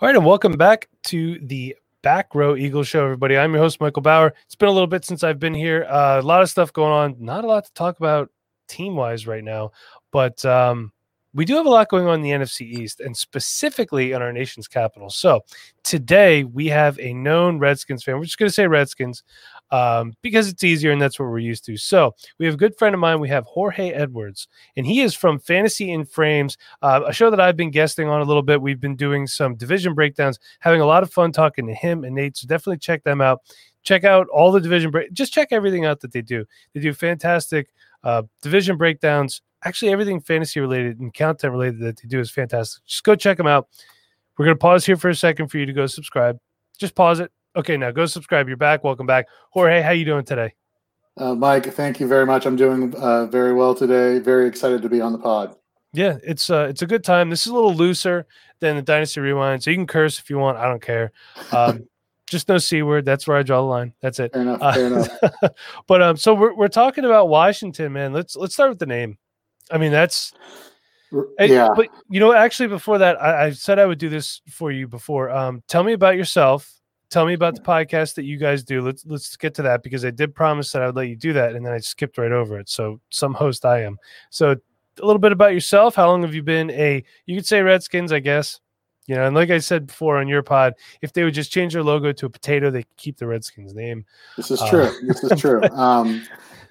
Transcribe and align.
All 0.00 0.06
right, 0.06 0.16
and 0.16 0.24
welcome 0.24 0.52
back 0.52 0.88
to 1.08 1.38
the 1.40 1.76
Back 2.02 2.34
Row 2.34 2.56
Eagle 2.56 2.84
Show, 2.84 3.04
everybody. 3.04 3.36
I'm 3.36 3.52
your 3.52 3.62
host, 3.62 3.82
Michael 3.82 4.00
Bauer. 4.00 4.32
It's 4.46 4.54
been 4.54 4.70
a 4.70 4.72
little 4.72 4.86
bit 4.86 5.04
since 5.04 5.22
I've 5.22 5.38
been 5.38 5.52
here. 5.52 5.84
Uh, 5.90 6.18
a 6.18 6.22
lot 6.22 6.40
of 6.40 6.48
stuff 6.48 6.72
going 6.72 6.90
on. 6.90 7.16
Not 7.18 7.44
a 7.44 7.46
lot 7.46 7.66
to 7.66 7.72
talk 7.74 7.98
about 7.98 8.30
team 8.66 8.96
wise 8.96 9.26
right 9.26 9.44
now, 9.44 9.72
but 10.10 10.42
um, 10.46 10.90
we 11.32 11.44
do 11.44 11.54
have 11.54 11.66
a 11.66 11.70
lot 11.70 11.88
going 11.88 12.06
on 12.06 12.14
in 12.14 12.22
the 12.22 12.30
NFC 12.30 12.62
East 12.62 13.00
and 13.00 13.16
specifically 13.16 14.12
in 14.12 14.20
our 14.20 14.32
nation's 14.32 14.66
capital. 14.66 15.10
So 15.10 15.40
today 15.84 16.44
we 16.44 16.66
have 16.66 16.98
a 16.98 17.14
known 17.14 17.58
Redskins 17.58 18.02
fan. 18.02 18.16
We're 18.16 18.24
just 18.24 18.38
going 18.38 18.48
to 18.48 18.54
say 18.54 18.66
Redskins 18.66 19.22
um, 19.70 20.12
because 20.22 20.48
it's 20.48 20.64
easier 20.64 20.90
and 20.90 21.00
that's 21.00 21.20
what 21.20 21.28
we're 21.28 21.38
used 21.38 21.64
to. 21.66 21.76
So 21.76 22.14
we 22.38 22.46
have 22.46 22.54
a 22.54 22.58
good 22.58 22.76
friend 22.76 22.94
of 22.94 23.00
mine. 23.00 23.20
We 23.20 23.28
have 23.28 23.44
Jorge 23.44 23.90
Edwards, 23.90 24.48
and 24.76 24.84
he 24.84 25.02
is 25.02 25.14
from 25.14 25.38
Fantasy 25.38 25.92
in 25.92 26.04
Frames, 26.04 26.56
uh, 26.82 27.02
a 27.06 27.12
show 27.12 27.30
that 27.30 27.40
I've 27.40 27.56
been 27.56 27.70
guesting 27.70 28.08
on 28.08 28.20
a 28.20 28.24
little 28.24 28.42
bit. 28.42 28.60
We've 28.60 28.80
been 28.80 28.96
doing 28.96 29.26
some 29.26 29.54
division 29.54 29.94
breakdowns, 29.94 30.40
having 30.58 30.80
a 30.80 30.86
lot 30.86 31.02
of 31.02 31.12
fun 31.12 31.30
talking 31.30 31.66
to 31.68 31.74
him 31.74 32.02
and 32.02 32.14
Nate. 32.14 32.36
So 32.36 32.48
definitely 32.48 32.78
check 32.78 33.04
them 33.04 33.20
out. 33.20 33.42
Check 33.82 34.04
out 34.04 34.26
all 34.28 34.52
the 34.52 34.60
division 34.60 34.90
break. 34.90 35.12
Just 35.12 35.32
check 35.32 35.48
everything 35.52 35.86
out 35.86 36.00
that 36.00 36.12
they 36.12 36.22
do. 36.22 36.44
They 36.74 36.80
do 36.80 36.92
fantastic 36.92 37.72
uh, 38.02 38.22
division 38.42 38.76
breakdowns. 38.76 39.42
Actually, 39.64 39.92
everything 39.92 40.20
fantasy 40.20 40.60
related 40.60 41.00
and 41.00 41.12
content 41.12 41.52
related 41.52 41.80
that 41.80 42.00
they 42.00 42.08
do 42.08 42.20
is 42.20 42.30
fantastic. 42.30 42.84
Just 42.86 43.04
go 43.04 43.14
check 43.14 43.36
them 43.36 43.46
out. 43.46 43.68
We're 44.38 44.46
going 44.46 44.56
to 44.56 44.60
pause 44.60 44.86
here 44.86 44.96
for 44.96 45.10
a 45.10 45.14
second 45.14 45.48
for 45.48 45.58
you 45.58 45.66
to 45.66 45.72
go 45.72 45.86
subscribe. 45.86 46.38
Just 46.78 46.94
pause 46.94 47.20
it 47.20 47.30
Okay, 47.56 47.76
now 47.76 47.90
go 47.90 48.06
subscribe. 48.06 48.46
You're 48.46 48.56
back. 48.56 48.84
Welcome 48.84 49.06
back, 49.06 49.26
Jorge. 49.50 49.80
How 49.80 49.90
you 49.90 50.04
doing 50.04 50.24
today? 50.24 50.54
Uh, 51.16 51.34
Mike, 51.34 51.66
thank 51.66 51.98
you 51.98 52.06
very 52.06 52.24
much. 52.24 52.46
I'm 52.46 52.54
doing 52.54 52.94
uh, 52.94 53.26
very 53.26 53.52
well 53.52 53.74
today. 53.74 54.20
Very 54.20 54.46
excited 54.46 54.82
to 54.82 54.88
be 54.88 55.00
on 55.00 55.12
the 55.12 55.18
pod. 55.18 55.56
Yeah, 55.92 56.18
it's 56.22 56.48
uh, 56.48 56.68
it's 56.70 56.82
a 56.82 56.86
good 56.86 57.02
time. 57.02 57.28
This 57.28 57.40
is 57.40 57.48
a 57.48 57.54
little 57.54 57.74
looser 57.74 58.26
than 58.60 58.76
the 58.76 58.82
Dynasty 58.82 59.20
Rewind, 59.20 59.64
so 59.64 59.70
you 59.70 59.76
can 59.76 59.88
curse 59.88 60.20
if 60.20 60.30
you 60.30 60.38
want. 60.38 60.58
I 60.58 60.68
don't 60.68 60.80
care. 60.80 61.10
Um, 61.50 61.88
just 62.28 62.48
no 62.48 62.58
c 62.58 62.82
word. 62.82 63.04
That's 63.04 63.26
where 63.26 63.36
I 63.36 63.42
draw 63.42 63.60
the 63.62 63.66
line. 63.66 63.92
That's 64.00 64.20
it. 64.20 64.32
Fair 64.32 64.42
enough. 64.42 64.74
Fair 64.74 64.86
enough. 64.86 65.08
but 65.88 66.02
um, 66.02 66.16
so 66.16 66.34
we're 66.34 66.54
we're 66.54 66.68
talking 66.68 67.04
about 67.04 67.28
Washington, 67.28 67.92
man. 67.92 68.12
Let's 68.12 68.36
let's 68.36 68.54
start 68.54 68.70
with 68.70 68.78
the 68.78 68.86
name. 68.86 69.18
I 69.70 69.78
mean, 69.78 69.92
that's 69.92 70.32
yeah. 71.38 71.68
But 71.74 71.88
you 72.08 72.20
know, 72.20 72.32
actually, 72.32 72.68
before 72.68 72.98
that, 72.98 73.20
I, 73.20 73.46
I 73.46 73.50
said 73.50 73.78
I 73.78 73.86
would 73.86 73.98
do 73.98 74.08
this 74.08 74.40
for 74.48 74.70
you 74.70 74.88
before. 74.88 75.30
Um, 75.30 75.62
tell 75.68 75.82
me 75.82 75.92
about 75.92 76.16
yourself 76.16 76.80
tell 77.10 77.26
me 77.26 77.34
about 77.34 77.56
the 77.56 77.60
podcast 77.60 78.14
that 78.14 78.24
you 78.24 78.38
guys 78.38 78.62
do. 78.62 78.80
Let's 78.80 79.04
let's 79.04 79.36
get 79.36 79.54
to 79.54 79.62
that 79.62 79.82
because 79.82 80.04
I 80.04 80.10
did 80.10 80.34
promise 80.34 80.72
that 80.72 80.82
I 80.82 80.86
would 80.86 80.96
let 80.96 81.08
you 81.08 81.16
do 81.16 81.32
that, 81.34 81.54
and 81.54 81.66
then 81.66 81.72
I 81.72 81.78
skipped 81.78 82.16
right 82.16 82.32
over 82.32 82.58
it. 82.58 82.68
So 82.68 83.00
some 83.10 83.34
host 83.34 83.64
I 83.64 83.82
am. 83.82 83.98
So 84.30 84.52
a 84.52 85.06
little 85.06 85.20
bit 85.20 85.32
about 85.32 85.52
yourself. 85.52 85.94
How 85.94 86.08
long 86.08 86.22
have 86.22 86.34
you 86.34 86.42
been 86.42 86.70
a? 86.70 87.04
You 87.26 87.36
could 87.36 87.46
say 87.46 87.60
Redskins, 87.60 88.12
I 88.12 88.20
guess. 88.20 88.60
You 89.06 89.16
know, 89.16 89.26
and 89.26 89.34
like 89.34 89.50
I 89.50 89.58
said 89.58 89.86
before 89.86 90.18
on 90.18 90.28
your 90.28 90.42
pod, 90.42 90.74
if 91.02 91.12
they 91.12 91.24
would 91.24 91.34
just 91.34 91.50
change 91.50 91.72
their 91.72 91.82
logo 91.82 92.12
to 92.12 92.26
a 92.26 92.30
potato, 92.30 92.70
they 92.70 92.84
keep 92.96 93.16
the 93.16 93.26
Redskins 93.26 93.74
name. 93.74 94.04
This 94.36 94.50
is 94.50 94.62
true. 94.68 94.84
Uh, 94.84 94.92
this 95.02 95.24
is 95.24 95.40
true. 95.40 95.60
Um, 95.72 96.22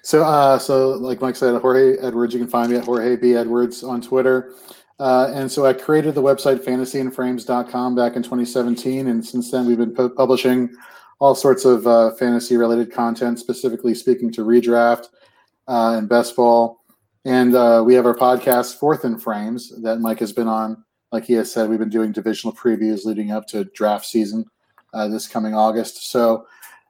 so, 0.02 0.22
uh, 0.24 0.58
so 0.58 0.90
like 0.90 1.20
Mike 1.20 1.36
said, 1.36 1.60
Jorge 1.60 1.98
Edwards. 1.98 2.32
You 2.32 2.40
can 2.40 2.48
find 2.48 2.70
me 2.70 2.78
at 2.78 2.84
Jorge 2.84 3.16
B 3.16 3.34
Edwards 3.34 3.82
on 3.82 4.00
Twitter. 4.00 4.54
Uh, 4.98 5.30
and 5.34 5.50
so 5.50 5.64
I 5.64 5.72
created 5.72 6.14
the 6.14 6.22
website 6.22 6.64
fantasyinframes.com 6.64 7.94
back 7.94 8.16
in 8.16 8.22
2017. 8.22 9.08
And 9.08 9.24
since 9.24 9.50
then, 9.50 9.66
we've 9.66 9.78
been 9.78 9.94
pu- 9.94 10.10
publishing 10.10 10.70
all 11.20 11.34
sorts 11.34 11.64
of 11.64 11.86
uh, 11.86 12.12
fantasy 12.12 12.56
related 12.56 12.92
content, 12.92 13.38
specifically 13.38 13.94
speaking 13.94 14.32
to 14.32 14.42
redraft 14.42 15.06
uh, 15.68 15.96
and 15.96 16.08
best 16.08 16.36
ball. 16.36 16.80
And 17.24 17.54
uh, 17.54 17.82
we 17.84 17.94
have 17.94 18.06
our 18.06 18.14
podcast, 18.14 18.78
Fourth 18.78 19.04
in 19.04 19.18
Frames, 19.18 19.72
that 19.82 20.00
Mike 20.00 20.18
has 20.20 20.32
been 20.32 20.48
on. 20.48 20.82
Like 21.12 21.24
he 21.24 21.32
has 21.34 21.52
said, 21.52 21.68
we've 21.68 21.78
been 21.78 21.88
doing 21.88 22.12
divisional 22.12 22.54
previews 22.54 23.04
leading 23.04 23.32
up 23.32 23.46
to 23.48 23.64
draft 23.64 24.06
season 24.06 24.44
uh, 24.94 25.08
this 25.08 25.26
coming 25.26 25.54
August. 25.54 26.10
So, 26.10 26.46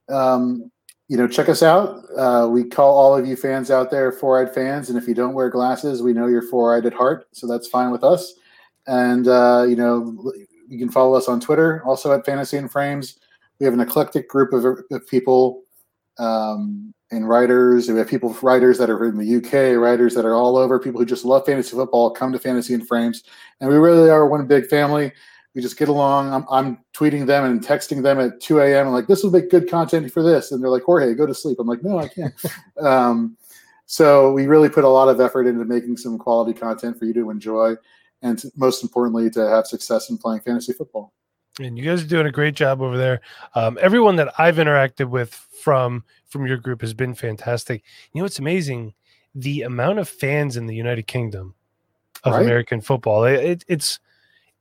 um, 0.09 0.71
you 1.09 1.17
know, 1.17 1.27
check 1.27 1.49
us 1.49 1.63
out. 1.63 2.05
Uh, 2.17 2.49
we 2.49 2.65
call 2.65 2.97
all 2.97 3.17
of 3.17 3.27
you 3.27 3.35
fans 3.35 3.71
out 3.71 3.91
there 3.91 4.13
four-eyed 4.13 4.55
fans, 4.55 4.91
and 4.91 4.99
if 4.99 5.09
you 5.09 5.15
don't 5.15 5.35
wear 5.35 5.51
glasses, 5.51 6.03
we 6.03 6.13
know 6.13 6.27
you're 6.27 6.49
four-eyed 6.49 6.87
at 6.87 6.93
heart, 6.93 7.27
so 7.33 7.47
that's 7.47 7.67
fine 7.67 7.91
with 7.91 8.05
us. 8.05 8.35
And 8.87 9.27
uh, 9.27 9.67
you 9.69 9.77
know, 9.77 10.33
you 10.69 10.79
can 10.79 10.91
follow 10.91 11.15
us 11.15 11.27
on 11.27 11.41
Twitter, 11.41 11.83
also 11.85 12.13
at 12.13 12.25
Fantasy 12.25 12.59
in 12.59 12.69
Frames. 12.69 13.19
We 13.59 13.65
have 13.65 13.75
an 13.75 13.81
eclectic 13.81 14.29
group 14.29 14.53
of, 14.53 14.65
of 14.65 15.07
people 15.09 15.63
um, 16.19 16.95
and 17.11 17.29
writers. 17.29 17.89
We 17.89 17.99
have 17.99 18.09
people, 18.09 18.37
writers 18.43 18.79
that 18.79 18.91
are 18.91 19.05
in 19.05 19.19
the 19.19 19.37
UK, 19.37 19.81
writers 19.81 20.15
that 20.15 20.25
are 20.25 20.35
all 20.35 20.57
over, 20.57 20.79
people 20.79 21.01
who 21.01 21.07
just 21.07 21.25
love 21.25 21.47
fantasy 21.47 21.73
football, 21.73 22.11
come 22.11 22.33
to 22.33 22.39
Fantasy 22.39 22.75
in 22.75 22.85
Frames, 22.85 23.25
and 23.61 23.69
we 23.69 23.77
really 23.77 24.11
are 24.11 24.27
one 24.27 24.47
big 24.47 24.67
family 24.67 25.13
we 25.55 25.63
just 25.63 25.79
get 25.79 25.89
along. 25.89 26.33
I'm, 26.33 26.45
I'm 26.51 26.79
tweeting 26.95 27.27
them 27.27 27.45
and 27.45 27.65
texting 27.65 28.03
them 28.03 28.21
at 28.21 28.41
2 28.41 28.61
a.m. 28.61 28.89
I'm 28.89 28.93
like, 28.93 29.07
this 29.07 29.23
will 29.23 29.31
make 29.31 29.51
good 29.51 29.69
content 29.69 30.13
for 30.13 30.23
this. 30.23 30.53
And 30.53 30.63
they're 30.63 30.71
like, 30.71 30.85
Jorge, 30.85 31.15
go 31.15 31.27
to 31.27 31.35
sleep. 31.35 31.59
I'm 31.59 31.67
like, 31.67 31.83
no, 31.83 31.99
I 31.99 32.09
can't. 32.09 32.35
um, 32.81 33.37
so 33.87 34.33
we 34.33 34.47
really 34.47 34.69
put 34.69 34.85
a 34.85 34.89
lot 34.89 35.09
of 35.09 35.21
effort 35.21 35.47
into 35.47 35.65
making 35.65 35.97
some 35.97 36.19
quality 36.19 36.53
content 36.53 36.99
for 36.99 37.05
you 37.05 37.15
to 37.15 37.31
enjoy 37.31 37.75
and 38.23 38.39
to, 38.39 38.51
most 38.57 38.83
importantly, 38.83 39.29
to 39.31 39.49
have 39.49 39.67
success 39.67 40.11
in 40.11 40.19
playing 40.19 40.41
fantasy 40.43 40.73
football. 40.73 41.13
And 41.59 41.77
you 41.77 41.85
guys 41.85 42.05
are 42.05 42.07
doing 42.07 42.27
a 42.27 42.33
great 42.33 42.55
job 42.55 42.81
over 42.81 42.97
there. 42.97 43.21
Um, 43.55 43.77
everyone 43.81 44.17
that 44.17 44.33
I've 44.39 44.57
interacted 44.57 45.11
with 45.11 45.35
from 45.35 46.05
from 46.31 46.47
your 46.47 46.57
group 46.57 46.81
has 46.81 46.95
been 46.95 47.15
fantastic. 47.15 47.83
You 48.13 48.23
know, 48.23 48.27
it's 48.27 48.39
amazing 48.39 48.95
the 49.35 49.63
amount 49.63 49.99
of 49.99 50.09
fans 50.09 50.57
in 50.57 50.67
the 50.67 50.75
United 50.75 51.07
Kingdom 51.07 51.55
of 52.25 52.33
right? 52.33 52.43
American 52.43 52.81
football. 52.81 53.25
It, 53.25 53.45
it, 53.45 53.65
it's 53.69 54.01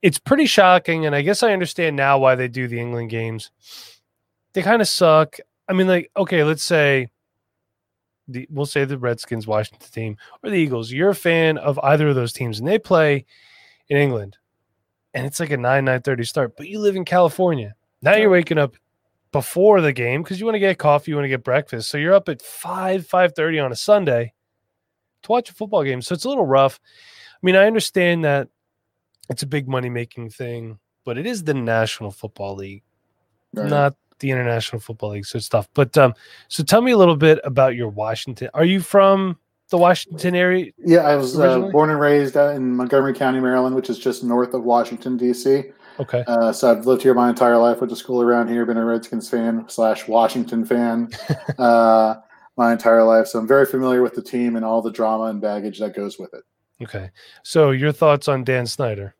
it's 0.02 0.20
pretty 0.20 0.46
shocking, 0.46 1.06
and 1.06 1.16
I 1.16 1.22
guess 1.22 1.44
I 1.44 1.54
understand 1.54 1.96
now 1.96 2.18
why 2.18 2.36
they 2.36 2.48
do 2.48 2.68
the 2.68 2.80
England 2.80 3.10
games. 3.10 3.52
They 4.54 4.62
kind 4.62 4.82
of 4.82 4.88
suck. 4.88 5.38
I 5.68 5.74
mean, 5.74 5.88
like, 5.88 6.10
okay, 6.18 6.44
let's 6.44 6.64
say 6.64 7.10
the 8.28 8.48
we'll 8.50 8.66
say 8.66 8.86
the 8.86 8.98
Redskins, 8.98 9.48
Washington 9.48 9.90
team, 9.92 10.18
or 10.44 10.50
the 10.50 10.56
Eagles. 10.58 10.92
You're 10.92 11.10
a 11.10 11.16
fan 11.16 11.58
of 11.58 11.80
either 11.80 12.08
of 12.08 12.16
those 12.16 12.34
teams, 12.34 12.60
and 12.60 12.68
they 12.68 12.80
play 12.80 13.26
in 13.90 13.98
England, 13.98 14.38
and 15.14 15.26
it's 15.26 15.40
like 15.40 15.52
a 15.52 15.58
nine 15.58 15.86
nine 15.86 16.02
thirty 16.02 16.24
start. 16.24 16.56
But 16.56 16.68
you 16.68 16.80
live 16.80 16.96
in 16.96 17.06
California. 17.06 17.76
Now 18.02 18.16
you're 18.16 18.30
waking 18.30 18.58
up 18.58 18.76
before 19.32 19.82
the 19.82 19.94
game 19.94 20.24
because 20.24 20.40
you 20.40 20.46
want 20.46 20.56
to 20.56 20.60
get 20.60 20.78
coffee, 20.78 21.12
you 21.12 21.16
want 21.16 21.26
to 21.26 21.30
get 21.30 21.44
breakfast. 21.44 21.90
So 21.90 21.98
you're 21.98 22.14
up 22.14 22.30
at 22.30 22.42
five 22.42 23.06
five 23.06 23.34
thirty 23.36 23.60
on 23.60 23.72
a 23.72 23.76
Sunday 23.76 24.34
to 25.24 25.32
watch 25.32 25.50
a 25.50 25.54
football 25.54 25.84
game. 25.84 26.02
So 26.02 26.14
it's 26.14 26.26
a 26.26 26.30
little 26.30 26.46
rough. 26.46 26.80
I 27.36 27.40
mean, 27.46 27.56
I 27.56 27.68
understand 27.68 28.26
that 28.26 28.50
it's 29.30 29.44
a 29.44 29.48
big 29.48 29.68
money 29.68 29.90
making 29.90 30.32
thing, 30.32 30.80
but 31.06 31.18
it 31.18 31.26
is 31.26 31.44
the 31.44 31.54
National 31.54 32.12
Football 32.12 32.56
League, 32.56 32.84
right. 33.54 33.70
not 33.70 33.96
the 34.20 34.32
International 34.32 34.80
Football 34.80 35.12
League. 35.12 35.26
So 35.26 35.38
it's 35.38 35.50
tough. 35.50 35.70
But 35.74 35.98
um, 35.98 36.14
so 36.48 36.64
tell 36.64 36.82
me 36.82 36.92
a 36.92 36.98
little 36.98 37.16
bit 37.16 37.40
about 37.44 37.76
your 37.76 37.90
Washington. 37.90 38.50
Are 38.54 38.66
you 38.66 38.82
from 38.82 39.38
the 39.70 39.78
Washington 39.78 40.36
area? 40.36 40.72
Yeah, 40.78 41.02
I 41.02 41.16
was 41.16 41.40
uh, 41.40 41.60
born 41.72 41.90
and 41.90 42.00
raised 42.00 42.36
in 42.36 42.76
Montgomery 42.76 43.14
County, 43.14 43.40
Maryland, 43.40 43.76
which 43.76 43.90
is 43.90 44.00
just 44.00 44.24
north 44.24 44.54
of 44.54 44.64
Washington 44.64 45.16
D.C. 45.16 45.66
Okay. 46.00 46.24
Uh, 46.28 46.54
so 46.54 46.72
I've 46.72 46.86
lived 46.86 47.02
here 47.02 47.14
my 47.14 47.30
entire 47.30 47.58
life. 47.58 47.82
Went 47.82 47.90
to 47.90 47.96
school 47.96 48.22
around 48.22 48.48
here. 48.48 48.66
Been 48.66 48.78
a 48.78 48.86
Redskins 48.86 49.30
fan 49.30 49.66
slash 49.68 50.08
Washington 50.08 50.66
fan 50.66 51.10
uh, 51.58 52.16
my 52.56 52.72
entire 52.72 53.04
life. 53.04 53.28
So 53.28 53.40
I'm 53.40 53.48
very 53.48 53.66
familiar 53.66 54.02
with 54.02 54.14
the 54.14 54.22
team 54.22 54.56
and 54.56 54.64
all 54.64 54.82
the 54.82 54.92
drama 54.92 55.26
and 55.26 55.42
baggage 55.42 55.80
that 55.80 55.96
goes 55.96 56.18
with 56.18 56.34
it. 56.34 56.44
Okay. 56.82 57.10
So 57.44 57.72
your 57.72 57.92
thoughts 57.92 58.28
on 58.28 58.44
Dan 58.44 58.66
Snyder? 58.66 59.16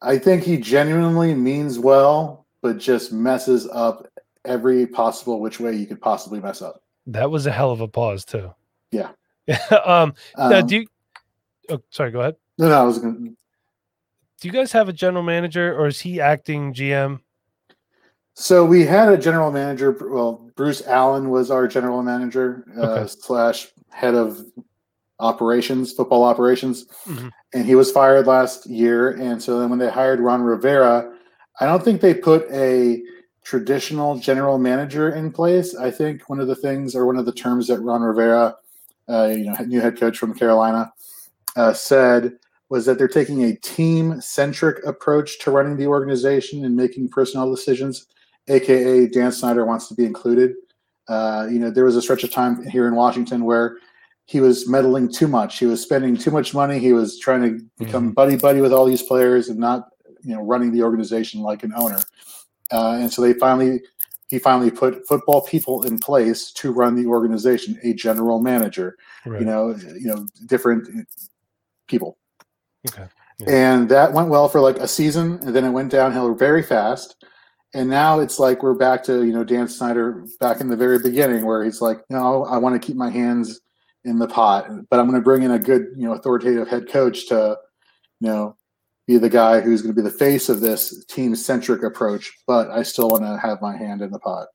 I 0.00 0.18
think 0.18 0.42
he 0.42 0.56
genuinely 0.56 1.34
means 1.34 1.78
well, 1.78 2.46
but 2.62 2.78
just 2.78 3.12
messes 3.12 3.68
up 3.68 4.06
every 4.44 4.86
possible 4.86 5.40
which 5.40 5.60
way 5.60 5.74
you 5.74 5.86
could 5.86 6.00
possibly 6.00 6.40
mess 6.40 6.62
up. 6.62 6.82
That 7.06 7.30
was 7.30 7.46
a 7.46 7.52
hell 7.52 7.70
of 7.70 7.80
a 7.80 7.88
pause 7.88 8.24
too. 8.24 8.54
Yeah. 8.90 9.10
um, 9.84 10.14
um 10.36 10.66
do 10.66 10.76
you 10.78 10.86
oh, 11.70 11.82
sorry, 11.90 12.10
go 12.10 12.20
ahead. 12.20 12.36
No, 12.58 12.68
no, 12.68 12.80
I 12.80 12.84
was 12.84 12.98
gonna 12.98 13.30
do 14.44 14.48
you 14.48 14.52
guys 14.52 14.72
have 14.72 14.90
a 14.90 14.92
general 14.92 15.22
manager 15.22 15.74
or 15.74 15.86
is 15.86 15.98
he 15.98 16.20
acting 16.20 16.74
GM? 16.74 17.18
So 18.34 18.62
we 18.62 18.84
had 18.84 19.08
a 19.08 19.16
general 19.16 19.50
manager. 19.50 19.96
Well, 19.98 20.50
Bruce 20.54 20.86
Allen 20.86 21.30
was 21.30 21.50
our 21.50 21.66
general 21.66 22.02
manager 22.02 22.66
uh, 22.76 22.90
okay. 22.90 23.06
slash 23.06 23.68
head 23.88 24.14
of 24.14 24.44
operations, 25.18 25.94
football 25.94 26.24
operations, 26.24 26.84
mm-hmm. 27.06 27.28
and 27.54 27.64
he 27.64 27.74
was 27.74 27.90
fired 27.90 28.26
last 28.26 28.66
year. 28.66 29.12
And 29.12 29.42
so 29.42 29.58
then 29.58 29.70
when 29.70 29.78
they 29.78 29.88
hired 29.88 30.20
Ron 30.20 30.42
Rivera, 30.42 31.10
I 31.58 31.64
don't 31.64 31.82
think 31.82 32.02
they 32.02 32.12
put 32.12 32.46
a 32.50 33.02
traditional 33.44 34.18
general 34.18 34.58
manager 34.58 35.14
in 35.14 35.32
place. 35.32 35.74
I 35.74 35.90
think 35.90 36.28
one 36.28 36.38
of 36.38 36.48
the 36.48 36.56
things 36.56 36.94
or 36.94 37.06
one 37.06 37.16
of 37.16 37.24
the 37.24 37.32
terms 37.32 37.66
that 37.68 37.80
Ron 37.80 38.02
Rivera, 38.02 38.56
uh, 39.08 39.28
you 39.28 39.44
know, 39.44 39.56
new 39.64 39.80
head 39.80 39.98
coach 39.98 40.18
from 40.18 40.34
Carolina, 40.34 40.92
uh, 41.56 41.72
said 41.72 42.34
was 42.74 42.86
that 42.86 42.98
they're 42.98 43.06
taking 43.06 43.44
a 43.44 43.54
team 43.54 44.20
centric 44.20 44.84
approach 44.84 45.38
to 45.38 45.52
running 45.52 45.76
the 45.76 45.86
organization 45.86 46.64
and 46.64 46.74
making 46.74 47.08
personnel 47.08 47.48
decisions. 47.48 48.08
AKA 48.48 49.06
Dan 49.06 49.30
Snyder 49.30 49.64
wants 49.64 49.86
to 49.86 49.94
be 49.94 50.04
included. 50.04 50.56
Uh, 51.06 51.46
you 51.48 51.60
know, 51.60 51.70
there 51.70 51.84
was 51.84 51.94
a 51.94 52.02
stretch 52.02 52.24
of 52.24 52.32
time 52.32 52.66
here 52.66 52.88
in 52.88 52.96
Washington 52.96 53.44
where 53.44 53.76
he 54.24 54.40
was 54.40 54.68
meddling 54.68 55.08
too 55.08 55.28
much. 55.28 55.60
He 55.60 55.66
was 55.66 55.80
spending 55.80 56.16
too 56.16 56.32
much 56.32 56.52
money. 56.52 56.80
He 56.80 56.92
was 56.92 57.16
trying 57.16 57.42
to 57.42 57.64
become 57.78 58.06
mm-hmm. 58.06 58.14
buddy 58.14 58.36
buddy 58.36 58.60
with 58.60 58.72
all 58.72 58.86
these 58.86 59.04
players 59.04 59.48
and 59.48 59.60
not 59.60 59.90
you 60.24 60.34
know 60.34 60.42
running 60.42 60.72
the 60.72 60.82
organization 60.82 61.42
like 61.42 61.62
an 61.62 61.72
owner. 61.76 62.00
Uh, 62.72 62.98
and 63.00 63.12
so 63.12 63.22
they 63.22 63.34
finally 63.34 63.82
he 64.26 64.40
finally 64.40 64.72
put 64.72 65.06
football 65.06 65.42
people 65.42 65.84
in 65.84 66.00
place 66.00 66.50
to 66.54 66.72
run 66.72 66.96
the 66.96 67.06
organization, 67.06 67.78
a 67.84 67.94
general 67.94 68.40
manager, 68.40 68.96
right. 69.26 69.38
you 69.38 69.46
know, 69.46 69.76
you 69.96 70.08
know, 70.08 70.26
different 70.46 71.06
people. 71.86 72.18
Okay. 72.88 73.06
Yeah. 73.40 73.50
And 73.50 73.88
that 73.88 74.12
went 74.12 74.28
well 74.28 74.48
for 74.48 74.60
like 74.60 74.78
a 74.78 74.88
season, 74.88 75.40
and 75.42 75.54
then 75.54 75.64
it 75.64 75.70
went 75.70 75.90
downhill 75.90 76.34
very 76.34 76.62
fast. 76.62 77.24
And 77.74 77.90
now 77.90 78.20
it's 78.20 78.38
like 78.38 78.62
we're 78.62 78.74
back 78.74 79.02
to 79.04 79.24
you 79.24 79.32
know 79.32 79.42
Dan 79.42 79.68
Snyder 79.68 80.24
back 80.38 80.60
in 80.60 80.68
the 80.68 80.76
very 80.76 80.98
beginning, 80.98 81.44
where 81.44 81.64
he's 81.64 81.80
like, 81.80 81.98
you 82.08 82.16
know, 82.16 82.44
I 82.44 82.58
want 82.58 82.80
to 82.80 82.86
keep 82.86 82.96
my 82.96 83.10
hands 83.10 83.60
in 84.04 84.18
the 84.18 84.28
pot, 84.28 84.68
but 84.90 85.00
I'm 85.00 85.06
going 85.06 85.20
to 85.20 85.24
bring 85.24 85.42
in 85.42 85.50
a 85.50 85.58
good 85.58 85.86
you 85.96 86.06
know 86.06 86.12
authoritative 86.12 86.68
head 86.68 86.88
coach 86.88 87.26
to 87.28 87.56
you 88.20 88.28
know 88.28 88.56
be 89.06 89.18
the 89.18 89.28
guy 89.28 89.60
who's 89.60 89.82
going 89.82 89.94
to 89.94 90.00
be 90.00 90.08
the 90.08 90.16
face 90.16 90.48
of 90.48 90.60
this 90.60 91.04
team 91.06 91.34
centric 91.34 91.82
approach. 91.82 92.32
But 92.46 92.70
I 92.70 92.82
still 92.82 93.08
want 93.08 93.24
to 93.24 93.38
have 93.38 93.60
my 93.60 93.76
hand 93.76 94.00
in 94.00 94.10
the 94.10 94.20
pot. 94.20 94.48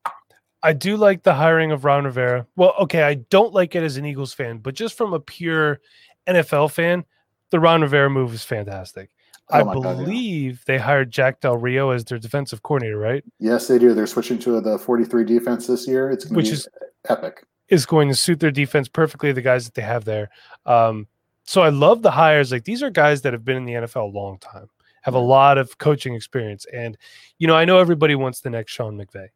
I 0.64 0.74
do 0.74 0.98
like 0.98 1.24
the 1.24 1.34
hiring 1.34 1.72
of 1.72 1.86
Ron 1.86 2.06
Rivera. 2.06 2.46
Well, 2.56 2.74
okay, 2.80 3.04
I 3.04 3.16
don't 3.16 3.54
like 3.54 3.76
it 3.76 3.84
as 3.84 3.98
an 3.98 4.06
Eagles 4.06 4.34
fan, 4.34 4.58
but 4.58 4.76
just 4.76 4.98
from 4.98 5.14
a 5.14 5.20
pure 5.20 5.80
NFL 6.28 6.72
fan, 6.72 7.06
the 7.52 7.60
Ron 7.60 7.82
Rivera 7.82 8.10
move 8.10 8.34
is 8.34 8.44
fantastic. 8.44 9.10
Oh 9.52 9.60
I 9.60 9.74
believe 9.74 10.54
God, 10.66 10.72
yeah. 10.72 10.78
they 10.78 10.78
hired 10.78 11.12
Jack 11.12 11.42
Del 11.42 11.58
Rio 11.58 11.90
as 11.90 12.06
their 12.06 12.20
defensive 12.20 12.62
coordinator, 12.62 12.98
right? 12.98 13.24
Yes, 13.40 13.68
they 13.68 13.80
do. 13.80 13.94
They're 13.94 14.06
switching 14.06 14.38
to 14.40 14.62
the 14.62 14.78
43 14.78 15.26
defense 15.26 15.66
this 15.66 15.88
year. 15.88 16.12
It's 16.12 16.28
which 16.30 16.50
is 16.50 16.68
epic. 17.08 17.46
Is 17.68 17.86
going 17.86 18.10
to 18.10 18.16
suit 18.16 18.40
their 18.40 18.52
defense 18.52 18.88
perfectly. 18.88 19.32
The 19.32 19.42
guys 19.42 19.66
that 19.66 19.74
they 19.74 19.82
have 19.82 20.06
there. 20.06 20.30
Um, 20.66 21.08
so 21.46 21.62
I 21.62 21.70
love 21.70 22.04
the 22.04 22.12
hires. 22.12 22.52
Like 22.52 22.66
these 22.66 22.84
are 22.84 22.92
guys 22.92 23.24
that 23.24 23.34
have 23.34 23.44
been 23.44 23.58
in 23.58 23.66
the 23.66 23.74
NFL 23.74 24.14
a 24.14 24.18
long 24.18 24.38
time, 24.38 24.68
have 25.02 25.16
a 25.16 25.20
lot 25.20 25.58
of 25.58 25.80
coaching 25.80 26.14
experience, 26.14 26.66
and 26.72 26.96
you 27.40 27.48
know 27.48 27.56
I 27.56 27.66
know 27.66 27.80
everybody 27.80 28.14
wants 28.14 28.42
the 28.42 28.52
next 28.52 28.72
Sean 28.72 28.98
McVay, 28.98 29.30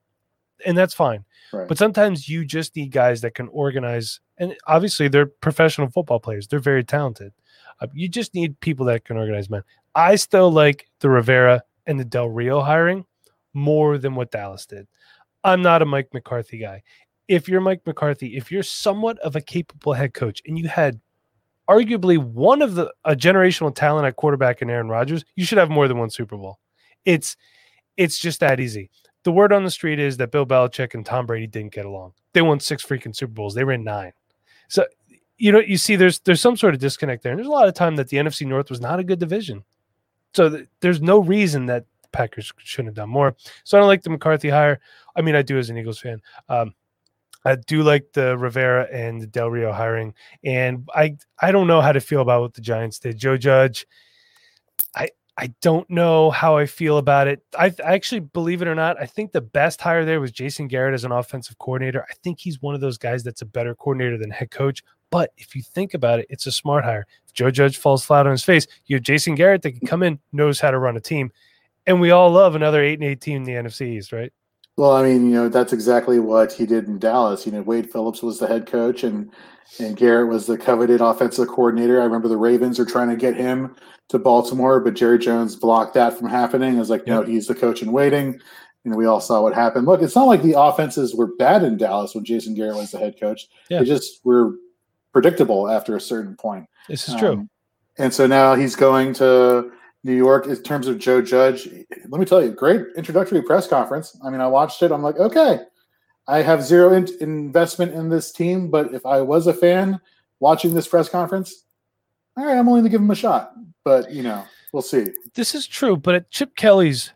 and 0.64 0.78
that's 0.78 0.94
fine. 0.94 1.26
Right. 1.52 1.68
But 1.68 1.80
sometimes 1.80 2.30
you 2.30 2.46
just 2.46 2.76
need 2.76 2.92
guys 2.92 3.22
that 3.22 3.34
can 3.34 3.48
organize, 3.48 4.20
and 4.38 4.56
obviously 4.68 5.08
they're 5.08 5.26
professional 5.26 5.90
football 5.90 6.20
players. 6.20 6.48
They're 6.48 6.60
very 6.60 6.84
talented. 6.84 7.34
Uh, 7.84 7.88
you 7.94 8.08
just 8.08 8.34
need 8.34 8.60
people 8.62 8.86
that 8.86 9.04
can 9.04 9.18
organize, 9.18 9.50
man. 9.50 9.64
I 9.94 10.16
still 10.16 10.50
like 10.50 10.88
the 11.02 11.10
Rivera 11.10 11.62
and 11.86 12.00
the 12.00 12.06
Del 12.06 12.30
Rio 12.30 12.62
hiring 12.62 13.06
more 13.54 13.98
than 13.98 14.16
what 14.16 14.32
Dallas 14.32 14.66
did. 14.66 14.88
I'm 15.44 15.62
not 15.62 15.82
a 15.82 15.86
Mike 15.86 16.14
McCarthy 16.14 16.58
guy. 16.58 16.82
If 17.28 17.50
you're 17.50 17.62
Mike 17.62 17.82
McCarthy, 17.86 18.38
if 18.38 18.52
you're 18.52 18.64
somewhat 18.64 19.20
of 19.20 19.36
a 19.36 19.42
capable 19.42 19.94
head 19.94 20.14
coach 20.14 20.42
and 20.46 20.58
you 20.58 20.70
had 20.70 21.00
arguably 21.70 22.18
one 22.18 22.62
of 22.62 22.76
the 22.76 22.92
a 23.04 23.16
generational 23.16 23.74
talent 23.74 24.08
at 24.08 24.16
quarterback 24.16 24.62
in 24.62 24.70
Aaron 24.70 24.88
Rodgers, 24.88 25.26
you 25.36 25.46
should 25.46 25.58
have 25.58 25.70
more 25.70 25.88
than 25.88 25.98
one 25.98 26.10
Super 26.10 26.38
Bowl. 26.38 26.60
It's 27.06 27.36
it's 27.98 28.18
just 28.18 28.40
that 28.40 28.60
easy. 28.62 28.90
The 29.24 29.32
word 29.32 29.52
on 29.52 29.64
the 29.64 29.72
street 29.72 30.00
is 30.00 30.18
that 30.18 30.32
Bill 30.32 30.46
Belichick 30.46 30.94
and 30.94 31.06
Tom 31.06 31.26
Brady 31.26 31.48
didn't 31.48 31.74
get 31.74 31.86
along. 31.86 32.14
They 32.34 32.42
won 32.42 32.60
six 32.60 32.84
freaking 32.84 33.16
Super 33.16 33.34
Bowls. 33.34 33.54
They 33.54 33.62
in 33.62 33.84
nine. 33.84 34.14
So 34.70 34.86
you 35.38 35.52
know, 35.52 35.60
you 35.60 35.78
see 35.78 35.96
there's 35.96 36.20
there's 36.20 36.42
some 36.42 36.58
sort 36.58 36.74
of 36.74 36.80
disconnect 36.80 37.24
there. 37.24 37.32
And 37.32 37.40
there's 37.40 37.48
a 37.48 37.52
lot 37.52 37.68
of 37.68 37.74
time 37.74 37.96
that 37.98 38.10
the 38.10 38.18
NFC 38.18 38.46
North 38.46 38.70
was 38.70 38.82
not 38.82 39.00
a 39.00 39.04
good 39.04 39.20
division. 39.20 39.64
So 40.34 40.50
th- 40.50 40.68
there's 40.80 41.02
no 41.02 41.20
reason 41.20 41.66
that 41.68 41.86
the 42.02 42.10
Packers 42.10 42.52
shouldn't 42.58 42.90
have 42.90 42.96
done 42.96 43.10
more. 43.10 43.36
So 43.64 43.78
I 43.78 43.80
don't 43.80 43.88
like 43.88 44.04
the 44.04 44.10
McCarthy 44.10 44.50
hire. 44.50 44.80
I 45.16 45.22
mean, 45.22 45.36
I 45.36 45.42
do 45.42 45.58
as 45.58 45.70
an 45.70 45.78
Eagles 45.78 46.00
fan. 46.00 46.22
Um, 46.50 46.74
I 47.46 47.56
do 47.56 47.84
like 47.84 48.14
the 48.14 48.38
Rivera 48.38 48.88
and 48.92 49.30
Del 49.32 49.52
Rio 49.52 49.74
hiring, 49.74 50.14
and 50.44 50.88
I 50.96 51.18
I 51.42 51.52
don't 51.52 51.68
know 51.68 51.82
how 51.82 51.92
to 51.92 52.00
feel 52.00 52.22
about 52.22 52.42
what 52.42 52.54
the 52.54 52.62
Giants 52.62 53.00
did. 53.00 53.18
Joe 53.18 53.36
Judge, 53.38 53.86
I 54.96 55.10
I 55.36 55.48
don't 55.62 55.90
know 55.90 56.32
how 56.32 56.58
I 56.58 56.66
feel 56.66 57.00
about 57.00 57.28
it. 57.28 57.44
I, 57.58 57.74
I, 57.84 57.96
actually 57.96 58.20
believe 58.22 58.62
it 58.62 58.68
or 58.68 58.76
not, 58.76 59.02
I 59.02 59.08
think 59.08 59.32
the 59.32 59.42
best 59.42 59.82
hire 59.82 60.06
there 60.06 60.22
was 60.22 60.32
Jason 60.32 60.68
Garrett 60.68 60.94
as 60.94 61.06
an 61.06 61.12
offensive 61.12 61.58
coordinator. 61.58 62.06
I 62.08 62.14
think 62.24 62.40
he's 62.40 62.62
one 62.62 62.76
of 62.76 62.82
those 62.82 63.00
guys 63.00 63.24
that's 63.24 63.42
a 63.42 63.46
better 63.46 63.74
coordinator 63.74 64.18
than 64.18 64.30
head 64.30 64.52
coach. 64.52 64.84
But 65.14 65.32
if 65.38 65.56
you 65.56 65.62
think 65.62 65.94
about 65.94 66.18
it, 66.18 66.26
it's 66.32 66.48
a 66.48 66.52
smart 66.52 66.84
hire. 66.84 67.06
If 67.28 67.34
Joe 67.34 67.52
Judge 67.52 67.78
falls 67.78 68.04
flat 68.04 68.26
on 68.26 68.32
his 68.32 68.44
face, 68.44 68.66
you 68.88 68.96
have 68.96 69.04
Jason 69.04 69.36
Garrett 69.36 69.62
that 69.62 69.78
can 69.78 69.88
come 69.88 70.02
in, 70.02 70.18
knows 70.32 70.60
how 70.60 70.72
to 70.72 70.80
run 70.80 70.98
a 70.98 71.00
team. 71.00 71.32
And 71.86 72.02
we 72.02 72.10
all 72.10 72.32
love 72.32 72.56
another 72.56 72.82
eight 72.82 73.00
and 73.00 73.08
eight 73.08 73.22
team 73.22 73.38
in 73.38 73.44
the 73.44 73.52
NFC 73.52 73.96
East, 73.96 74.12
right? 74.12 74.34
Well, 74.76 74.94
I 74.94 75.04
mean, 75.04 75.30
you 75.30 75.36
know, 75.36 75.50
that's 75.50 75.72
exactly 75.72 76.18
what 76.18 76.52
he 76.52 76.66
did 76.66 76.88
in 76.88 76.98
Dallas. 76.98 77.46
You 77.46 77.52
know, 77.52 77.62
Wade 77.62 77.92
Phillips 77.92 78.24
was 78.24 78.40
the 78.40 78.48
head 78.48 78.66
coach 78.66 79.04
and 79.04 79.32
and 79.80 79.96
Garrett 79.96 80.30
was 80.30 80.48
the 80.48 80.58
coveted 80.58 81.00
offensive 81.00 81.48
coordinator. 81.48 82.02
I 82.02 82.06
remember 82.06 82.28
the 82.28 82.36
Ravens 82.36 82.80
are 82.80 82.86
trying 82.86 83.10
to 83.10 83.16
get 83.16 83.36
him 83.36 83.76
to 84.10 84.18
Baltimore, 84.18 84.80
but 84.80 84.96
Jerry 84.96 85.20
Jones 85.20 85.56
blocked 85.56 85.94
that 85.94 86.18
from 86.18 86.28
happening. 86.28 86.76
It 86.76 86.80
was 86.80 86.90
like, 86.90 87.06
no, 87.06 87.22
he's 87.22 87.48
the 87.48 87.56
coach 87.56 87.84
in 87.84 87.92
waiting. 87.92 88.40
You 88.84 88.92
know, 88.92 88.98
we 88.98 89.06
all 89.06 89.22
saw 89.22 89.42
what 89.42 89.54
happened. 89.54 89.86
Look, 89.86 90.02
it's 90.02 90.16
not 90.16 90.28
like 90.28 90.42
the 90.42 90.60
offenses 90.60 91.16
were 91.16 91.36
bad 91.38 91.64
in 91.64 91.78
Dallas 91.78 92.16
when 92.16 92.26
Jason 92.26 92.56
Garrett 92.56 92.78
was 92.78 92.92
the 92.92 92.98
head 92.98 93.20
coach. 93.20 93.48
Yeah. 93.70 93.80
They 93.80 93.86
just 93.86 94.20
were 94.26 94.56
predictable 95.14 95.70
after 95.70 95.96
a 95.96 96.02
certain 96.02 96.36
point. 96.36 96.66
This 96.90 97.08
is 97.08 97.16
true. 97.16 97.34
Um, 97.34 97.50
and 97.98 98.14
so 98.14 98.28
now 98.28 98.56
he's 98.56 98.76
going 98.76 99.14
to 99.16 99.72
New 100.04 100.16
York 100.16 100.48
in 100.48 100.56
terms 100.58 100.88
of 100.88 100.98
Joe 100.98 101.22
Judge. 101.22 101.70
Let 102.10 102.20
me 102.20 102.26
tell 102.26 102.44
you, 102.44 102.52
great 102.52 102.88
introductory 102.98 103.42
press 103.42 103.68
conference. 103.68 104.18
I 104.26 104.30
mean, 104.30 104.42
I 104.42 104.48
watched 104.48 104.82
it. 104.84 104.92
I'm 104.92 105.04
like, 105.04 105.18
okay, 105.18 105.60
I 106.28 106.42
have 106.42 106.64
zero 106.64 106.94
in- 106.94 107.08
investment 107.22 107.94
in 107.94 108.10
this 108.10 108.32
team, 108.32 108.70
but 108.70 108.94
if 108.94 109.06
I 109.06 109.22
was 109.22 109.48
a 109.48 109.54
fan 109.54 110.02
watching 110.40 110.74
this 110.74 110.88
press 110.88 111.08
conference, 111.08 111.64
all 112.36 112.46
right, 112.46 112.58
I'm 112.58 112.66
willing 112.66 112.84
to 112.84 112.90
give 112.90 113.02
him 113.02 113.12
a 113.12 113.16
shot. 113.16 113.54
But 113.86 114.12
you 114.12 114.24
know, 114.24 114.44
we'll 114.74 114.82
see. 114.82 115.08
This 115.36 115.54
is 115.56 115.68
true. 115.68 115.96
But 115.96 116.16
at 116.16 116.32
Chip 116.32 116.56
Kelly's 116.56 117.14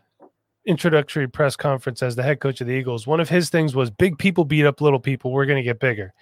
introductory 0.64 1.26
press 1.26 1.56
conference 1.56 2.02
as 2.02 2.14
the 2.14 2.22
head 2.22 2.40
coach 2.40 2.60
of 2.60 2.66
the 2.66 2.74
Eagles, 2.74 3.06
one 3.06 3.20
of 3.20 3.28
his 3.28 3.50
things 3.50 3.74
was 3.74 3.90
big 3.90 4.18
people 4.18 4.44
beat 4.44 4.66
up 4.66 4.80
little 4.80 5.00
people. 5.00 5.32
We're 5.32 5.46
going 5.46 5.56
to 5.56 5.62
get 5.62 5.80
bigger. 5.80 6.14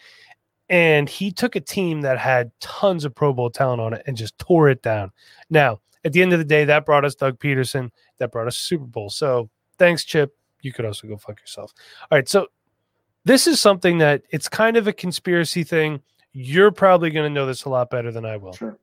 And 0.69 1.09
he 1.09 1.31
took 1.31 1.55
a 1.55 1.61
team 1.61 2.01
that 2.01 2.19
had 2.19 2.51
tons 2.61 3.05
of 3.05 3.15
Pro 3.15 3.33
Bowl 3.33 3.51
talent 3.51 3.81
on 3.81 3.95
it 3.95 4.03
and 4.07 4.17
just 4.17 4.37
tore 4.39 4.69
it 4.69 4.83
down. 4.83 5.13
Now, 5.49 5.81
at 6.05 6.13
the 6.13 6.23
end 6.23 6.33
of 6.33 6.39
the 6.39 6.45
day, 6.45 6.65
that 6.65 6.87
brought 6.87 7.05
us 7.05 7.15
Doug 7.15 7.39
Pederson, 7.39 7.91
That 8.19 8.33
brought 8.33 8.47
us 8.47 8.57
Super 8.57 8.85
Bowl. 8.85 9.11
So 9.11 9.51
thanks, 9.79 10.05
Chip. 10.05 10.33
You 10.63 10.73
could 10.73 10.85
also 10.85 11.09
go 11.09 11.17
fuck 11.17 11.41
yourself. 11.41 11.73
All 12.11 12.19
right. 12.19 12.29
So 12.29 12.47
this 13.25 13.49
is 13.49 13.61
something 13.61 13.99
that 13.99 14.23
it's 14.31 14.49
kind 14.49 14.77
of 14.77 14.87
a 14.87 14.93
conspiracy 14.93 15.65
thing. 15.65 16.01
You're 16.33 16.71
probably 16.71 17.11
going 17.11 17.29
to 17.29 17.35
know 17.35 17.47
this 17.47 17.65
a 17.65 17.69
lot 17.69 17.91
better 17.91 18.13
than 18.13 18.25
I 18.25 18.37
will. 18.37 18.53
Sure. 18.53 18.79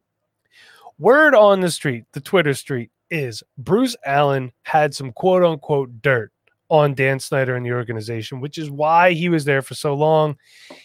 Word 0.99 1.33
on 1.33 1.61
the 1.61 1.71
street, 1.71 2.05
the 2.11 2.19
Twitter 2.19 2.53
street, 2.53 2.91
is 3.09 3.41
Bruce 3.57 3.95
Allen 4.05 4.51
had 4.63 4.93
some 4.93 5.13
quote 5.13 5.43
unquote 5.43 6.01
dirt 6.01 6.32
on 6.69 6.93
Dan 6.93 7.19
Snyder 7.19 7.55
and 7.55 7.65
the 7.65 7.71
organization, 7.71 8.39
which 8.39 8.57
is 8.57 8.71
why 8.71 9.11
he 9.11 9.29
was 9.29 9.45
there 9.45 9.61
for 9.61 9.75
so 9.75 9.93
long. 9.93 10.35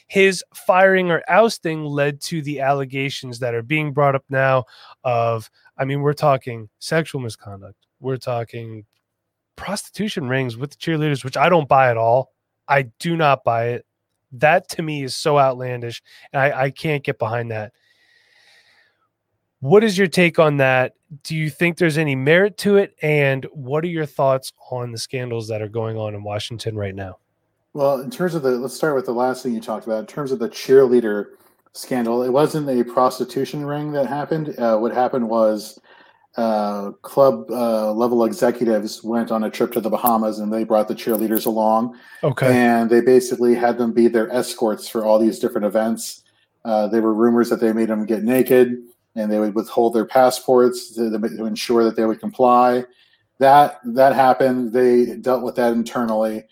His 0.08 0.44
firing 0.54 1.10
or 1.10 1.22
ousting 1.28 1.84
led 1.84 2.20
to 2.22 2.42
the 2.42 2.60
allegations 2.60 3.38
that 3.38 3.54
are 3.54 3.62
being 3.62 3.92
brought 3.92 4.14
up 4.14 4.24
now 4.28 4.64
of, 5.04 5.50
I 5.78 5.84
mean, 5.84 6.02
we're 6.02 6.12
talking 6.12 6.68
sexual 6.78 7.20
misconduct, 7.20 7.86
we're 8.00 8.16
talking 8.16 8.84
prostitution 9.56 10.28
rings 10.28 10.56
with 10.56 10.70
the 10.70 10.76
cheerleaders, 10.76 11.24
which 11.24 11.36
I 11.36 11.48
don't 11.48 11.68
buy 11.68 11.90
at 11.90 11.96
all. 11.96 12.32
I 12.68 12.82
do 12.98 13.16
not 13.16 13.44
buy 13.44 13.68
it. 13.68 13.86
That 14.32 14.68
to 14.70 14.82
me 14.82 15.02
is 15.02 15.16
so 15.16 15.38
outlandish. 15.38 16.02
And 16.32 16.40
I, 16.40 16.64
I 16.64 16.70
can't 16.70 17.02
get 17.02 17.18
behind 17.18 17.50
that. 17.50 17.72
What 19.60 19.82
is 19.82 19.98
your 19.98 20.06
take 20.06 20.38
on 20.38 20.58
that? 20.58 20.94
Do 21.24 21.34
you 21.34 21.50
think 21.50 21.78
there's 21.78 21.98
any 21.98 22.14
merit 22.14 22.56
to 22.58 22.76
it? 22.76 22.94
And 23.02 23.44
what 23.52 23.82
are 23.84 23.88
your 23.88 24.06
thoughts 24.06 24.52
on 24.70 24.92
the 24.92 24.98
scandals 24.98 25.48
that 25.48 25.62
are 25.62 25.68
going 25.68 25.96
on 25.96 26.14
in 26.14 26.22
Washington 26.22 26.76
right 26.76 26.94
now? 26.94 27.18
Well, 27.72 28.00
in 28.00 28.10
terms 28.10 28.34
of 28.34 28.42
the, 28.42 28.50
let's 28.50 28.74
start 28.74 28.94
with 28.94 29.06
the 29.06 29.12
last 29.12 29.42
thing 29.42 29.54
you 29.54 29.60
talked 29.60 29.86
about. 29.86 30.00
In 30.00 30.06
terms 30.06 30.32
of 30.32 30.38
the 30.38 30.48
cheerleader 30.48 31.26
scandal, 31.72 32.22
it 32.22 32.30
wasn't 32.30 32.68
a 32.68 32.84
prostitution 32.84 33.64
ring 33.64 33.92
that 33.92 34.06
happened. 34.06 34.58
Uh, 34.58 34.78
what 34.78 34.92
happened 34.92 35.28
was 35.28 35.80
uh, 36.36 36.92
club 37.02 37.50
uh, 37.50 37.92
level 37.92 38.24
executives 38.24 39.02
went 39.02 39.32
on 39.32 39.42
a 39.44 39.50
trip 39.50 39.72
to 39.72 39.80
the 39.80 39.90
Bahamas 39.90 40.38
and 40.38 40.52
they 40.52 40.62
brought 40.62 40.86
the 40.86 40.94
cheerleaders 40.94 41.46
along. 41.46 41.98
Okay. 42.22 42.46
And 42.46 42.88
they 42.90 43.00
basically 43.00 43.56
had 43.56 43.76
them 43.76 43.92
be 43.92 44.06
their 44.06 44.30
escorts 44.32 44.88
for 44.88 45.04
all 45.04 45.18
these 45.18 45.40
different 45.40 45.66
events. 45.66 46.22
Uh, 46.64 46.86
there 46.86 47.02
were 47.02 47.14
rumors 47.14 47.50
that 47.50 47.60
they 47.60 47.72
made 47.72 47.88
them 47.88 48.06
get 48.06 48.22
naked 48.22 48.76
and 49.18 49.30
they 49.30 49.38
would 49.38 49.54
withhold 49.54 49.94
their 49.94 50.04
passports 50.04 50.94
to, 50.94 51.10
to, 51.10 51.44
ensure 51.44 51.84
that 51.84 51.96
they 51.96 52.04
would 52.04 52.20
comply. 52.20 52.84
That 53.38 53.80
that 53.84 54.14
happened. 54.14 54.72
They 54.72 55.16
dealt 55.16 55.42
with 55.42 55.56
that 55.56 55.72
internally. 55.72 56.44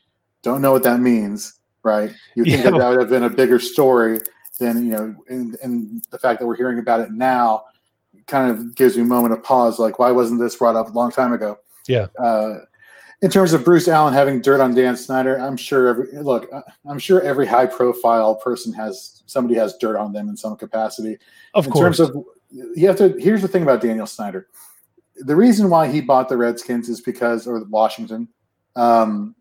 Don't 0.43 0.63
know 0.63 0.73
what 0.73 0.85
that 0.85 1.01
means, 1.01 1.55
right? 1.83 2.15
You 2.35 2.45
think 2.45 2.65
yeah. 2.65 2.71
that, 2.71 2.79
that 2.79 2.89
would 2.91 3.01
have 3.01 3.11
been 3.11 3.25
a 3.25 3.31
bigger 3.31 3.59
story 3.59 4.21
than 4.59 4.87
you 4.87 4.93
know, 4.93 5.15
and, 5.29 5.57
and 5.63 6.05
the 6.11 6.19
fact 6.19 6.41
that 6.41 6.47
we're 6.47 6.57
hearing 6.57 6.79
about 6.79 7.01
it 7.01 7.11
now 7.11 7.65
kind 8.27 8.51
of 8.51 8.75
gives 8.75 8.97
me 8.97 9.03
a 9.03 9.07
moment 9.07 9.35
of 9.35 9.43
pause. 9.43 9.79
Like, 9.79 9.99
why 9.99 10.11
wasn't 10.11 10.41
this 10.41 10.57
brought 10.57 10.77
up 10.77 10.89
a 10.89 10.93
long 10.93 11.11
time 11.11 11.33
ago? 11.33 11.59
Yeah. 11.87 12.07
Uh, 12.19 12.59
in 13.23 13.31
terms 13.31 13.53
of 13.53 13.65
Bruce 13.65 13.89
Allen 13.89 14.13
having 14.13 14.43
dirt 14.43 14.61
on 14.61 14.75
Dan 14.75 14.97
Snyder, 14.97 15.37
I'm 15.37 15.57
sure. 15.57 15.89
Every, 15.89 16.07
look, 16.23 16.51
I'm 16.85 16.99
sure 16.99 17.23
every 17.23 17.47
high-profile 17.47 18.37
person 18.37 18.73
has 18.75 19.23
somebody 19.27 19.55
has 19.59 19.77
dirt 19.79 19.97
on 19.97 20.13
them 20.13 20.29
in 20.29 20.37
some 20.37 20.57
capacity. 20.57 21.19
Of 21.55 21.67
in 21.67 21.73
course. 21.73 21.99
terms 21.99 22.01
of 22.01 22.25
you 22.51 22.87
have 22.87 22.97
to. 22.99 23.17
Here's 23.19 23.43
the 23.43 23.49
thing 23.49 23.63
about 23.63 23.81
Daniel 23.81 24.07
Snyder. 24.07 24.49
the 25.17 25.37
reason 25.37 25.71
why 25.71 25.89
he 25.89 26.01
bought 26.01 26.29
the 26.29 26.37
Redskins 26.37 26.89
is 26.89 27.01
because, 27.01 27.47
or 27.47 27.65
Washington, 27.65 28.29
um, 28.75 29.35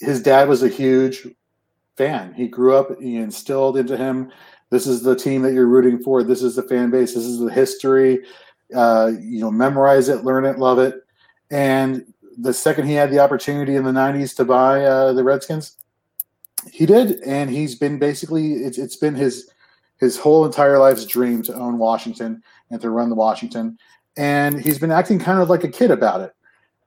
his 0.00 0.22
dad 0.22 0.48
was 0.48 0.62
a 0.62 0.68
huge 0.68 1.26
fan. 1.96 2.34
He 2.34 2.48
grew 2.48 2.74
up, 2.74 3.00
he 3.00 3.16
instilled 3.16 3.76
into 3.76 3.96
him, 3.96 4.30
this 4.74 4.88
is 4.88 5.02
the 5.02 5.14
team 5.14 5.42
that 5.42 5.52
you're 5.52 5.68
rooting 5.68 6.00
for. 6.00 6.24
This 6.24 6.42
is 6.42 6.56
the 6.56 6.62
fan 6.64 6.90
base. 6.90 7.14
This 7.14 7.24
is 7.24 7.38
the 7.38 7.52
history. 7.52 8.24
Uh, 8.74 9.12
you 9.20 9.38
know, 9.38 9.50
memorize 9.50 10.08
it, 10.08 10.24
learn 10.24 10.44
it, 10.44 10.58
love 10.58 10.80
it. 10.80 10.96
And 11.52 12.04
the 12.38 12.52
second 12.52 12.88
he 12.88 12.94
had 12.94 13.12
the 13.12 13.20
opportunity 13.20 13.76
in 13.76 13.84
the 13.84 13.92
90s 13.92 14.34
to 14.36 14.44
buy 14.44 14.84
uh, 14.84 15.12
the 15.12 15.22
Redskins, 15.22 15.76
he 16.72 16.86
did. 16.86 17.20
And 17.20 17.50
he's 17.50 17.76
been 17.76 18.00
basically, 18.00 18.54
it's, 18.54 18.76
it's 18.76 18.96
been 18.96 19.14
his, 19.14 19.48
his 19.98 20.18
whole 20.18 20.44
entire 20.44 20.78
life's 20.78 21.06
dream 21.06 21.42
to 21.42 21.54
own 21.54 21.78
Washington 21.78 22.42
and 22.70 22.80
to 22.80 22.90
run 22.90 23.08
the 23.08 23.14
Washington. 23.14 23.78
And 24.16 24.60
he's 24.60 24.78
been 24.78 24.92
acting 24.92 25.18
kind 25.18 25.40
of 25.40 25.50
like 25.50 25.64
a 25.64 25.68
kid 25.68 25.90
about 25.90 26.20
it. 26.20 26.32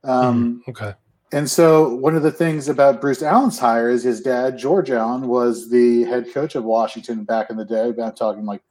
Um, 0.03 0.63
mm, 0.65 0.69
okay. 0.69 0.93
And 1.33 1.49
so, 1.49 1.93
one 1.95 2.15
of 2.15 2.23
the 2.23 2.31
things 2.31 2.69
about 2.69 3.01
Bruce 3.01 3.21
Allen's 3.21 3.59
hire 3.59 3.89
is 3.89 4.03
his 4.03 4.21
dad, 4.21 4.57
George 4.57 4.89
Allen, 4.89 5.27
was 5.27 5.69
the 5.69 6.03
head 6.05 6.33
coach 6.33 6.55
of 6.55 6.63
Washington 6.63 7.25
back 7.25 7.49
in 7.49 7.57
the 7.57 7.65
day. 7.65 7.91
I'm 8.01 8.13
talking 8.13 8.45
like 8.45 8.61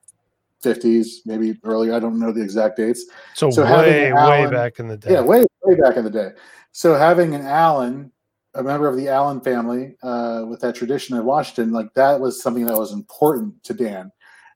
50s, 0.65 1.27
maybe 1.27 1.59
earlier. 1.65 1.93
I 1.93 1.99
don't 1.99 2.19
know 2.19 2.33
the 2.33 2.43
exact 2.43 2.79
dates. 2.79 3.05
So, 3.35 3.51
so 3.51 3.63
way, 3.63 4.11
Allen, 4.11 4.45
way 4.45 4.51
back 4.51 4.79
in 4.79 4.89
the 4.89 4.97
day. 4.97 5.13
Yeah, 5.13 5.21
way, 5.21 5.45
way 5.65 5.77
back 5.79 5.99
in 5.99 6.05
the 6.05 6.11
day. 6.11 6.31
So, 6.73 6.95
having 6.95 7.35
an 7.35 7.43
Allen, 7.43 8.11
a 8.55 8.63
member 8.63 8.89
of 8.89 8.97
the 8.97 9.09
Allen 9.09 9.43
family, 9.43 9.95
uh, 10.03 10.45
with 10.49 10.61
that 10.61 10.75
tradition 10.75 11.15
of 11.15 11.27
Washington, 11.27 11.73
like 11.73 11.93
that 11.93 12.19
was 12.19 12.43
something 12.43 12.65
that 12.65 12.79
was 12.79 12.93
important 12.93 13.63
to 13.65 13.75
Dan. 13.75 14.11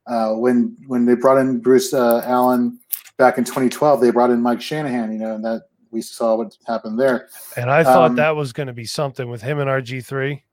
Uh, 0.07 0.33
when 0.33 0.75
when 0.87 1.05
they 1.05 1.15
brought 1.15 1.37
in 1.37 1.59
Bruce 1.59 1.93
uh, 1.93 2.21
Allen 2.25 2.79
back 3.17 3.37
in 3.37 3.43
2012, 3.43 4.01
they 4.01 4.11
brought 4.11 4.31
in 4.31 4.41
Mike 4.41 4.61
Shanahan, 4.61 5.11
you 5.11 5.19
know, 5.19 5.35
and 5.35 5.45
that 5.45 5.67
we 5.91 6.01
saw 6.01 6.35
what 6.35 6.57
happened 6.65 6.99
there. 6.99 7.29
And 7.55 7.69
I 7.69 7.83
thought 7.83 8.11
um, 8.11 8.15
that 8.15 8.35
was 8.35 8.53
going 8.53 8.67
to 8.67 8.73
be 8.73 8.85
something 8.85 9.29
with 9.29 9.41
him 9.41 9.59
and 9.59 9.69
RG 9.69 10.05
three. 10.05 10.43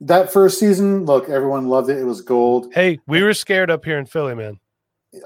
That 0.00 0.32
first 0.32 0.58
season, 0.58 1.04
look, 1.04 1.28
everyone 1.28 1.68
loved 1.68 1.88
it. 1.88 1.98
It 1.98 2.04
was 2.04 2.20
gold. 2.20 2.72
Hey, 2.74 3.00
we 3.06 3.22
were 3.22 3.32
scared 3.32 3.70
up 3.70 3.84
here 3.84 3.98
in 3.98 4.04
Philly, 4.04 4.34
man. 4.34 4.58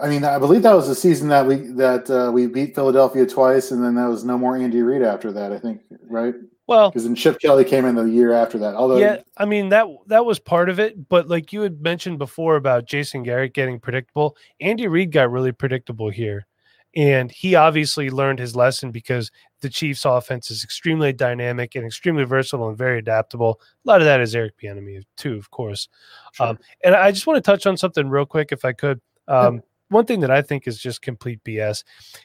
I 0.00 0.08
mean, 0.08 0.22
I 0.22 0.38
believe 0.38 0.62
that 0.62 0.74
was 0.74 0.86
the 0.86 0.94
season 0.94 1.28
that 1.28 1.46
we 1.46 1.56
that 1.56 2.08
uh, 2.10 2.30
we 2.30 2.46
beat 2.46 2.74
Philadelphia 2.74 3.26
twice, 3.26 3.70
and 3.70 3.82
then 3.82 3.94
there 3.94 4.08
was 4.08 4.24
no 4.24 4.38
more 4.38 4.56
Andy 4.56 4.82
Reid 4.82 5.02
after 5.02 5.32
that. 5.32 5.52
I 5.52 5.58
think, 5.58 5.80
right? 6.08 6.34
Well, 6.70 6.90
because 6.90 7.02
then 7.02 7.16
Chip 7.16 7.40
Kelly 7.40 7.64
came 7.64 7.84
in 7.84 7.96
the 7.96 8.04
year 8.04 8.32
after 8.32 8.56
that. 8.58 8.76
Although, 8.76 8.98
yeah, 8.98 9.16
I 9.36 9.44
mean 9.44 9.70
that 9.70 9.88
that 10.06 10.24
was 10.24 10.38
part 10.38 10.68
of 10.68 10.78
it. 10.78 11.08
But 11.08 11.26
like 11.26 11.52
you 11.52 11.62
had 11.62 11.82
mentioned 11.82 12.18
before 12.18 12.54
about 12.54 12.84
Jason 12.84 13.24
Garrett 13.24 13.54
getting 13.54 13.80
predictable, 13.80 14.36
Andy 14.60 14.86
Reid 14.86 15.10
got 15.10 15.32
really 15.32 15.50
predictable 15.50 16.10
here. 16.10 16.46
And 16.94 17.28
he 17.32 17.56
obviously 17.56 18.08
learned 18.08 18.38
his 18.38 18.54
lesson 18.54 18.92
because 18.92 19.32
the 19.62 19.68
Chiefs' 19.68 20.04
offense 20.04 20.48
is 20.48 20.62
extremely 20.62 21.12
dynamic 21.12 21.74
and 21.74 21.84
extremely 21.84 22.22
versatile 22.22 22.68
and 22.68 22.78
very 22.78 23.00
adaptable. 23.00 23.60
A 23.84 23.88
lot 23.88 24.00
of 24.00 24.04
that 24.04 24.20
is 24.20 24.32
Eric 24.36 24.54
Bieniemy 24.62 25.02
too, 25.16 25.36
of 25.36 25.50
course. 25.50 25.88
Sure. 26.34 26.46
Um, 26.46 26.58
and 26.84 26.94
I 26.94 27.10
just 27.10 27.26
want 27.26 27.36
to 27.36 27.40
touch 27.40 27.66
on 27.66 27.76
something 27.76 28.08
real 28.08 28.26
quick, 28.26 28.52
if 28.52 28.64
I 28.64 28.74
could. 28.74 29.00
Um, 29.26 29.56
yeah. 29.56 29.60
One 29.88 30.06
thing 30.06 30.20
that 30.20 30.30
I 30.30 30.40
think 30.40 30.68
is 30.68 30.78
just 30.78 31.02
complete 31.02 31.42
BS. 31.42 31.82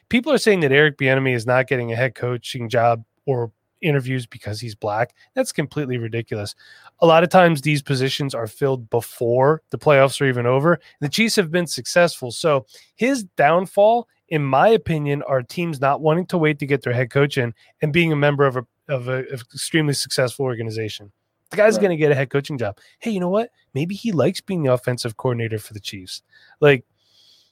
People 0.08 0.32
are 0.32 0.38
saying 0.38 0.60
that 0.60 0.70
Eric 0.70 0.98
Bieniemy 0.98 1.34
is 1.34 1.46
not 1.46 1.66
getting 1.66 1.90
a 1.90 1.96
head 1.96 2.14
coaching 2.14 2.68
job 2.68 3.02
or 3.26 3.50
interviews 3.82 4.26
because 4.26 4.60
he's 4.60 4.74
black. 4.74 5.14
That's 5.34 5.52
completely 5.52 5.98
ridiculous. 5.98 6.54
A 7.00 7.06
lot 7.06 7.22
of 7.22 7.30
times 7.30 7.60
these 7.60 7.82
positions 7.82 8.34
are 8.34 8.46
filled 8.46 8.88
before 8.90 9.62
the 9.70 9.78
playoffs 9.78 10.20
are 10.20 10.26
even 10.26 10.46
over. 10.46 10.78
The 11.00 11.08
Chiefs 11.08 11.36
have 11.36 11.50
been 11.50 11.66
successful. 11.66 12.30
So 12.30 12.66
his 12.94 13.24
downfall 13.24 14.08
in 14.28 14.42
my 14.42 14.68
opinion, 14.68 15.22
are 15.22 15.42
teams 15.42 15.80
not 15.80 16.00
wanting 16.00 16.26
to 16.26 16.38
wait 16.38 16.58
to 16.58 16.66
get 16.66 16.82
their 16.82 16.92
head 16.92 17.10
coach 17.10 17.38
in 17.38 17.54
and 17.82 17.92
being 17.92 18.12
a 18.12 18.16
member 18.16 18.44
of 18.44 18.56
a 18.56 18.66
of 18.88 19.08
an 19.08 19.26
extremely 19.30 19.94
successful 19.94 20.44
organization. 20.44 21.12
The 21.50 21.56
guy's 21.56 21.74
right. 21.74 21.82
going 21.82 21.90
to 21.90 21.96
get 21.96 22.12
a 22.12 22.14
head 22.14 22.30
coaching 22.30 22.58
job. 22.58 22.78
Hey, 22.98 23.10
you 23.10 23.20
know 23.20 23.28
what? 23.28 23.50
Maybe 23.74 23.94
he 23.94 24.12
likes 24.12 24.40
being 24.40 24.62
the 24.62 24.72
offensive 24.72 25.16
coordinator 25.16 25.58
for 25.58 25.74
the 25.74 25.80
Chiefs. 25.80 26.22
Like, 26.60 26.84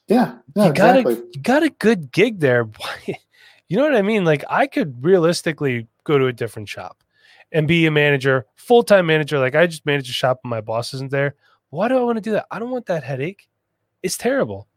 yeah, 0.08 0.36
you 0.56 0.72
got 0.72 0.98
exactly. 0.98 1.14
a 1.14 1.16
you 1.16 1.42
got 1.42 1.62
a 1.62 1.70
good 1.70 2.12
gig 2.12 2.40
there. 2.40 2.68
you 3.06 3.76
know 3.76 3.84
what 3.84 3.96
I 3.96 4.02
mean? 4.02 4.24
Like, 4.24 4.44
I 4.48 4.66
could 4.66 5.04
realistically 5.04 5.86
go 6.04 6.18
to 6.18 6.26
a 6.26 6.32
different 6.32 6.68
shop 6.68 7.02
and 7.52 7.68
be 7.68 7.86
a 7.86 7.90
manager, 7.90 8.46
full 8.54 8.82
time 8.82 9.06
manager. 9.06 9.38
Like, 9.38 9.54
I 9.54 9.66
just 9.66 9.86
manage 9.86 10.08
a 10.08 10.12
shop 10.12 10.40
and 10.44 10.50
my 10.50 10.60
boss 10.60 10.94
isn't 10.94 11.10
there. 11.10 11.34
Why 11.70 11.88
do 11.88 11.98
I 11.98 12.02
want 12.02 12.16
to 12.16 12.22
do 12.22 12.32
that? 12.32 12.46
I 12.50 12.58
don't 12.58 12.70
want 12.70 12.86
that 12.86 13.02
headache. 13.02 13.48
It's 14.02 14.16
terrible. 14.16 14.68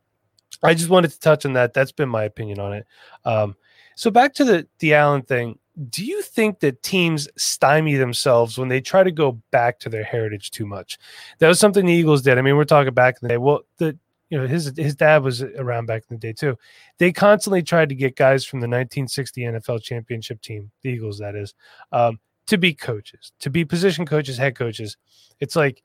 I 0.63 0.73
just 0.73 0.89
wanted 0.89 1.11
to 1.11 1.19
touch 1.19 1.45
on 1.45 1.53
that. 1.53 1.73
That's 1.73 1.91
been 1.91 2.09
my 2.09 2.23
opinion 2.23 2.59
on 2.59 2.73
it. 2.73 2.87
Um, 3.25 3.55
so 3.95 4.11
back 4.11 4.33
to 4.35 4.43
the 4.43 4.67
the 4.79 4.93
Allen 4.93 5.21
thing. 5.21 5.59
Do 5.89 6.03
you 6.03 6.23
think 6.23 6.59
that 6.61 6.81
teams 6.81 7.27
stymie 7.37 7.97
themselves 7.97 8.57
when 8.57 8.67
they 8.67 8.81
try 8.81 9.03
to 9.03 9.11
go 9.11 9.33
back 9.51 9.79
to 9.79 9.89
their 9.89 10.03
heritage 10.03 10.49
too 10.49 10.65
much? 10.65 10.97
That 11.37 11.47
was 11.47 11.59
something 11.59 11.85
the 11.85 11.93
Eagles 11.93 12.23
did. 12.23 12.39
I 12.39 12.41
mean, 12.41 12.57
we're 12.57 12.63
talking 12.65 12.93
back 12.93 13.17
in 13.21 13.27
the 13.27 13.33
day. 13.33 13.37
Well, 13.37 13.61
the 13.77 13.97
you 14.29 14.37
know 14.37 14.47
his 14.47 14.73
his 14.75 14.95
dad 14.95 15.23
was 15.23 15.41
around 15.41 15.85
back 15.85 16.03
in 16.09 16.15
the 16.15 16.19
day 16.19 16.33
too. 16.33 16.57
They 16.97 17.11
constantly 17.11 17.63
tried 17.63 17.89
to 17.89 17.95
get 17.95 18.15
guys 18.15 18.45
from 18.45 18.59
the 18.59 18.67
1960 18.67 19.41
NFL 19.41 19.81
championship 19.81 20.41
team, 20.41 20.71
the 20.81 20.89
Eagles, 20.89 21.19
that 21.19 21.35
is, 21.35 21.53
um, 21.91 22.19
to 22.47 22.57
be 22.57 22.73
coaches, 22.73 23.31
to 23.39 23.49
be 23.49 23.63
position 23.65 24.05
coaches, 24.05 24.37
head 24.37 24.55
coaches. 24.55 24.97
It's 25.39 25.55
like 25.55 25.83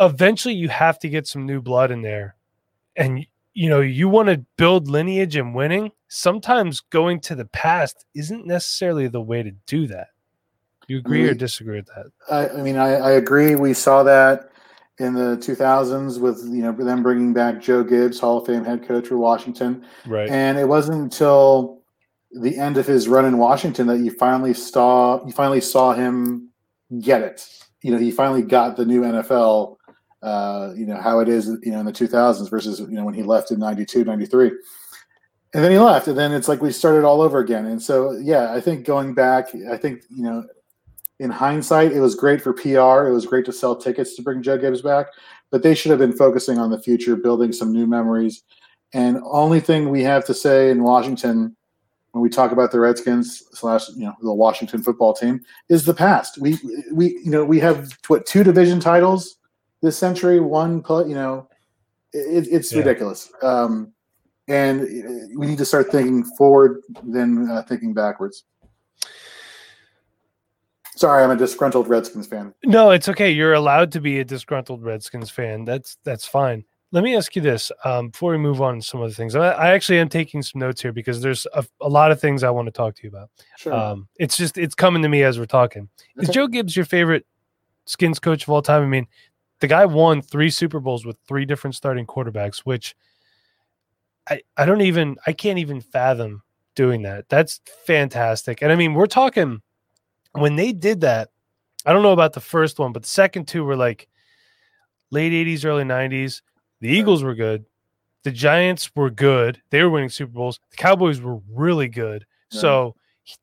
eventually 0.00 0.54
you 0.54 0.68
have 0.68 0.98
to 1.00 1.08
get 1.08 1.26
some 1.26 1.46
new 1.46 1.60
blood 1.60 1.90
in 1.90 2.02
there, 2.02 2.36
and 2.96 3.24
you 3.56 3.70
know 3.70 3.80
you 3.80 4.08
want 4.08 4.28
to 4.28 4.44
build 4.56 4.88
lineage 4.88 5.34
and 5.34 5.54
winning 5.54 5.90
sometimes 6.08 6.80
going 6.80 7.18
to 7.18 7.34
the 7.34 7.46
past 7.46 8.04
isn't 8.14 8.46
necessarily 8.46 9.08
the 9.08 9.20
way 9.20 9.42
to 9.42 9.50
do 9.66 9.86
that 9.86 10.08
you 10.86 10.98
agree 10.98 11.22
we, 11.22 11.30
or 11.30 11.34
disagree 11.34 11.76
with 11.76 11.86
that 11.86 12.06
I, 12.30 12.58
I 12.58 12.62
mean 12.62 12.76
I, 12.76 12.96
I, 12.96 13.10
agree 13.12 13.56
we 13.56 13.72
saw 13.72 14.02
that 14.04 14.50
in 14.98 15.12
the 15.12 15.36
2000s 15.36 16.18
with 16.18 16.38
you 16.44 16.62
know 16.62 16.72
them 16.72 17.02
bringing 17.02 17.32
back 17.32 17.60
joe 17.60 17.84
gibbs 17.84 18.18
hall 18.18 18.38
of 18.38 18.46
fame 18.46 18.64
head 18.64 18.86
coach 18.86 19.08
for 19.08 19.18
washington 19.18 19.84
right 20.06 20.30
and 20.30 20.56
it 20.58 20.66
wasn't 20.66 20.96
until 20.96 21.82
the 22.32 22.56
end 22.56 22.76
of 22.76 22.86
his 22.86 23.06
run 23.06 23.24
in 23.24 23.36
washington 23.36 23.86
that 23.86 23.98
you 23.98 24.10
finally 24.10 24.54
saw 24.54 25.24
you 25.26 25.32
finally 25.32 25.60
saw 25.60 25.92
him 25.92 26.48
get 27.00 27.20
it 27.20 27.46
you 27.82 27.90
know 27.90 27.98
he 27.98 28.10
finally 28.10 28.42
got 28.42 28.76
the 28.76 28.86
new 28.86 29.02
nfl 29.02 29.76
uh, 30.22 30.72
you 30.74 30.86
know, 30.86 30.96
how 30.96 31.20
it 31.20 31.28
is, 31.28 31.46
you 31.62 31.70
know, 31.70 31.78
in 31.78 31.86
the 31.86 31.92
2000s 31.92 32.50
versus, 32.50 32.80
you 32.80 32.88
know, 32.88 33.04
when 33.04 33.14
he 33.14 33.22
left 33.22 33.52
in 33.52 33.60
92, 33.60 34.04
93. 34.04 34.50
And 35.54 35.62
then 35.64 35.70
he 35.70 35.78
left. 35.78 36.08
And 36.08 36.18
then 36.18 36.32
it's 36.32 36.48
like 36.48 36.60
we 36.60 36.72
started 36.72 37.04
all 37.04 37.20
over 37.20 37.38
again. 37.38 37.66
And 37.66 37.80
so, 37.80 38.10
yeah, 38.12 38.52
I 38.52 38.60
think 38.60 38.84
going 38.84 39.14
back, 39.14 39.54
I 39.70 39.76
think, 39.76 40.02
you 40.10 40.24
know, 40.24 40.44
in 41.18 41.30
hindsight, 41.30 41.92
it 41.92 42.00
was 42.00 42.14
great 42.14 42.42
for 42.42 42.52
PR. 42.52 43.08
It 43.08 43.12
was 43.12 43.26
great 43.26 43.44
to 43.46 43.52
sell 43.52 43.74
tickets 43.74 44.14
to 44.16 44.22
bring 44.22 44.42
Joe 44.42 44.58
Gibbs 44.58 44.82
back, 44.82 45.06
but 45.50 45.62
they 45.62 45.74
should 45.74 45.90
have 45.90 45.98
been 45.98 46.12
focusing 46.12 46.58
on 46.58 46.70
the 46.70 46.80
future, 46.80 47.16
building 47.16 47.52
some 47.52 47.72
new 47.72 47.86
memories. 47.86 48.42
And 48.92 49.20
only 49.24 49.60
thing 49.60 49.88
we 49.88 50.02
have 50.02 50.24
to 50.26 50.34
say 50.34 50.70
in 50.70 50.82
Washington 50.82 51.56
when 52.12 52.22
we 52.22 52.28
talk 52.28 52.52
about 52.52 52.70
the 52.70 52.80
Redskins 52.80 53.42
slash 53.52 53.88
you 53.90 54.06
know 54.06 54.14
the 54.22 54.32
Washington 54.32 54.82
football 54.82 55.12
team 55.12 55.40
is 55.68 55.84
the 55.84 55.92
past. 55.92 56.38
We 56.38 56.58
we 56.92 57.18
you 57.22 57.30
know 57.30 57.44
we 57.44 57.60
have 57.60 57.90
what 58.08 58.24
two 58.26 58.42
division 58.42 58.80
titles 58.80 59.36
this 59.82 59.98
century, 59.98 60.40
one, 60.40 60.82
you 60.88 61.14
know, 61.14 61.48
it, 62.12 62.48
it's 62.50 62.72
yeah. 62.72 62.78
ridiculous. 62.78 63.32
Um, 63.42 63.92
and 64.48 64.80
we 65.36 65.46
need 65.46 65.58
to 65.58 65.64
start 65.64 65.90
thinking 65.90 66.24
forward 66.24 66.82
than 67.02 67.50
uh, 67.50 67.62
thinking 67.62 67.94
backwards. 67.94 68.44
Sorry, 70.96 71.22
I'm 71.22 71.30
a 71.30 71.36
disgruntled 71.36 71.88
Redskins 71.88 72.26
fan. 72.26 72.54
No, 72.64 72.90
it's 72.90 73.08
okay. 73.08 73.30
You're 73.30 73.52
allowed 73.52 73.92
to 73.92 74.00
be 74.00 74.18
a 74.18 74.24
disgruntled 74.24 74.82
Redskins 74.82 75.30
fan. 75.30 75.66
That's 75.66 75.98
that's 76.04 76.26
fine. 76.26 76.64
Let 76.90 77.04
me 77.04 77.14
ask 77.14 77.36
you 77.36 77.42
this 77.42 77.70
um, 77.84 78.08
before 78.08 78.32
we 78.32 78.38
move 78.38 78.62
on 78.62 78.76
to 78.76 78.82
some 78.82 79.02
other 79.02 79.12
things. 79.12 79.36
I, 79.36 79.50
I, 79.50 79.70
actually 79.72 79.98
am 79.98 80.08
taking 80.08 80.40
some 80.40 80.60
notes 80.60 80.80
here 80.80 80.92
because 80.92 81.20
there's 81.20 81.44
a, 81.52 81.66
a, 81.80 81.88
lot 81.88 82.12
of 82.12 82.20
things 82.20 82.44
I 82.44 82.50
want 82.50 82.66
to 82.66 82.72
talk 82.72 82.94
to 82.94 83.02
you 83.02 83.08
about. 83.10 83.28
Sure. 83.58 83.74
Um, 83.74 84.08
it's 84.18 84.36
just 84.36 84.56
it's 84.56 84.74
coming 84.74 85.02
to 85.02 85.08
me 85.08 85.22
as 85.22 85.38
we're 85.38 85.46
talking. 85.46 85.88
Okay. 86.16 86.28
Is 86.28 86.34
Joe 86.34 86.46
Gibbs 86.46 86.74
your 86.74 86.86
favorite 86.86 87.26
skins 87.84 88.18
coach 88.18 88.44
of 88.44 88.48
all 88.48 88.62
time? 88.62 88.82
I 88.82 88.86
mean, 88.86 89.06
the 89.60 89.66
guy 89.66 89.84
won 89.84 90.22
three 90.22 90.48
Super 90.48 90.80
Bowls 90.80 91.04
with 91.04 91.18
three 91.28 91.44
different 91.44 91.74
starting 91.74 92.06
quarterbacks, 92.06 92.60
which 92.60 92.96
I, 94.30 94.40
I 94.56 94.64
don't 94.64 94.80
even 94.80 95.16
I 95.26 95.32
can't 95.32 95.58
even 95.58 95.82
fathom 95.82 96.42
doing 96.74 97.02
that. 97.02 97.28
That's 97.28 97.60
fantastic. 97.84 98.62
And 98.62 98.72
I 98.72 98.76
mean, 98.76 98.94
we're 98.94 99.06
talking 99.06 99.60
when 100.38 100.56
they 100.56 100.72
did 100.72 101.02
that, 101.02 101.30
I 101.84 101.92
don't 101.92 102.02
know 102.02 102.12
about 102.12 102.32
the 102.32 102.40
first 102.40 102.78
one, 102.78 102.92
but 102.92 103.02
the 103.02 103.08
second 103.08 103.46
two 103.46 103.64
were 103.64 103.76
like 103.76 104.08
late 105.10 105.32
80s, 105.32 105.64
early 105.64 105.84
90s. 105.84 106.42
The 106.80 106.88
Eagles 106.88 107.22
were 107.22 107.34
good. 107.34 107.64
The 108.24 108.32
Giants 108.32 108.90
were 108.96 109.10
good. 109.10 109.62
They 109.70 109.82
were 109.82 109.90
winning 109.90 110.08
Super 110.08 110.32
Bowls. 110.32 110.58
The 110.70 110.76
Cowboys 110.76 111.20
were 111.20 111.38
really 111.52 111.88
good. 111.88 112.26
So 112.50 112.96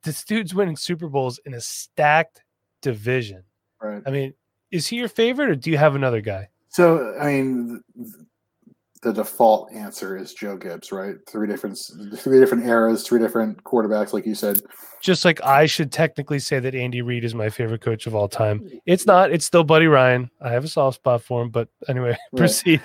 this 0.04 0.24
dude's 0.24 0.54
winning 0.54 0.76
Super 0.76 1.08
Bowls 1.08 1.40
in 1.46 1.54
a 1.54 1.62
stacked 1.62 2.42
division. 2.82 3.44
Right. 3.82 4.02
I 4.06 4.12
mean, 4.12 4.34
is 4.72 4.88
he 4.88 4.98
your 4.98 5.08
favorite, 5.08 5.50
or 5.50 5.56
do 5.56 5.72
you 5.72 5.78
have 5.78 5.96
another 5.96 6.22
guy? 6.22 6.50
So, 6.70 7.16
I 7.20 7.28
mean, 7.28 7.84
the 9.04 9.14
default 9.14 9.72
answer 9.74 10.18
is 10.18 10.34
Joe 10.34 10.58
Gibbs, 10.58 10.92
right? 10.92 11.16
Three 11.30 11.48
different 11.48 11.78
three 12.16 12.40
different 12.40 12.66
eras, 12.66 13.06
three 13.06 13.20
different 13.20 13.64
quarterbacks, 13.64 14.14
like 14.14 14.26
you 14.26 14.34
said. 14.34 14.62
Just 15.02 15.26
like 15.26 15.44
I 15.44 15.66
should 15.66 15.92
technically 15.92 16.40
say 16.40 16.60
that 16.60 16.74
Andy 16.74 17.02
Reid 17.02 17.26
is 17.26 17.36
my 17.36 17.50
favorite 17.50 17.82
coach 17.82 18.08
of 18.08 18.16
all 18.16 18.30
time. 18.30 18.68
It's 18.86 19.06
not. 19.06 19.32
It's 19.32 19.46
still 19.46 19.64
Buddy 19.64 19.88
Ryan. 19.88 20.32
I 20.42 20.52
have 20.52 20.64
a 20.64 20.68
soft 20.68 20.96
spot 20.96 21.22
for 21.22 21.44
him, 21.44 21.50
but 21.50 21.68
anyway, 21.88 22.12
right. 22.32 22.38
proceed. 22.38 22.82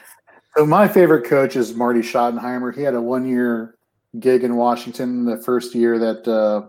So 0.57 0.67
my 0.67 0.89
favorite 0.89 1.25
coach 1.27 1.55
is 1.55 1.75
Marty 1.75 2.01
Schottenheimer. 2.01 2.75
He 2.75 2.83
had 2.83 2.95
a 2.95 3.01
one 3.01 3.27
year 3.27 3.79
gig 4.19 4.43
in 4.43 4.57
Washington 4.57 5.25
the 5.25 5.39
first 5.39 5.75
year 5.75 5.99
that 5.99 6.27
uh, 6.27 6.69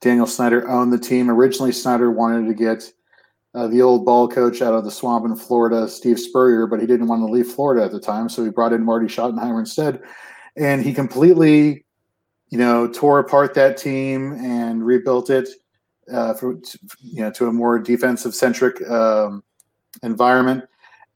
Daniel 0.00 0.26
Snyder 0.26 0.68
owned 0.68 0.92
the 0.92 0.98
team. 0.98 1.30
Originally, 1.30 1.72
Snyder 1.72 2.10
wanted 2.10 2.46
to 2.46 2.54
get 2.54 2.92
uh, 3.54 3.66
the 3.68 3.82
old 3.82 4.04
ball 4.04 4.28
coach 4.28 4.62
out 4.62 4.74
of 4.74 4.84
the 4.84 4.90
swamp 4.90 5.26
in 5.26 5.36
Florida, 5.36 5.88
Steve 5.88 6.18
Spurrier, 6.18 6.66
but 6.66 6.80
he 6.80 6.86
didn't 6.86 7.08
want 7.08 7.20
to 7.20 7.30
leave 7.30 7.46
Florida 7.46 7.84
at 7.84 7.92
the 7.92 8.00
time, 8.00 8.28
so 8.28 8.44
he 8.44 8.50
brought 8.50 8.72
in 8.72 8.84
Marty 8.84 9.06
Schottenheimer 9.06 9.58
instead, 9.58 10.00
and 10.56 10.82
he 10.82 10.94
completely, 10.94 11.84
you 12.48 12.58
know, 12.58 12.88
tore 12.88 13.18
apart 13.18 13.54
that 13.54 13.76
team 13.76 14.32
and 14.32 14.84
rebuilt 14.84 15.28
it 15.28 15.48
uh, 16.10 16.34
for 16.34 16.58
you 17.00 17.20
know 17.22 17.30
to 17.30 17.46
a 17.46 17.52
more 17.52 17.78
defensive 17.78 18.34
centric 18.34 18.80
um, 18.88 19.42
environment, 20.02 20.64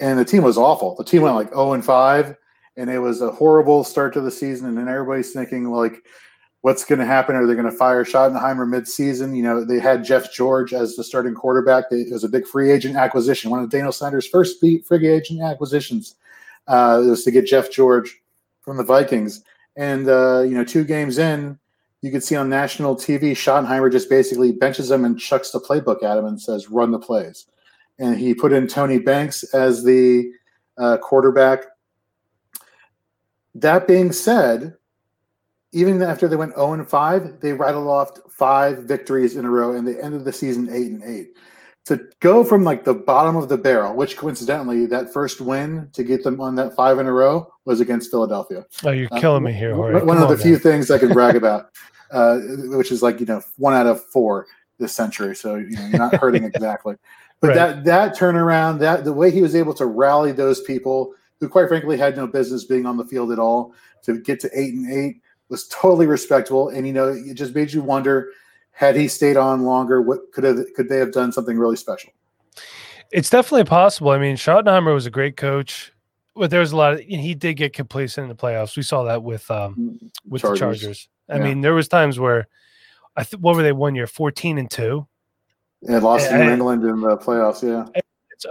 and 0.01 0.19
the 0.19 0.25
team 0.25 0.43
was 0.43 0.59
awful. 0.59 0.95
The 0.95 1.05
team 1.05 1.23
went 1.23 1.37
like 1.37 1.49
zero 1.49 1.73
and 1.73 1.85
five, 1.85 2.37
and 2.77 2.91
it 2.91 2.99
was 2.99 3.23
a 3.23 3.31
horrible 3.31 3.83
start 3.83 4.13
to 4.13 4.21
the 4.21 4.31
season, 4.31 4.69
and 4.69 4.77
then 4.77 4.89
everybody's 4.89 5.33
thinking 5.33 5.71
like 5.71 6.05
what's 6.67 6.85
going 6.85 6.99
to 6.99 7.07
happen? 7.07 7.37
Are 7.37 7.47
they 7.47 7.55
going 7.55 7.71
to 7.71 7.71
fire 7.71 8.05
Schottenheimer 8.05 8.67
midseason? 8.67 9.37
You 9.37 9.45
know, 9.45 9.65
they 9.65 9.79
had 9.79 10.05
Jeff 10.05 10.33
George 10.33 10.75
as 10.75 10.97
the 10.97 11.05
starting 11.05 11.33
quarterback. 11.33 11.85
It 11.93 12.13
was 12.13 12.25
a 12.25 12.29
big 12.29 12.45
free 12.45 12.73
agent 12.73 12.97
acquisition, 12.97 13.53
one 13.53 13.63
of 13.63 13.71
Daniel 13.71 13.93
Snyder's 13.93 14.27
first 14.27 14.59
free 14.59 14.83
agent 14.91 15.43
acquisitions. 15.43 16.17
Uh, 16.67 17.05
was 17.07 17.23
to 17.23 17.31
get 17.31 17.47
Jeff 17.47 17.71
George 17.71 18.21
from 18.63 18.79
the 18.79 18.83
Vikings. 18.83 19.45
And, 19.77 20.09
uh, 20.09 20.41
you 20.41 20.57
know, 20.57 20.65
two 20.65 20.83
games 20.83 21.19
in, 21.19 21.57
you 22.03 22.11
could 22.11 22.25
see 22.25 22.35
on 22.35 22.49
national 22.49 22.97
TV, 22.97 23.31
Schottenheimer 23.31 23.93
just 23.93 24.11
basically 24.11 24.51
benches 24.51 24.91
him 24.91 25.05
and 25.05 25.21
chucks 25.21 25.53
the 25.53 25.61
playbook 25.61 26.03
at 26.03 26.19
him 26.19 26.25
and 26.25 26.43
says, 26.43 26.69
run 26.69 26.91
the 26.91 26.99
plays. 26.99 27.47
And 28.01 28.19
he 28.19 28.35
put 28.35 28.53
in 28.53 28.67
Tony 28.67 28.99
Banks 28.99 29.45
as 29.55 29.85
the 29.85 30.33
uh, 30.79 30.97
quarterback. 30.97 31.61
That 33.55 33.87
being 33.87 34.11
said, 34.11 34.75
even 35.73 36.03
after 36.03 36.29
they 36.29 36.37
went 36.37 36.55
0 36.55 36.75
and 36.75 36.89
5, 36.89 37.41
they 37.41 37.53
rattled 37.53 37.89
off 37.89 38.19
five 38.31 38.79
victories 38.85 39.37
in 39.37 39.45
a 39.45 39.51
row 39.51 39.75
and 39.75 39.87
they 39.87 40.01
ended 40.01 40.25
the 40.25 40.33
season 40.33 40.69
8 40.71 40.87
and 40.87 41.03
8. 41.03 41.29
To 41.87 42.01
go 42.19 42.43
from 42.43 42.65
like 42.65 42.85
the 42.85 42.95
bottom 42.95 43.37
of 43.37 43.49
the 43.49 43.57
barrel, 43.57 43.95
which 43.95 44.17
coincidentally, 44.17 44.87
that 44.87 45.13
first 45.13 45.41
win 45.41 45.89
to 45.93 46.03
get 46.03 46.25
them 46.25 46.41
on 46.41 46.57
that 46.57 46.75
five 46.75 46.99
in 46.99 47.07
a 47.07 47.13
row 47.13 47.53
was 47.65 47.81
against 47.81 48.11
Philadelphia. 48.11 48.65
Oh, 48.85 48.91
you're 48.91 49.09
uh, 49.13 49.21
killing 49.21 49.45
me 49.45 49.53
here. 49.53 49.73
Jorge. 49.73 50.05
One 50.05 50.19
Come 50.19 50.25
of 50.25 50.37
the 50.37 50.43
few 50.43 50.59
things 50.59 50.91
I 50.91 50.99
can 50.99 51.13
brag 51.13 51.37
about, 51.43 51.71
uh, 52.11 52.39
which 52.71 52.91
is 52.91 53.03
like, 53.03 53.21
you 53.21 53.27
know, 53.27 53.41
one 53.57 53.75
out 53.75 53.87
of 53.87 54.05
four 54.07 54.47
this 54.79 54.95
century. 54.95 55.37
So, 55.37 55.57
you 55.57 55.71
know, 55.71 55.87
you're 55.87 55.99
not 55.99 56.17
hurting 56.17 56.43
exactly. 56.55 56.97
But 57.41 57.49
right. 57.49 57.55
that 57.55 57.85
that 57.85 58.17
turnaround, 58.17 58.81
that 58.81 59.05
the 59.05 59.13
way 59.13 59.31
he 59.31 59.43
was 59.43 59.55
able 59.55 59.75
to 59.75 59.87
rally 59.87 60.33
those 60.33 60.63
people 60.63 61.15
who, 61.39 61.49
quite 61.49 61.69
frankly, 61.69 61.97
had 61.97 62.17
no 62.17 62.27
business 62.27 62.65
being 62.65 62.87
on 62.87 62.97
the 62.97 63.05
field 63.05 63.31
at 63.31 63.39
all 63.39 63.75
to 64.03 64.19
get 64.21 64.41
to 64.41 64.51
eight 64.55 64.75
and 64.75 64.91
eight 64.91 65.21
was 65.49 65.69
totally 65.69 66.07
respectable, 66.07 66.69
and 66.69 66.87
you 66.87 66.93
know, 66.93 67.09
it 67.09 67.35
just 67.35 67.55
made 67.55 67.73
you 67.73 67.83
wonder: 67.83 68.31
had 68.73 68.97
he 68.97 69.09
stayed 69.09 69.37
on 69.37 69.63
longer, 69.63 70.03
what 70.03 70.33
could 70.33 70.45
have 70.45 70.59
could 70.75 70.89
they 70.89 70.99
have 70.99 71.13
done 71.13 71.33
something 71.33 71.59
really 71.59 71.77
special? 71.77 72.13
It's 73.13 73.31
definitely 73.31 73.65
possible. 73.65 74.11
I 74.11 74.19
mean, 74.19 74.37
Schottenheimer 74.37 74.93
was 74.93 75.07
a 75.07 75.11
great 75.11 75.37
coach, 75.37 75.93
but 76.35 76.51
there 76.51 76.61
was 76.61 76.73
a 76.73 76.77
lot 76.77 76.95
of 76.95 77.01
he 77.01 77.35
did 77.35 77.55
get 77.55 77.73
complacent 77.73 78.25
in 78.25 78.29
the 78.29 78.35
playoffs. 78.35 78.77
We 78.77 78.83
saw 78.83 79.05
that 79.05 79.23
with 79.23 79.51
um 79.51 80.01
mm, 80.03 80.11
with 80.29 80.43
Chargers. 80.43 80.59
the 80.59 80.65
Chargers. 80.67 81.09
I 81.29 81.37
yeah. 81.37 81.45
mean, 81.45 81.61
there 81.61 81.75
was 81.75 81.89
times 81.89 82.19
where 82.19 82.49
I 83.17 83.25
think 83.25 83.43
what 83.43 83.57
were 83.57 83.63
they 83.63 83.73
one 83.73 83.95
year, 83.95 84.07
fourteen 84.07 84.59
and 84.59 84.71
two. 84.71 85.07
Yeah, 85.83 85.99
lost 85.99 86.31
to 86.31 86.39
New 86.39 86.51
England 86.51 86.85
in 86.85 87.01
the 87.01 87.17
playoffs. 87.17 87.63
Yeah, 87.63 87.87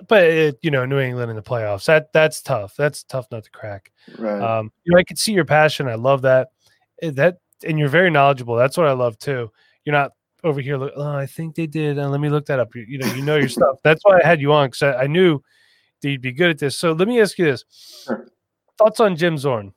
but 0.08 0.24
it, 0.24 0.60
you 0.62 0.72
know, 0.72 0.86
New 0.86 1.00
England 1.00 1.30
in 1.30 1.36
the 1.36 1.44
playoffs 1.44 1.86
that 1.86 2.12
that's 2.14 2.42
tough. 2.42 2.76
That's 2.76 3.04
tough 3.04 3.28
not 3.32 3.44
to 3.44 3.52
crack. 3.52 3.92
Right. 4.18 4.42
Um, 4.42 4.72
you 4.84 4.94
know, 4.94 5.00
I 5.00 5.04
could 5.04 5.20
see 5.20 5.34
your 5.34 5.46
passion. 5.46 5.88
I 5.88 5.96
love 5.96 6.24
that. 6.24 6.50
Eh, 7.02 7.12
that 7.12 7.38
and 7.66 7.80
you're 7.80 7.90
very 7.90 8.10
knowledgeable. 8.10 8.56
That's 8.56 8.78
what 8.78 8.88
I 8.88 8.94
love 8.94 9.18
too. 9.18 9.52
You're 9.84 9.94
not 9.96 10.12
over 10.44 10.62
here. 10.62 10.78
Look, 10.78 10.94
oh, 10.96 11.16
I 11.16 11.26
think 11.26 11.56
they 11.56 11.68
did. 11.68 11.98
Uh, 11.98 12.10
let 12.10 12.20
me 12.20 12.30
look 12.30 12.46
that 12.48 12.60
up. 12.60 12.74
You, 12.76 12.86
you 12.88 12.98
know, 12.98 13.14
you 13.14 13.24
know 13.24 13.36
your 13.36 13.50
stuff. 13.50 13.78
That's 13.84 14.02
why 14.04 14.20
I 14.24 14.28
had 14.28 14.42
you 14.42 14.54
on 14.54 14.68
because 14.68 14.84
I, 14.84 15.04
I, 15.04 15.08
knew 15.08 15.42
that 16.02 16.10
you'd 16.10 16.22
be 16.22 16.32
good 16.32 16.50
at 16.50 16.60
this. 16.60 16.78
So 16.78 16.92
let 16.92 17.08
me 17.08 17.20
ask 17.20 17.38
you 17.38 17.46
this: 17.46 17.64
sure. 18.06 18.28
thoughts 18.78 19.00
on 19.00 19.16
Jim 19.16 19.38
Zorn? 19.38 19.74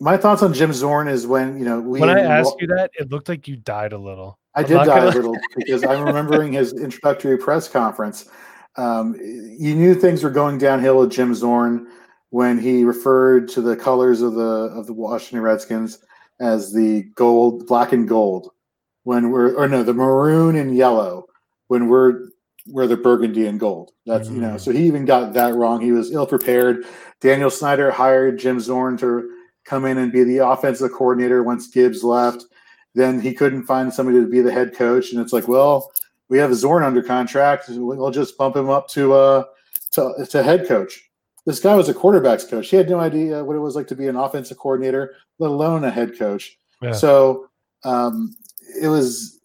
My 0.00 0.16
thoughts 0.16 0.42
on 0.42 0.52
Jim 0.52 0.72
Zorn 0.72 1.08
is 1.08 1.26
when 1.26 1.58
you 1.58 1.64
know 1.64 1.80
we, 1.80 2.00
when 2.00 2.10
I 2.10 2.20
asked 2.20 2.56
you 2.60 2.66
that, 2.68 2.90
it 2.98 3.10
looked 3.10 3.28
like 3.28 3.48
you 3.48 3.56
died 3.56 3.92
a 3.92 3.98
little. 3.98 4.38
I 4.54 4.60
I'm 4.60 4.66
did 4.66 4.74
die 4.74 4.86
gonna... 4.86 5.06
a 5.06 5.10
little 5.10 5.36
because 5.56 5.84
I'm 5.84 6.04
remembering 6.04 6.52
his 6.52 6.72
introductory 6.72 7.38
press 7.38 7.68
conference. 7.68 8.28
Um, 8.76 9.14
you 9.20 9.74
knew 9.74 9.94
things 9.94 10.24
were 10.24 10.30
going 10.30 10.58
downhill 10.58 10.98
with 10.98 11.12
Jim 11.12 11.34
Zorn 11.34 11.86
when 12.34 12.58
he 12.58 12.82
referred 12.82 13.46
to 13.46 13.60
the 13.60 13.76
colors 13.76 14.20
of 14.20 14.34
the 14.34 14.42
of 14.74 14.88
the 14.88 14.92
Washington 14.92 15.40
Redskins 15.40 16.00
as 16.40 16.72
the 16.72 17.04
gold, 17.14 17.64
black 17.68 17.92
and 17.92 18.08
gold, 18.08 18.50
when 19.04 19.30
we're 19.30 19.54
or 19.54 19.68
no, 19.68 19.84
the 19.84 19.94
maroon 19.94 20.56
and 20.56 20.76
yellow 20.76 21.26
when 21.68 21.86
we're 21.86 22.30
we're 22.66 22.88
the 22.88 22.96
burgundy 22.96 23.46
and 23.46 23.60
gold. 23.60 23.92
That's 24.04 24.26
mm-hmm. 24.26 24.34
you 24.34 24.42
know, 24.42 24.54
mm. 24.56 24.60
so 24.60 24.72
he 24.72 24.84
even 24.84 25.04
got 25.04 25.32
that 25.34 25.54
wrong. 25.54 25.80
He 25.80 25.92
was 25.92 26.10
ill 26.10 26.26
prepared. 26.26 26.84
Daniel 27.20 27.50
Snyder 27.50 27.92
hired 27.92 28.40
Jim 28.40 28.58
Zorn 28.58 28.96
to 28.96 29.30
come 29.64 29.84
in 29.84 29.98
and 29.98 30.10
be 30.10 30.24
the 30.24 30.38
offensive 30.38 30.90
coordinator 30.90 31.44
once 31.44 31.68
Gibbs 31.68 32.02
left. 32.02 32.46
Then 32.96 33.20
he 33.20 33.32
couldn't 33.32 33.62
find 33.62 33.94
somebody 33.94 34.18
to 34.18 34.26
be 34.26 34.40
the 34.40 34.52
head 34.52 34.74
coach, 34.74 35.12
and 35.12 35.20
it's 35.20 35.32
like, 35.32 35.46
well, 35.46 35.92
we 36.28 36.38
have 36.38 36.52
Zorn 36.56 36.82
under 36.82 37.00
contract. 37.00 37.66
We'll 37.68 38.10
just 38.10 38.36
bump 38.36 38.56
him 38.56 38.70
up 38.70 38.88
to 38.88 39.12
uh 39.12 39.44
to, 39.92 40.26
to 40.28 40.42
head 40.42 40.66
coach 40.66 41.00
this 41.46 41.60
guy 41.60 41.74
was 41.74 41.88
a 41.88 41.94
quarterbacks 41.94 42.48
coach. 42.48 42.70
He 42.70 42.76
had 42.76 42.88
no 42.88 43.00
idea 43.00 43.44
what 43.44 43.56
it 43.56 43.60
was 43.60 43.76
like 43.76 43.86
to 43.88 43.96
be 43.96 44.08
an 44.08 44.16
offensive 44.16 44.58
coordinator, 44.58 45.14
let 45.38 45.50
alone 45.50 45.84
a 45.84 45.90
head 45.90 46.18
coach. 46.18 46.56
Yeah. 46.80 46.92
So 46.92 47.48
um, 47.84 48.34
it 48.80 48.88
was 48.88 49.40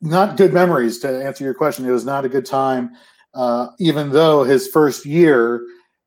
not 0.00 0.36
good 0.36 0.52
memories 0.52 0.98
to 1.00 1.24
answer 1.24 1.44
your 1.44 1.54
question. 1.54 1.86
It 1.86 1.90
was 1.90 2.04
not 2.04 2.24
a 2.24 2.28
good 2.28 2.46
time, 2.46 2.92
uh, 3.34 3.68
even 3.80 4.10
though 4.10 4.44
his 4.44 4.68
first 4.68 5.04
year 5.04 5.62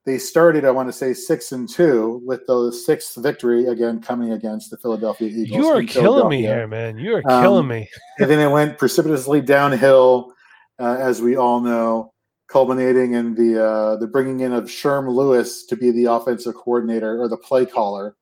they 0.06 0.18
started, 0.18 0.66
I 0.66 0.72
want 0.72 0.90
to 0.90 0.94
say 0.94 1.14
six 1.14 1.52
and 1.52 1.70
two 1.70 2.24
with 2.26 2.48
the 2.48 2.72
sixth 2.72 3.22
victory 3.22 3.68
again 3.68 4.02
coming 4.02 4.32
against 4.32 4.72
the 4.72 4.78
Philadelphia 4.78 5.28
Eagles. 5.28 5.50
You 5.50 5.68
are 5.68 5.84
killing 5.84 6.28
me 6.28 6.42
here, 6.42 6.68
man. 6.68 6.98
You 6.98 7.18
are 7.18 7.32
um, 7.32 7.44
killing 7.44 7.68
me. 7.68 7.88
and 8.20 8.30
then 8.30 8.40
it 8.40 8.52
went 8.52 8.80
precipitously 8.80 9.42
downhill, 9.42 10.34
uh, 10.80 10.98
as 11.00 11.22
we 11.22 11.36
all 11.36 11.62
know 11.62 12.14
culminating 12.52 13.14
in 13.14 13.34
the 13.36 13.64
uh, 13.64 13.96
the 13.96 14.08
bringing 14.08 14.42
in 14.42 14.52
of 14.52 14.66
Sherm 14.66 15.10
Lewis 15.10 15.66
to 15.66 15.76
be 15.76 15.92
the 15.92 16.06
offensive 16.06 16.56
coordinator 16.56 17.22
or 17.22 17.28
the 17.28 17.38
play 17.38 17.66
caller, 17.66 18.16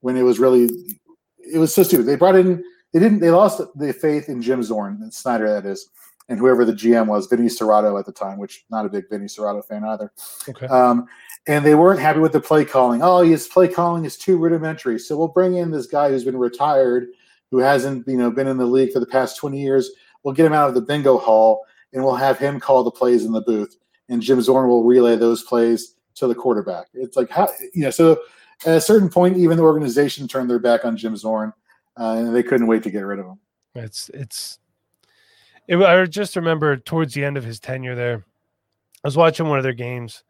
when 0.00 0.16
it 0.16 0.22
was 0.22 0.38
really 0.38 0.68
it 1.38 1.58
was 1.58 1.74
so 1.74 1.82
stupid. 1.82 2.06
They 2.06 2.16
brought 2.16 2.36
in 2.36 2.62
they 2.92 3.00
didn't 3.00 3.20
they 3.20 3.30
lost 3.30 3.60
the 3.74 3.92
faith 3.92 4.28
in 4.28 4.42
Jim 4.42 4.62
Zorn 4.62 5.10
Snyder 5.10 5.48
that 5.48 5.66
is, 5.66 5.88
and 6.28 6.38
whoever 6.38 6.64
the 6.64 6.74
GM 6.74 7.06
was, 7.06 7.26
Vinny 7.26 7.48
Cerrato 7.48 7.98
at 7.98 8.06
the 8.06 8.12
time, 8.12 8.38
which 8.38 8.64
not 8.70 8.84
a 8.84 8.90
big 8.90 9.08
Vinny 9.08 9.26
Cerrato 9.26 9.64
fan 9.64 9.84
either. 9.84 10.12
Okay. 10.48 10.66
Um, 10.66 11.06
and 11.48 11.64
they 11.64 11.74
weren't 11.74 11.98
happy 11.98 12.20
with 12.20 12.32
the 12.32 12.40
play 12.40 12.64
calling. 12.64 13.02
Oh, 13.02 13.22
his 13.22 13.48
play 13.48 13.66
calling 13.66 14.04
is 14.04 14.16
too 14.16 14.36
rudimentary. 14.36 14.98
So 14.98 15.16
we'll 15.16 15.28
bring 15.28 15.56
in 15.56 15.72
this 15.72 15.86
guy 15.86 16.10
who's 16.10 16.24
been 16.24 16.36
retired, 16.36 17.08
who 17.50 17.58
hasn't 17.58 18.06
you 18.06 18.18
know 18.18 18.30
been 18.30 18.46
in 18.48 18.58
the 18.58 18.66
league 18.66 18.92
for 18.92 19.00
the 19.00 19.06
past 19.06 19.38
twenty 19.38 19.60
years. 19.60 19.90
We'll 20.22 20.34
get 20.34 20.46
him 20.46 20.52
out 20.52 20.68
of 20.68 20.74
the 20.74 20.82
bingo 20.82 21.18
hall 21.18 21.64
and 21.92 22.02
we'll 22.02 22.14
have 22.14 22.38
him 22.38 22.60
call 22.60 22.84
the 22.84 22.90
plays 22.90 23.24
in 23.24 23.32
the 23.32 23.42
booth, 23.42 23.76
and 24.08 24.22
Jim 24.22 24.40
Zorn 24.40 24.68
will 24.68 24.84
relay 24.84 25.16
those 25.16 25.42
plays 25.42 25.94
to 26.14 26.26
the 26.26 26.34
quarterback. 26.34 26.88
It's 26.94 27.16
like 27.16 27.30
how 27.30 27.48
you 27.74 27.82
know. 27.82 27.90
So 27.90 28.20
at 28.64 28.76
a 28.76 28.80
certain 28.80 29.08
point, 29.08 29.36
even 29.36 29.56
the 29.56 29.62
organization 29.62 30.28
turned 30.28 30.48
their 30.50 30.58
back 30.58 30.84
on 30.84 30.96
Jim 30.96 31.16
Zorn, 31.16 31.52
uh, 31.98 32.16
and 32.18 32.34
they 32.34 32.42
couldn't 32.42 32.66
wait 32.66 32.82
to 32.84 32.90
get 32.90 33.00
rid 33.00 33.18
of 33.18 33.26
him. 33.26 33.38
It's 33.74 34.08
it's. 34.10 34.58
It, 35.68 35.76
I 35.76 36.04
just 36.06 36.36
remember 36.36 36.76
towards 36.76 37.14
the 37.14 37.24
end 37.24 37.36
of 37.36 37.44
his 37.44 37.60
tenure 37.60 37.94
there, 37.94 38.24
I 39.04 39.08
was 39.08 39.16
watching 39.16 39.48
one 39.48 39.58
of 39.58 39.62
their 39.62 39.72
games, 39.72 40.24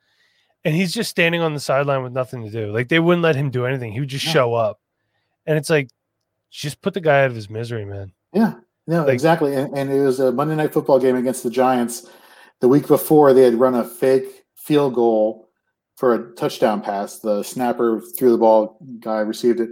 and 0.64 0.74
he's 0.74 0.92
just 0.92 1.10
standing 1.10 1.40
on 1.40 1.54
the 1.54 1.60
sideline 1.60 2.02
with 2.02 2.12
nothing 2.12 2.42
to 2.44 2.50
do. 2.50 2.72
Like 2.72 2.88
they 2.88 3.00
wouldn't 3.00 3.22
let 3.22 3.36
him 3.36 3.50
do 3.50 3.66
anything. 3.66 3.92
He 3.92 4.00
would 4.00 4.08
just 4.08 4.26
yeah. 4.26 4.32
show 4.32 4.54
up, 4.54 4.80
and 5.46 5.56
it's 5.56 5.70
like, 5.70 5.88
just 6.50 6.82
put 6.82 6.94
the 6.94 7.00
guy 7.00 7.24
out 7.24 7.30
of 7.30 7.34
his 7.34 7.48
misery, 7.50 7.84
man. 7.84 8.12
Yeah, 8.32 8.54
no, 8.86 9.04
like, 9.04 9.12
exactly. 9.12 9.54
And, 9.54 9.76
and, 9.76 9.90
it 9.90 10.00
was 10.00 10.20
a 10.20 10.32
Monday 10.32 10.56
night 10.56 10.72
football 10.72 10.98
game 10.98 11.16
against 11.16 11.42
the 11.42 11.50
Giants. 11.50 12.08
The 12.60 12.68
week 12.68 12.86
before, 12.86 13.32
they 13.32 13.42
had 13.42 13.54
run 13.54 13.74
a 13.74 13.84
fake 13.84 14.44
field 14.56 14.94
goal 14.94 15.48
for 15.96 16.14
a 16.14 16.34
touchdown 16.34 16.80
pass. 16.80 17.18
The 17.18 17.42
snapper 17.42 18.00
threw 18.18 18.32
the 18.32 18.38
ball, 18.38 18.78
guy 19.00 19.20
received 19.20 19.60
it. 19.60 19.70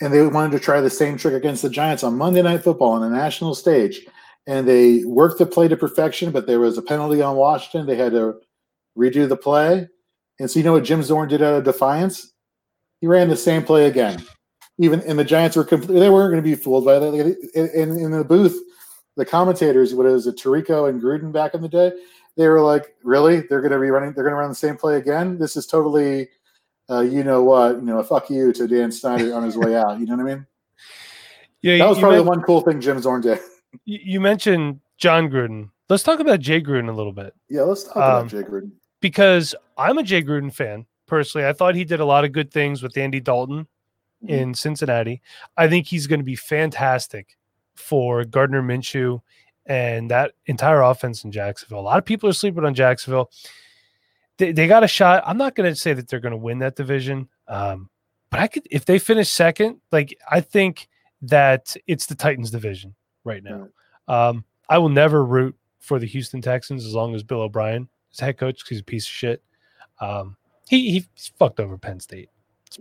And 0.00 0.12
they 0.12 0.26
wanted 0.26 0.52
to 0.52 0.60
try 0.62 0.80
the 0.80 0.90
same 0.90 1.16
trick 1.16 1.34
against 1.34 1.62
the 1.62 1.70
Giants 1.70 2.02
on 2.02 2.18
Monday 2.18 2.42
night 2.42 2.62
football 2.62 2.92
on 2.92 3.02
the 3.02 3.08
national 3.08 3.54
stage. 3.54 4.06
And 4.46 4.68
they 4.68 5.04
worked 5.04 5.38
the 5.38 5.46
play 5.46 5.68
to 5.68 5.76
perfection, 5.76 6.30
but 6.30 6.46
there 6.46 6.60
was 6.60 6.78
a 6.78 6.82
penalty 6.82 7.20
on 7.20 7.36
Washington. 7.36 7.86
They 7.86 7.96
had 7.96 8.12
to 8.12 8.36
redo 8.96 9.28
the 9.28 9.36
play. 9.36 9.88
And 10.38 10.50
so 10.50 10.58
you 10.58 10.64
know 10.64 10.72
what 10.72 10.84
Jim 10.84 11.02
Zorn 11.02 11.28
did 11.28 11.42
out 11.42 11.54
of 11.54 11.64
defiance? 11.64 12.32
He 13.00 13.06
ran 13.06 13.28
the 13.28 13.36
same 13.36 13.62
play 13.62 13.86
again. 13.86 14.22
Even 14.78 15.00
and 15.02 15.18
the 15.18 15.24
Giants 15.24 15.56
were 15.56 15.64
completely 15.64 16.00
they 16.00 16.10
weren't 16.10 16.30
going 16.30 16.42
to 16.42 16.48
be 16.48 16.54
fooled 16.54 16.84
by 16.84 16.98
that. 16.98 17.14
In, 17.54 17.98
in 17.98 18.10
the 18.10 18.24
booth, 18.24 18.58
the 19.16 19.24
commentators, 19.24 19.94
what 19.94 20.06
is 20.06 20.26
it, 20.26 20.36
Tirico 20.36 20.88
and 20.88 21.00
Gruden 21.02 21.32
back 21.32 21.54
in 21.54 21.62
the 21.62 21.68
day, 21.68 21.92
they 22.36 22.46
were 22.48 22.60
like, 22.60 22.94
"Really? 23.02 23.40
They're 23.40 23.62
going 23.62 23.72
to 23.72 23.80
be 23.80 23.90
running? 23.90 24.12
They're 24.12 24.24
going 24.24 24.34
to 24.34 24.40
run 24.40 24.50
the 24.50 24.54
same 24.54 24.76
play 24.76 24.96
again? 24.96 25.38
This 25.38 25.56
is 25.56 25.66
totally, 25.66 26.28
uh, 26.90 27.00
you 27.00 27.24
know 27.24 27.42
what? 27.42 27.76
You 27.76 27.82
know, 27.82 28.02
fuck 28.02 28.28
you 28.28 28.52
to 28.52 28.68
Dan 28.68 28.92
Snyder 28.92 29.34
on 29.34 29.42
his 29.42 29.56
way 29.56 29.76
out. 29.76 29.98
You 29.98 30.06
know 30.06 30.16
what 30.16 30.30
I 30.30 30.34
mean? 30.34 30.46
Yeah, 31.62 31.78
that 31.78 31.88
was 31.88 31.98
probably 31.98 32.18
the 32.18 32.24
one 32.24 32.42
cool 32.42 32.60
thing 32.60 32.80
Jim 32.80 33.00
Zorn 33.00 33.22
did. 33.22 33.40
You 33.84 34.20
mentioned 34.20 34.80
Jon 34.98 35.28
Gruden. 35.30 35.70
Let's 35.88 36.02
talk 36.02 36.20
about 36.20 36.40
Jay 36.40 36.60
Gruden 36.60 36.88
a 36.88 36.92
little 36.92 37.12
bit. 37.12 37.34
Yeah, 37.48 37.62
let's 37.62 37.84
talk 37.84 37.96
um, 37.96 38.02
about 38.02 38.28
Jay 38.28 38.42
Gruden 38.42 38.72
because 39.00 39.54
I'm 39.78 39.98
a 39.98 40.02
Jay 40.02 40.22
Gruden 40.22 40.52
fan 40.52 40.86
personally. 41.06 41.46
I 41.46 41.52
thought 41.52 41.74
he 41.74 41.84
did 41.84 42.00
a 42.00 42.04
lot 42.04 42.24
of 42.24 42.32
good 42.32 42.52
things 42.52 42.82
with 42.82 42.96
Andy 42.96 43.20
Dalton 43.20 43.66
mm-hmm. 44.26 44.34
in 44.34 44.54
Cincinnati. 44.54 45.22
I 45.56 45.68
think 45.68 45.86
he's 45.86 46.06
going 46.06 46.20
to 46.20 46.24
be 46.24 46.36
fantastic 46.36 47.36
for 47.74 48.24
Gardner 48.24 48.62
Minshew 48.62 49.20
and 49.66 50.10
that 50.10 50.32
entire 50.46 50.82
offense 50.82 51.24
in 51.24 51.32
Jacksonville. 51.32 51.80
A 51.80 51.82
lot 51.82 51.98
of 51.98 52.04
people 52.04 52.28
are 52.28 52.34
sleeping 52.34 52.64
on 52.64 52.74
Jacksonville. 52.74 53.30
They, 54.38 54.52
they 54.52 54.66
got 54.66 54.84
a 54.84 54.88
shot. 54.88 55.22
I'm 55.26 55.38
not 55.38 55.54
going 55.54 55.70
to 55.70 55.78
say 55.78 55.92
that 55.92 56.08
they're 56.08 56.20
going 56.20 56.32
to 56.32 56.36
win 56.38 56.58
that 56.60 56.76
division, 56.76 57.28
um, 57.48 57.88
but 58.30 58.40
I 58.40 58.46
could 58.48 58.66
if 58.70 58.84
they 58.84 58.98
finish 58.98 59.30
second. 59.30 59.80
Like 59.90 60.16
I 60.30 60.40
think 60.40 60.88
that 61.22 61.74
it's 61.86 62.06
the 62.06 62.14
Titans 62.14 62.50
division 62.50 62.94
right 63.24 63.42
now. 63.42 63.68
Um, 64.08 64.44
I 64.68 64.78
will 64.78 64.88
never 64.88 65.24
root 65.24 65.56
for 65.80 65.98
the 65.98 66.06
Houston 66.06 66.42
Texans 66.42 66.84
as 66.84 66.94
long 66.94 67.14
as 67.14 67.22
Bill 67.22 67.42
O'Brien 67.42 67.88
is 68.12 68.20
head 68.20 68.38
coach 68.38 68.58
because 68.58 68.70
he's 68.70 68.80
a 68.80 68.84
piece 68.84 69.06
of 69.06 69.12
shit. 69.12 69.42
Um, 70.00 70.36
he 70.68 70.90
he's 70.90 71.32
fucked 71.38 71.60
over 71.60 71.78
Penn 71.78 72.00
State. 72.00 72.28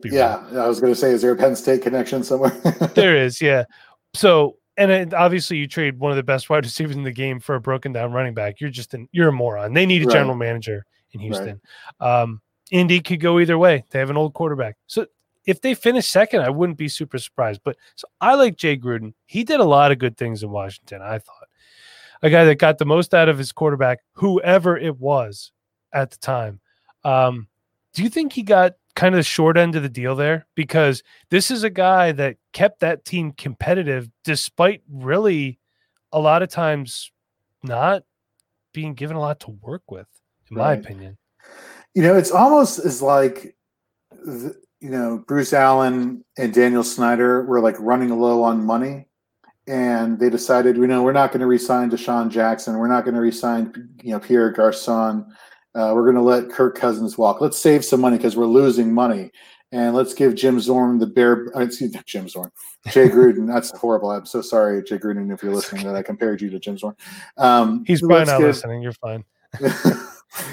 Yeah, 0.03 0.43
real. 0.51 0.61
I 0.61 0.67
was 0.67 0.79
going 0.79 0.93
to 0.93 0.99
say, 0.99 1.11
is 1.11 1.21
there 1.21 1.31
a 1.31 1.35
Penn 1.35 1.55
State 1.55 1.81
connection 1.81 2.23
somewhere? 2.23 2.51
there 2.95 3.15
is, 3.15 3.41
yeah. 3.41 3.65
So, 4.13 4.57
and 4.77 4.91
it, 4.91 5.13
obviously, 5.13 5.57
you 5.57 5.67
trade 5.67 5.99
one 5.99 6.11
of 6.11 6.17
the 6.17 6.23
best 6.23 6.49
wide 6.49 6.65
receivers 6.65 6.95
in 6.95 7.03
the 7.03 7.11
game 7.11 7.39
for 7.39 7.55
a 7.55 7.61
broken 7.61 7.93
down 7.93 8.11
running 8.11 8.33
back. 8.33 8.59
You're 8.59 8.69
just 8.69 8.93
an 8.93 9.07
you're 9.11 9.29
a 9.29 9.31
moron. 9.31 9.73
They 9.73 9.85
need 9.85 10.03
a 10.03 10.05
right. 10.05 10.13
general 10.13 10.35
manager 10.35 10.85
in 11.11 11.21
Houston. 11.21 11.61
Right. 12.01 12.21
Um, 12.21 12.41
Indy 12.71 12.99
could 12.99 13.19
go 13.19 13.39
either 13.39 13.57
way. 13.57 13.85
They 13.91 13.99
have 13.99 14.09
an 14.09 14.17
old 14.17 14.33
quarterback. 14.33 14.75
So 14.87 15.05
if 15.45 15.61
they 15.61 15.75
finish 15.75 16.07
second, 16.07 16.41
I 16.41 16.49
wouldn't 16.49 16.77
be 16.77 16.87
super 16.87 17.19
surprised. 17.19 17.61
But 17.63 17.77
so 17.95 18.07
I 18.19 18.35
like 18.35 18.57
Jay 18.57 18.77
Gruden. 18.77 19.13
He 19.27 19.43
did 19.43 19.59
a 19.59 19.65
lot 19.65 19.91
of 19.91 19.99
good 19.99 20.17
things 20.17 20.43
in 20.43 20.49
Washington. 20.49 21.01
I 21.01 21.19
thought 21.19 21.47
a 22.21 22.29
guy 22.29 22.45
that 22.45 22.55
got 22.55 22.77
the 22.77 22.85
most 22.85 23.13
out 23.13 23.29
of 23.29 23.37
his 23.37 23.51
quarterback, 23.51 23.99
whoever 24.13 24.77
it 24.77 24.97
was 24.99 25.51
at 25.93 26.11
the 26.11 26.17
time. 26.17 26.59
Um, 27.03 27.47
do 27.93 28.03
you 28.03 28.09
think 28.09 28.33
he 28.33 28.41
got 28.41 28.73
kind 28.95 29.13
of 29.13 29.19
the 29.19 29.23
short 29.23 29.57
end 29.57 29.75
of 29.75 29.83
the 29.83 29.89
deal 29.89 30.15
there? 30.15 30.47
Because 30.55 31.03
this 31.29 31.51
is 31.51 31.63
a 31.63 31.69
guy 31.69 32.11
that 32.13 32.37
kept 32.53 32.79
that 32.79 33.05
team 33.05 33.31
competitive 33.31 34.09
despite 34.23 34.81
really 34.89 35.59
a 36.11 36.19
lot 36.19 36.41
of 36.41 36.49
times 36.49 37.11
not 37.63 38.03
being 38.73 38.93
given 38.93 39.17
a 39.17 39.19
lot 39.19 39.39
to 39.41 39.51
work 39.61 39.83
with, 39.89 40.07
in 40.49 40.57
right. 40.57 40.65
my 40.65 40.73
opinion. 40.73 41.17
You 41.93 42.03
know, 42.03 42.15
it's 42.15 42.31
almost 42.31 42.79
as 42.79 43.01
like, 43.01 43.55
you 44.25 44.89
know, 44.89 45.23
Bruce 45.27 45.53
Allen 45.53 46.23
and 46.37 46.53
Daniel 46.53 46.83
Snyder 46.83 47.45
were 47.45 47.61
like 47.61 47.75
running 47.79 48.09
low 48.19 48.43
on 48.43 48.65
money 48.65 49.07
and 49.67 50.19
they 50.19 50.29
decided, 50.29 50.77
you 50.77 50.87
know, 50.87 51.01
we're 51.01 51.11
not 51.11 51.31
going 51.31 51.41
to 51.41 51.47
resign 51.47 51.89
DeSean 51.89 52.29
Jackson. 52.29 52.77
We're 52.77 52.87
not 52.87 53.03
going 53.03 53.15
to 53.15 53.21
resign, 53.21 53.89
you 54.03 54.11
know, 54.11 54.19
Pierre 54.19 54.51
Garcon. 54.51 55.25
Uh, 55.75 55.91
we're 55.93 56.03
going 56.03 56.15
to 56.15 56.21
let 56.21 56.49
Kirk 56.49 56.77
Cousins 56.77 57.17
walk. 57.17 57.41
Let's 57.41 57.57
save 57.57 57.83
some 57.83 57.99
money 57.99 58.17
because 58.17 58.37
we're 58.37 58.45
losing 58.45 58.93
money. 58.93 59.31
And 59.71 59.93
let's 59.93 60.13
give 60.13 60.35
Jim 60.35 60.59
Zorn 60.59 60.99
the 60.99 61.07
bear. 61.07 61.51
Uh, 61.55 61.61
excuse 61.61 61.93
me, 61.93 61.99
Jim 62.05 62.29
Zorn, 62.29 62.49
Jay 62.87 63.09
Gruden. 63.09 63.45
that's 63.45 63.77
horrible. 63.77 64.11
I'm 64.11 64.25
so 64.25 64.41
sorry, 64.41 64.81
Jay 64.83 64.97
Gruden, 64.97 65.33
if 65.33 65.43
you're 65.43 65.53
listening, 65.53 65.85
that 65.85 65.95
I 65.95 66.01
compared 66.01 66.41
you 66.41 66.49
to 66.51 66.59
Jim 66.59 66.77
Zorn. 66.77 66.95
Um, 67.37 67.83
He's 67.85 68.01
probably 68.01 68.25
not 68.25 68.37
give, 68.37 68.47
listening. 68.47 68.81
You're 68.81 68.93
fine. 68.93 69.25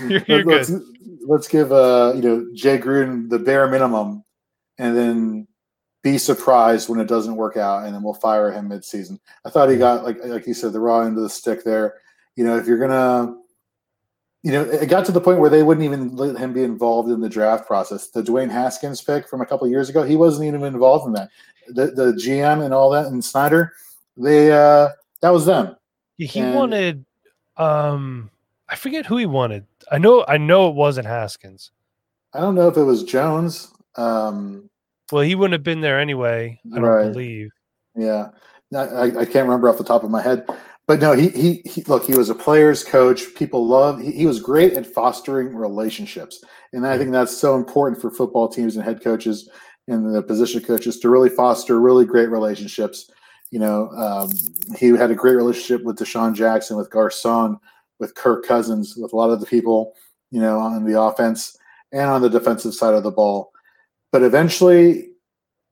you're, 0.08 0.22
you're 0.26 0.44
let's, 0.44 0.70
good. 0.70 0.82
Let's 1.24 1.46
give 1.46 1.70
uh, 1.70 2.14
you 2.16 2.22
know 2.22 2.46
Jay 2.54 2.78
Gruden 2.78 3.30
the 3.30 3.38
bare 3.38 3.68
minimum, 3.68 4.24
and 4.78 4.96
then 4.96 5.46
be 6.02 6.18
surprised 6.18 6.88
when 6.88 6.98
it 6.98 7.06
doesn't 7.06 7.36
work 7.36 7.56
out, 7.56 7.84
and 7.84 7.94
then 7.94 8.02
we'll 8.02 8.14
fire 8.14 8.50
him 8.50 8.70
midseason. 8.70 9.18
I 9.44 9.50
thought 9.50 9.68
he 9.68 9.76
got 9.76 10.04
like 10.04 10.18
like 10.24 10.46
you 10.46 10.54
said 10.54 10.72
the 10.72 10.80
raw 10.80 11.02
end 11.02 11.16
of 11.16 11.22
the 11.22 11.30
stick 11.30 11.62
there. 11.64 11.94
You 12.34 12.44
know, 12.44 12.56
if 12.56 12.66
you're 12.66 12.78
gonna, 12.78 13.36
you 14.42 14.50
know, 14.50 14.62
it 14.62 14.88
got 14.88 15.04
to 15.06 15.12
the 15.12 15.20
point 15.20 15.38
where 15.38 15.50
they 15.50 15.62
wouldn't 15.62 15.84
even 15.84 16.16
let 16.16 16.36
him 16.36 16.52
be 16.52 16.64
involved 16.64 17.10
in 17.10 17.20
the 17.20 17.28
draft 17.28 17.66
process. 17.66 18.08
The 18.08 18.22
Dwayne 18.22 18.50
Haskins 18.50 19.00
pick 19.00 19.28
from 19.28 19.40
a 19.40 19.46
couple 19.46 19.68
years 19.68 19.88
ago, 19.88 20.02
he 20.02 20.16
wasn't 20.16 20.48
even 20.48 20.62
involved 20.62 21.06
in 21.06 21.12
that. 21.12 21.30
The 21.68 21.86
the 21.86 22.12
GM 22.12 22.64
and 22.64 22.74
all 22.74 22.90
that 22.90 23.06
and 23.06 23.24
Snyder, 23.24 23.72
they 24.16 24.50
uh 24.50 24.88
that 25.20 25.30
was 25.30 25.46
them. 25.46 25.76
He 26.18 26.40
and, 26.40 26.54
wanted, 26.54 27.04
um, 27.56 28.30
I 28.68 28.74
forget 28.74 29.06
who 29.06 29.16
he 29.16 29.26
wanted. 29.26 29.64
I 29.90 29.98
know 29.98 30.24
I 30.26 30.38
know 30.38 30.68
it 30.68 30.74
wasn't 30.74 31.06
Haskins. 31.06 31.70
I 32.34 32.40
don't 32.40 32.56
know 32.56 32.68
if 32.68 32.76
it 32.76 32.82
was 32.82 33.04
Jones. 33.04 33.72
Um, 33.96 34.68
well, 35.12 35.22
he 35.22 35.34
wouldn't 35.34 35.52
have 35.52 35.62
been 35.62 35.82
there 35.82 36.00
anyway. 36.00 36.58
I 36.72 36.76
don't 36.76 36.84
right. 36.84 37.12
believe. 37.12 37.50
Yeah, 37.94 38.30
I, 38.74 39.04
I 39.04 39.24
can't 39.24 39.46
remember 39.46 39.68
off 39.68 39.78
the 39.78 39.84
top 39.84 40.02
of 40.02 40.10
my 40.10 40.22
head, 40.22 40.46
but 40.92 41.00
no, 41.00 41.12
he, 41.12 41.30
he, 41.30 41.62
he 41.64 41.82
look. 41.84 42.04
He 42.04 42.14
was 42.14 42.28
a 42.28 42.34
player's 42.34 42.84
coach. 42.84 43.34
People 43.34 43.66
love. 43.66 43.98
He, 43.98 44.12
he 44.12 44.26
was 44.26 44.42
great 44.42 44.74
at 44.74 44.86
fostering 44.86 45.56
relationships, 45.56 46.44
and 46.74 46.86
I 46.86 46.98
think 46.98 47.12
that's 47.12 47.34
so 47.34 47.56
important 47.56 47.98
for 47.98 48.10
football 48.10 48.46
teams 48.46 48.76
and 48.76 48.84
head 48.84 49.02
coaches 49.02 49.48
and 49.88 50.14
the 50.14 50.22
position 50.22 50.60
coaches 50.60 50.98
to 51.00 51.08
really 51.08 51.30
foster 51.30 51.80
really 51.80 52.04
great 52.04 52.28
relationships. 52.28 53.10
You 53.50 53.60
know, 53.60 53.88
um, 53.92 54.32
he 54.76 54.88
had 54.88 55.10
a 55.10 55.14
great 55.14 55.36
relationship 55.36 55.82
with 55.82 55.96
DeSean 55.96 56.34
Jackson, 56.34 56.76
with 56.76 56.90
Garcon, 56.90 57.58
with 57.98 58.14
Kirk 58.14 58.44
Cousins, 58.44 58.94
with 58.94 59.14
a 59.14 59.16
lot 59.16 59.30
of 59.30 59.40
the 59.40 59.46
people, 59.46 59.94
you 60.30 60.42
know, 60.42 60.58
on 60.58 60.84
the 60.84 61.00
offense 61.00 61.56
and 61.90 62.10
on 62.10 62.20
the 62.20 62.28
defensive 62.28 62.74
side 62.74 62.92
of 62.92 63.02
the 63.02 63.10
ball. 63.10 63.50
But 64.10 64.22
eventually, 64.22 65.08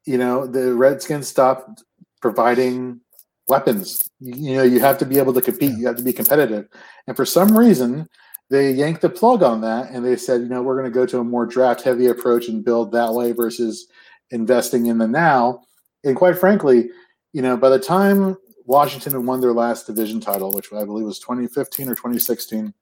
you 0.06 0.16
know, 0.16 0.46
the 0.46 0.72
Redskins 0.72 1.28
stopped 1.28 1.85
providing 2.22 3.02
weapons. 3.50 4.08
You, 4.20 4.34
you, 4.34 4.56
know, 4.56 4.62
you 4.62 4.80
have 4.80 4.96
to 4.98 5.04
be 5.04 5.18
able 5.18 5.34
to 5.34 5.42
compete. 5.42 5.76
You 5.76 5.86
have 5.88 5.96
to 5.96 6.02
be 6.02 6.12
competitive. 6.12 6.68
And 7.06 7.16
for 7.16 7.26
some 7.26 7.58
reason, 7.58 8.08
they 8.48 8.72
yanked 8.72 9.02
the 9.02 9.10
plug 9.10 9.42
on 9.42 9.60
that 9.60 9.90
and 9.90 10.04
they 10.04 10.16
said, 10.16 10.40
you 10.40 10.48
know, 10.48 10.62
we're 10.62 10.78
going 10.80 10.90
to 10.90 10.94
go 10.94 11.06
to 11.06 11.18
a 11.18 11.24
more 11.24 11.46
draft 11.46 11.82
heavy 11.82 12.06
approach 12.06 12.48
and 12.48 12.64
build 12.64 12.92
that 12.92 13.12
way 13.12 13.32
versus 13.32 13.86
investing 14.30 14.86
in 14.86 14.98
the 14.98 15.06
now. 15.06 15.62
And 16.04 16.16
quite 16.16 16.38
frankly, 16.38 16.90
you 17.32 17.42
know, 17.42 17.56
by 17.56 17.68
the 17.68 17.78
time 17.78 18.36
Washington 18.64 19.26
won 19.26 19.40
their 19.40 19.52
last 19.52 19.86
division 19.86 20.20
title, 20.20 20.52
which 20.52 20.72
I 20.72 20.84
believe 20.84 21.06
was 21.06 21.18
2015 21.18 21.88
or 21.88 21.94
2016. 21.94 22.72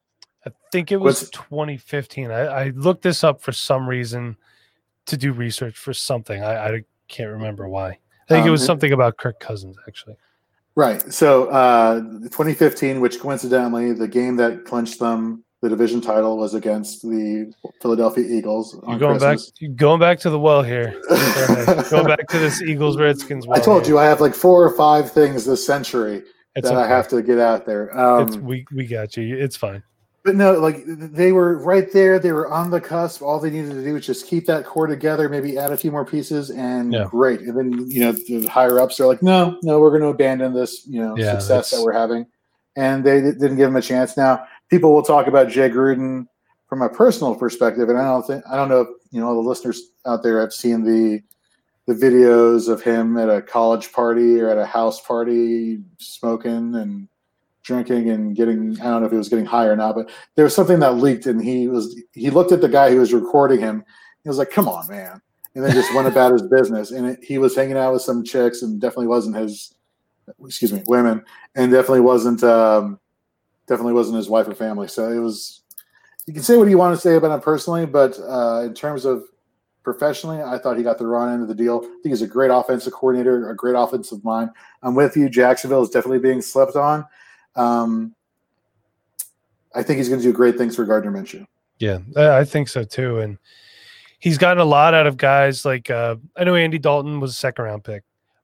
I 0.46 0.50
think 0.72 0.92
it 0.92 0.96
was, 0.96 1.20
was 1.20 1.30
2015. 1.30 2.30
I, 2.30 2.40
I 2.40 2.64
looked 2.70 3.02
this 3.02 3.24
up 3.24 3.42
for 3.42 3.52
some 3.52 3.88
reason 3.88 4.36
to 5.06 5.16
do 5.16 5.32
research 5.32 5.76
for 5.76 5.92
something. 5.92 6.42
I, 6.42 6.68
I 6.68 6.84
can't 7.08 7.30
remember 7.30 7.68
why. 7.68 7.88
I 7.88 8.28
think 8.28 8.42
um, 8.42 8.48
it 8.48 8.50
was 8.50 8.64
something 8.64 8.92
about 8.92 9.16
Kirk 9.16 9.40
Cousins, 9.40 9.76
actually. 9.86 10.16
Right. 10.78 11.12
So, 11.12 11.48
uh, 11.48 12.02
2015, 12.22 13.00
which 13.00 13.18
coincidentally, 13.18 13.92
the 13.92 14.06
game 14.06 14.36
that 14.36 14.64
clinched 14.64 15.00
them 15.00 15.42
the 15.60 15.68
division 15.68 16.00
title 16.00 16.38
was 16.38 16.54
against 16.54 17.02
the 17.02 17.52
Philadelphia 17.82 18.24
Eagles. 18.24 18.78
You're 18.86 18.96
going 18.96 19.18
Christmas. 19.18 19.50
back. 19.60 19.74
Going 19.74 19.98
back 19.98 20.20
to 20.20 20.30
the 20.30 20.38
well 20.38 20.62
here. 20.62 20.94
going 21.90 22.06
back 22.06 22.28
to 22.28 22.38
this 22.38 22.62
Eagles 22.62 22.96
Redskins. 22.96 23.44
Well 23.44 23.58
I 23.58 23.60
told 23.60 23.86
here. 23.86 23.96
you 23.96 23.98
I 23.98 24.04
have 24.04 24.20
like 24.20 24.34
four 24.36 24.62
or 24.62 24.72
five 24.76 25.10
things 25.10 25.44
this 25.44 25.66
century 25.66 26.22
it's 26.54 26.68
that 26.68 26.76
okay. 26.76 26.84
I 26.84 26.86
have 26.86 27.08
to 27.08 27.22
get 27.22 27.40
out 27.40 27.66
there. 27.66 27.98
Um, 27.98 28.44
we 28.44 28.64
we 28.72 28.86
got 28.86 29.16
you. 29.16 29.36
It's 29.36 29.56
fine. 29.56 29.82
But 30.24 30.34
no, 30.34 30.52
like 30.54 30.82
they 30.86 31.32
were 31.32 31.58
right 31.58 31.90
there. 31.92 32.18
They 32.18 32.32
were 32.32 32.50
on 32.52 32.70
the 32.70 32.80
cusp. 32.80 33.22
All 33.22 33.38
they 33.38 33.50
needed 33.50 33.70
to 33.70 33.84
do 33.84 33.94
was 33.94 34.04
just 34.04 34.26
keep 34.26 34.46
that 34.46 34.64
core 34.64 34.86
together, 34.86 35.28
maybe 35.28 35.56
add 35.56 35.72
a 35.72 35.76
few 35.76 35.90
more 35.90 36.04
pieces, 36.04 36.50
and 36.50 36.92
yeah. 36.92 37.06
great. 37.08 37.40
And 37.40 37.56
then 37.56 37.90
you 37.90 38.00
know 38.00 38.12
the 38.12 38.46
higher 38.46 38.80
ups 38.80 38.98
are 39.00 39.06
like, 39.06 39.22
no, 39.22 39.58
no, 39.62 39.78
we're 39.78 39.90
going 39.90 40.02
to 40.02 40.08
abandon 40.08 40.52
this, 40.52 40.86
you 40.86 41.00
know, 41.00 41.16
yeah, 41.16 41.38
success 41.38 41.70
that 41.70 41.82
we're 41.82 41.92
having, 41.92 42.26
and 42.76 43.04
they 43.04 43.20
didn't 43.20 43.56
give 43.56 43.68
him 43.68 43.76
a 43.76 43.82
chance. 43.82 44.16
Now 44.16 44.44
people 44.68 44.92
will 44.92 45.02
talk 45.02 45.28
about 45.28 45.48
Jay 45.48 45.70
Gruden 45.70 46.26
from 46.68 46.82
a 46.82 46.88
personal 46.88 47.34
perspective, 47.34 47.88
and 47.88 47.98
I 47.98 48.04
don't 48.04 48.26
think 48.26 48.44
I 48.50 48.56
don't 48.56 48.68
know 48.68 48.82
if 48.82 48.88
you 49.10 49.20
know 49.20 49.34
the 49.34 49.48
listeners 49.48 49.80
out 50.04 50.22
there 50.22 50.40
have 50.40 50.52
seen 50.52 50.82
the 50.82 51.22
the 51.86 51.94
videos 51.94 52.68
of 52.68 52.82
him 52.82 53.16
at 53.16 53.30
a 53.30 53.40
college 53.40 53.92
party 53.92 54.38
or 54.38 54.50
at 54.50 54.58
a 54.58 54.66
house 54.66 55.00
party 55.00 55.78
smoking 55.96 56.74
and 56.74 57.08
drinking 57.68 58.08
and 58.08 58.34
getting 58.34 58.80
I 58.80 58.84
don't 58.84 59.02
know 59.02 59.06
if 59.06 59.12
he 59.12 59.18
was 59.18 59.28
getting 59.28 59.44
high 59.44 59.66
or 59.66 59.76
not, 59.76 59.94
but 59.94 60.10
there 60.34 60.44
was 60.44 60.54
something 60.54 60.80
that 60.80 60.94
leaked 60.94 61.26
and 61.26 61.40
he 61.40 61.68
was 61.68 62.00
he 62.14 62.30
looked 62.30 62.50
at 62.50 62.62
the 62.62 62.68
guy 62.68 62.90
who 62.90 62.98
was 62.98 63.12
recording 63.12 63.60
him. 63.60 63.84
He 64.24 64.28
was 64.28 64.38
like, 64.38 64.50
"Come 64.50 64.68
on, 64.68 64.88
man." 64.88 65.20
And 65.54 65.64
then 65.64 65.72
just 65.72 65.94
went 65.94 66.08
about 66.08 66.32
his 66.32 66.42
business. 66.42 66.90
And 66.90 67.06
it, 67.06 67.22
he 67.22 67.38
was 67.38 67.54
hanging 67.54 67.76
out 67.76 67.92
with 67.92 68.02
some 68.02 68.24
chicks 68.24 68.62
and 68.62 68.80
definitely 68.80 69.08
wasn't 69.08 69.36
his 69.36 69.74
excuse 70.44 70.72
me, 70.72 70.82
women 70.86 71.22
and 71.54 71.70
definitely 71.70 72.00
wasn't 72.00 72.42
um 72.42 72.98
definitely 73.66 73.92
wasn't 73.92 74.16
his 74.16 74.30
wife 74.30 74.48
or 74.48 74.54
family. 74.54 74.88
So 74.88 75.10
it 75.10 75.20
was 75.20 75.62
you 76.26 76.32
can 76.32 76.42
say 76.42 76.56
what 76.56 76.68
you 76.68 76.78
want 76.78 76.96
to 76.96 77.00
say 77.00 77.16
about 77.16 77.32
him 77.32 77.40
personally, 77.40 77.86
but 77.86 78.18
uh, 78.18 78.62
in 78.64 78.74
terms 78.74 79.04
of 79.04 79.24
professionally, 79.82 80.42
I 80.42 80.58
thought 80.58 80.76
he 80.76 80.82
got 80.82 80.98
the 80.98 81.06
wrong 81.06 81.32
end 81.32 81.42
of 81.42 81.48
the 81.48 81.54
deal. 81.54 81.80
I 81.82 81.86
think 81.86 82.06
he's 82.06 82.22
a 82.22 82.26
great 82.26 82.50
offensive 82.50 82.92
coordinator, 82.92 83.50
a 83.50 83.56
great 83.56 83.74
offensive 83.74 84.22
mind. 84.24 84.50
I'm 84.82 84.94
with 84.94 85.16
you. 85.16 85.30
Jacksonville 85.30 85.82
is 85.82 85.88
definitely 85.88 86.18
being 86.18 86.42
slept 86.42 86.76
on. 86.76 87.06
Um, 87.58 88.14
I 89.74 89.82
think 89.82 89.98
he's 89.98 90.08
going 90.08 90.20
to 90.20 90.26
do 90.26 90.32
great 90.32 90.56
things 90.56 90.76
for 90.76 90.84
Gardner 90.84 91.12
Minshew. 91.12 91.46
Yeah, 91.78 91.98
I 92.16 92.44
think 92.44 92.68
so 92.68 92.82
too. 92.84 93.18
And 93.20 93.38
he's 94.18 94.38
gotten 94.38 94.60
a 94.60 94.64
lot 94.64 94.94
out 94.94 95.06
of 95.06 95.16
guys 95.16 95.64
like 95.64 95.90
uh, 95.90 96.16
I 96.36 96.44
know 96.44 96.54
Andy 96.54 96.78
Dalton 96.78 97.20
was 97.20 97.32
a 97.32 97.34
second 97.34 97.64
round 97.64 97.84
pick, 97.84 98.02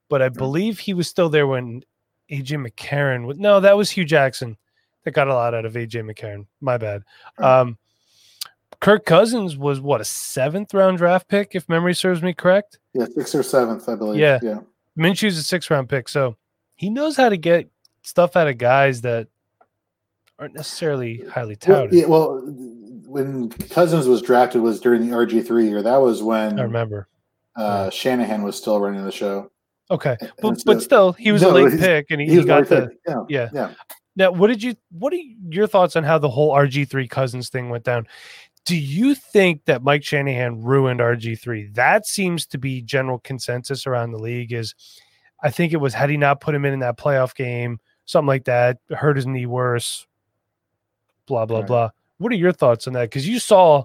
but 0.08 0.22
I 0.22 0.28
believe 0.28 0.78
he 0.78 0.94
was 0.94 1.08
still 1.08 1.28
there 1.28 1.46
when 1.46 1.82
AJ 2.30 2.66
McCarron 2.66 3.26
was. 3.26 3.38
No, 3.38 3.60
that 3.60 3.76
was 3.76 3.90
Hue 3.90 4.04
Jackson 4.04 4.56
that 5.04 5.12
got 5.12 5.28
a 5.28 5.34
lot 5.34 5.54
out 5.54 5.64
of 5.64 5.74
AJ 5.74 6.10
McCarron. 6.10 6.46
My 6.60 6.78
bad. 6.78 7.02
Um, 7.38 7.78
Kirk 8.80 9.06
Cousins 9.06 9.56
was 9.56 9.80
what 9.80 10.00
a 10.00 10.04
seventh 10.04 10.74
round 10.74 10.98
draft 10.98 11.28
pick, 11.28 11.54
if 11.54 11.68
memory 11.68 11.94
serves 11.94 12.22
me 12.22 12.34
correct. 12.34 12.78
Yeah, 12.92 13.06
sixth 13.06 13.34
or 13.34 13.42
seventh, 13.42 13.88
I 13.88 13.94
believe. 13.94 14.20
Yeah, 14.20 14.38
yeah. 14.42 14.60
Minshew's 14.98 15.38
a 15.38 15.42
sixth 15.42 15.70
round 15.70 15.88
pick, 15.88 16.08
so 16.08 16.36
he 16.76 16.90
knows 16.90 17.16
how 17.16 17.28
to 17.28 17.36
get 17.36 17.70
stuff 18.04 18.36
out 18.36 18.48
of 18.48 18.58
guys 18.58 19.00
that 19.02 19.28
aren't 20.38 20.54
necessarily 20.54 21.24
highly 21.30 21.56
touted. 21.56 21.90
Well, 21.90 22.00
yeah, 22.00 22.06
well 22.06 22.40
when 23.06 23.50
Cousins 23.50 24.06
was 24.06 24.22
drafted 24.22 24.62
was 24.62 24.80
during 24.80 25.08
the 25.08 25.14
RG 25.14 25.46
three 25.46 25.68
year. 25.68 25.82
That 25.82 26.00
was 26.00 26.22
when 26.22 26.58
I 26.58 26.62
remember 26.62 27.08
uh, 27.56 27.84
yeah. 27.84 27.90
Shanahan 27.90 28.42
was 28.42 28.56
still 28.56 28.80
running 28.80 29.04
the 29.04 29.12
show. 29.12 29.50
Okay, 29.90 30.16
but, 30.40 30.58
so, 30.58 30.62
but 30.66 30.82
still, 30.82 31.12
he 31.12 31.30
was 31.30 31.42
no, 31.42 31.50
a 31.50 31.52
late 31.52 31.78
pick, 31.78 32.06
and 32.10 32.20
he, 32.20 32.26
he, 32.26 32.36
he 32.36 32.44
got 32.44 32.68
the 32.68 32.90
yeah, 33.06 33.24
yeah. 33.28 33.48
yeah. 33.52 33.74
Now, 34.16 34.30
what 34.30 34.46
did 34.46 34.62
you? 34.62 34.74
What 34.90 35.12
are 35.12 35.20
your 35.48 35.66
thoughts 35.66 35.94
on 35.96 36.04
how 36.04 36.18
the 36.18 36.30
whole 36.30 36.52
RG 36.52 36.88
three 36.88 37.06
Cousins 37.06 37.48
thing 37.50 37.68
went 37.68 37.84
down? 37.84 38.06
Do 38.64 38.76
you 38.76 39.14
think 39.14 39.66
that 39.66 39.82
Mike 39.82 40.02
Shanahan 40.02 40.62
ruined 40.62 41.00
RG 41.00 41.38
three? 41.38 41.68
That 41.74 42.06
seems 42.06 42.46
to 42.46 42.58
be 42.58 42.80
general 42.80 43.18
consensus 43.18 43.86
around 43.86 44.12
the 44.12 44.18
league. 44.18 44.52
Is 44.52 44.74
I 45.42 45.50
think 45.50 45.72
it 45.72 45.78
was 45.78 45.92
had 45.92 46.10
he 46.10 46.16
not 46.16 46.40
put 46.40 46.54
him 46.54 46.64
in 46.64 46.72
in 46.72 46.80
that 46.80 46.96
playoff 46.96 47.34
game, 47.34 47.78
something 48.04 48.28
like 48.28 48.44
that, 48.44 48.78
hurt 48.90 49.16
his 49.16 49.26
knee 49.26 49.46
worse. 49.46 50.06
Blah 51.26 51.46
blah 51.46 51.58
right. 51.58 51.66
blah. 51.66 51.90
What 52.18 52.32
are 52.32 52.36
your 52.36 52.52
thoughts 52.52 52.86
on 52.86 52.92
that? 52.94 53.10
Because 53.10 53.26
you 53.26 53.38
saw, 53.38 53.84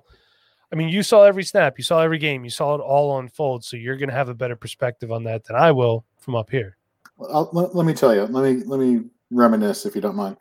I 0.71 0.75
mean, 0.75 0.89
you 0.89 1.03
saw 1.03 1.23
every 1.23 1.43
snap, 1.43 1.77
you 1.77 1.83
saw 1.83 2.01
every 2.01 2.19
game, 2.19 2.43
you 2.43 2.49
saw 2.49 2.75
it 2.75 2.79
all 2.79 3.19
unfold. 3.19 3.63
So 3.63 3.75
you're 3.75 3.97
going 3.97 4.09
to 4.09 4.15
have 4.15 4.29
a 4.29 4.35
better 4.35 4.55
perspective 4.55 5.11
on 5.11 5.23
that 5.23 5.45
than 5.45 5.55
I 5.55 5.71
will 5.71 6.05
from 6.19 6.35
up 6.35 6.49
here. 6.49 6.77
Let, 7.17 7.75
let, 7.75 7.85
me 7.85 7.93
tell 7.93 8.13
you. 8.13 8.21
Let 8.21 8.43
me 8.43 8.63
let 8.65 8.79
me 8.79 9.05
reminisce 9.31 9.85
if 9.85 9.95
you 9.95 10.01
don't 10.01 10.15
mind. 10.15 10.37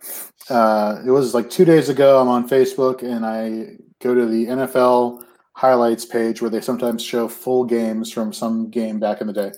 Uh, 0.48 1.02
it 1.06 1.10
was 1.10 1.34
like 1.34 1.50
two 1.50 1.64
days 1.64 1.88
ago. 1.88 2.20
I'm 2.20 2.28
on 2.28 2.48
Facebook 2.48 3.02
and 3.02 3.24
I 3.26 3.76
go 4.00 4.14
to 4.14 4.26
the 4.26 4.46
NFL 4.46 5.24
highlights 5.52 6.04
page 6.04 6.40
where 6.40 6.50
they 6.50 6.60
sometimes 6.60 7.02
show 7.02 7.26
full 7.26 7.64
games 7.64 8.12
from 8.12 8.32
some 8.32 8.70
game 8.70 9.00
back 9.00 9.20
in 9.20 9.26
the 9.26 9.32
day. 9.32 9.50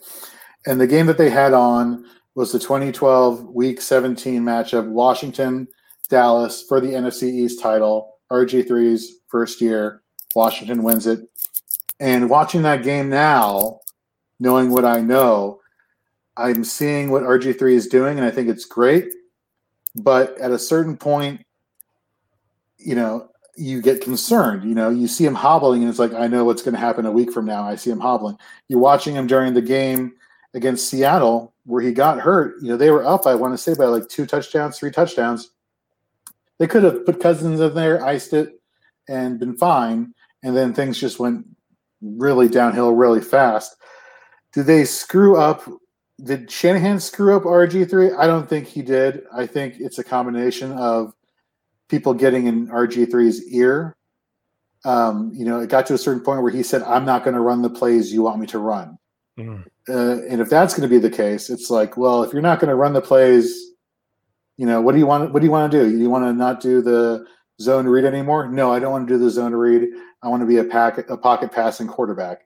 And 0.66 0.80
the 0.80 0.86
game 0.86 1.06
that 1.06 1.18
they 1.18 1.30
had 1.30 1.52
on 1.52 2.06
was 2.40 2.52
the 2.52 2.58
2012 2.58 3.50
Week 3.50 3.82
17 3.82 4.42
matchup, 4.42 4.88
Washington 4.88 5.68
Dallas 6.08 6.62
for 6.66 6.80
the 6.80 6.88
NFC 6.88 7.24
East 7.24 7.60
title. 7.60 8.16
RG3's 8.32 9.16
first 9.28 9.60
year. 9.60 10.00
Washington 10.34 10.82
wins 10.82 11.06
it. 11.06 11.20
And 12.00 12.30
watching 12.30 12.62
that 12.62 12.82
game 12.82 13.10
now, 13.10 13.80
knowing 14.38 14.70
what 14.70 14.86
I 14.86 15.02
know, 15.02 15.60
I'm 16.34 16.64
seeing 16.64 17.10
what 17.10 17.24
RG3 17.24 17.74
is 17.74 17.88
doing, 17.88 18.16
and 18.16 18.26
I 18.26 18.30
think 18.30 18.48
it's 18.48 18.64
great. 18.64 19.12
But 19.94 20.38
at 20.38 20.50
a 20.50 20.58
certain 20.58 20.96
point, 20.96 21.44
you 22.78 22.94
know, 22.94 23.28
you 23.54 23.82
get 23.82 24.00
concerned. 24.00 24.66
You 24.66 24.74
know, 24.74 24.88
you 24.88 25.08
see 25.08 25.26
him 25.26 25.34
hobbling, 25.34 25.82
and 25.82 25.90
it's 25.90 25.98
like, 25.98 26.14
I 26.14 26.26
know 26.26 26.46
what's 26.46 26.62
going 26.62 26.74
to 26.74 26.80
happen 26.80 27.04
a 27.04 27.12
week 27.12 27.32
from 27.32 27.44
now. 27.44 27.64
I 27.64 27.76
see 27.76 27.90
him 27.90 28.00
hobbling. 28.00 28.38
You're 28.68 28.80
watching 28.80 29.14
him 29.14 29.26
during 29.26 29.52
the 29.52 29.60
game 29.60 30.14
against 30.54 30.88
Seattle 30.88 31.54
where 31.64 31.82
he 31.82 31.92
got 31.92 32.20
hurt. 32.20 32.60
You 32.62 32.70
know, 32.70 32.76
they 32.76 32.90
were 32.90 33.06
up, 33.06 33.26
I 33.26 33.34
want 33.34 33.54
to 33.54 33.58
say, 33.58 33.74
by 33.74 33.84
like 33.84 34.08
two 34.08 34.26
touchdowns, 34.26 34.78
three 34.78 34.90
touchdowns. 34.90 35.50
They 36.58 36.66
could 36.66 36.82
have 36.82 37.06
put 37.06 37.20
Cousins 37.20 37.60
in 37.60 37.74
there, 37.74 38.04
iced 38.04 38.32
it, 38.32 38.60
and 39.08 39.38
been 39.38 39.56
fine. 39.56 40.14
And 40.42 40.56
then 40.56 40.74
things 40.74 40.98
just 40.98 41.18
went 41.18 41.46
really 42.02 42.48
downhill 42.48 42.92
really 42.92 43.20
fast. 43.20 43.76
Did 44.52 44.66
they 44.66 44.84
screw 44.84 45.36
up? 45.36 45.62
Did 46.22 46.50
Shanahan 46.50 47.00
screw 47.00 47.36
up 47.36 47.44
RG3? 47.44 48.18
I 48.18 48.26
don't 48.26 48.48
think 48.48 48.66
he 48.66 48.82
did. 48.82 49.22
I 49.32 49.46
think 49.46 49.76
it's 49.78 49.98
a 49.98 50.04
combination 50.04 50.72
of 50.72 51.14
people 51.88 52.14
getting 52.14 52.46
in 52.46 52.68
RG3's 52.68 53.46
ear. 53.52 53.96
Um, 54.84 55.32
you 55.34 55.44
know, 55.44 55.60
it 55.60 55.68
got 55.68 55.86
to 55.86 55.94
a 55.94 55.98
certain 55.98 56.22
point 56.22 56.42
where 56.42 56.52
he 56.52 56.62
said, 56.62 56.82
I'm 56.82 57.04
not 57.04 57.22
going 57.22 57.34
to 57.34 57.40
run 57.40 57.62
the 57.62 57.70
plays 57.70 58.12
you 58.12 58.22
want 58.22 58.40
me 58.40 58.46
to 58.48 58.58
run. 58.58 58.98
Mm. 59.44 59.66
Uh, 59.88 60.22
and 60.28 60.40
if 60.40 60.48
that's 60.48 60.74
going 60.74 60.88
to 60.88 60.94
be 60.94 61.00
the 61.00 61.14
case, 61.14 61.50
it's 61.50 61.70
like, 61.70 61.96
well, 61.96 62.22
if 62.22 62.32
you're 62.32 62.42
not 62.42 62.60
going 62.60 62.68
to 62.68 62.76
run 62.76 62.92
the 62.92 63.00
plays 63.00 63.70
you 64.60 64.66
know, 64.66 64.78
what 64.78 64.92
do 64.92 64.98
you 64.98 65.06
want? 65.06 65.32
What 65.32 65.40
do 65.40 65.46
you 65.46 65.50
want 65.50 65.72
to 65.72 65.84
do? 65.84 65.96
You 65.96 66.10
want 66.10 66.26
to 66.26 66.34
not 66.34 66.60
do 66.60 66.82
the 66.82 67.24
zone 67.62 67.86
read 67.86 68.04
anymore? 68.04 68.46
No, 68.46 68.70
I 68.70 68.78
don't 68.78 68.92
want 68.92 69.08
to 69.08 69.14
do 69.14 69.18
the 69.18 69.30
zone 69.30 69.54
read. 69.54 69.88
I 70.22 70.28
want 70.28 70.42
to 70.42 70.46
be 70.46 70.58
a 70.58 70.64
packet, 70.64 71.06
a 71.08 71.16
pocket 71.16 71.50
passing 71.50 71.88
quarterback. 71.88 72.42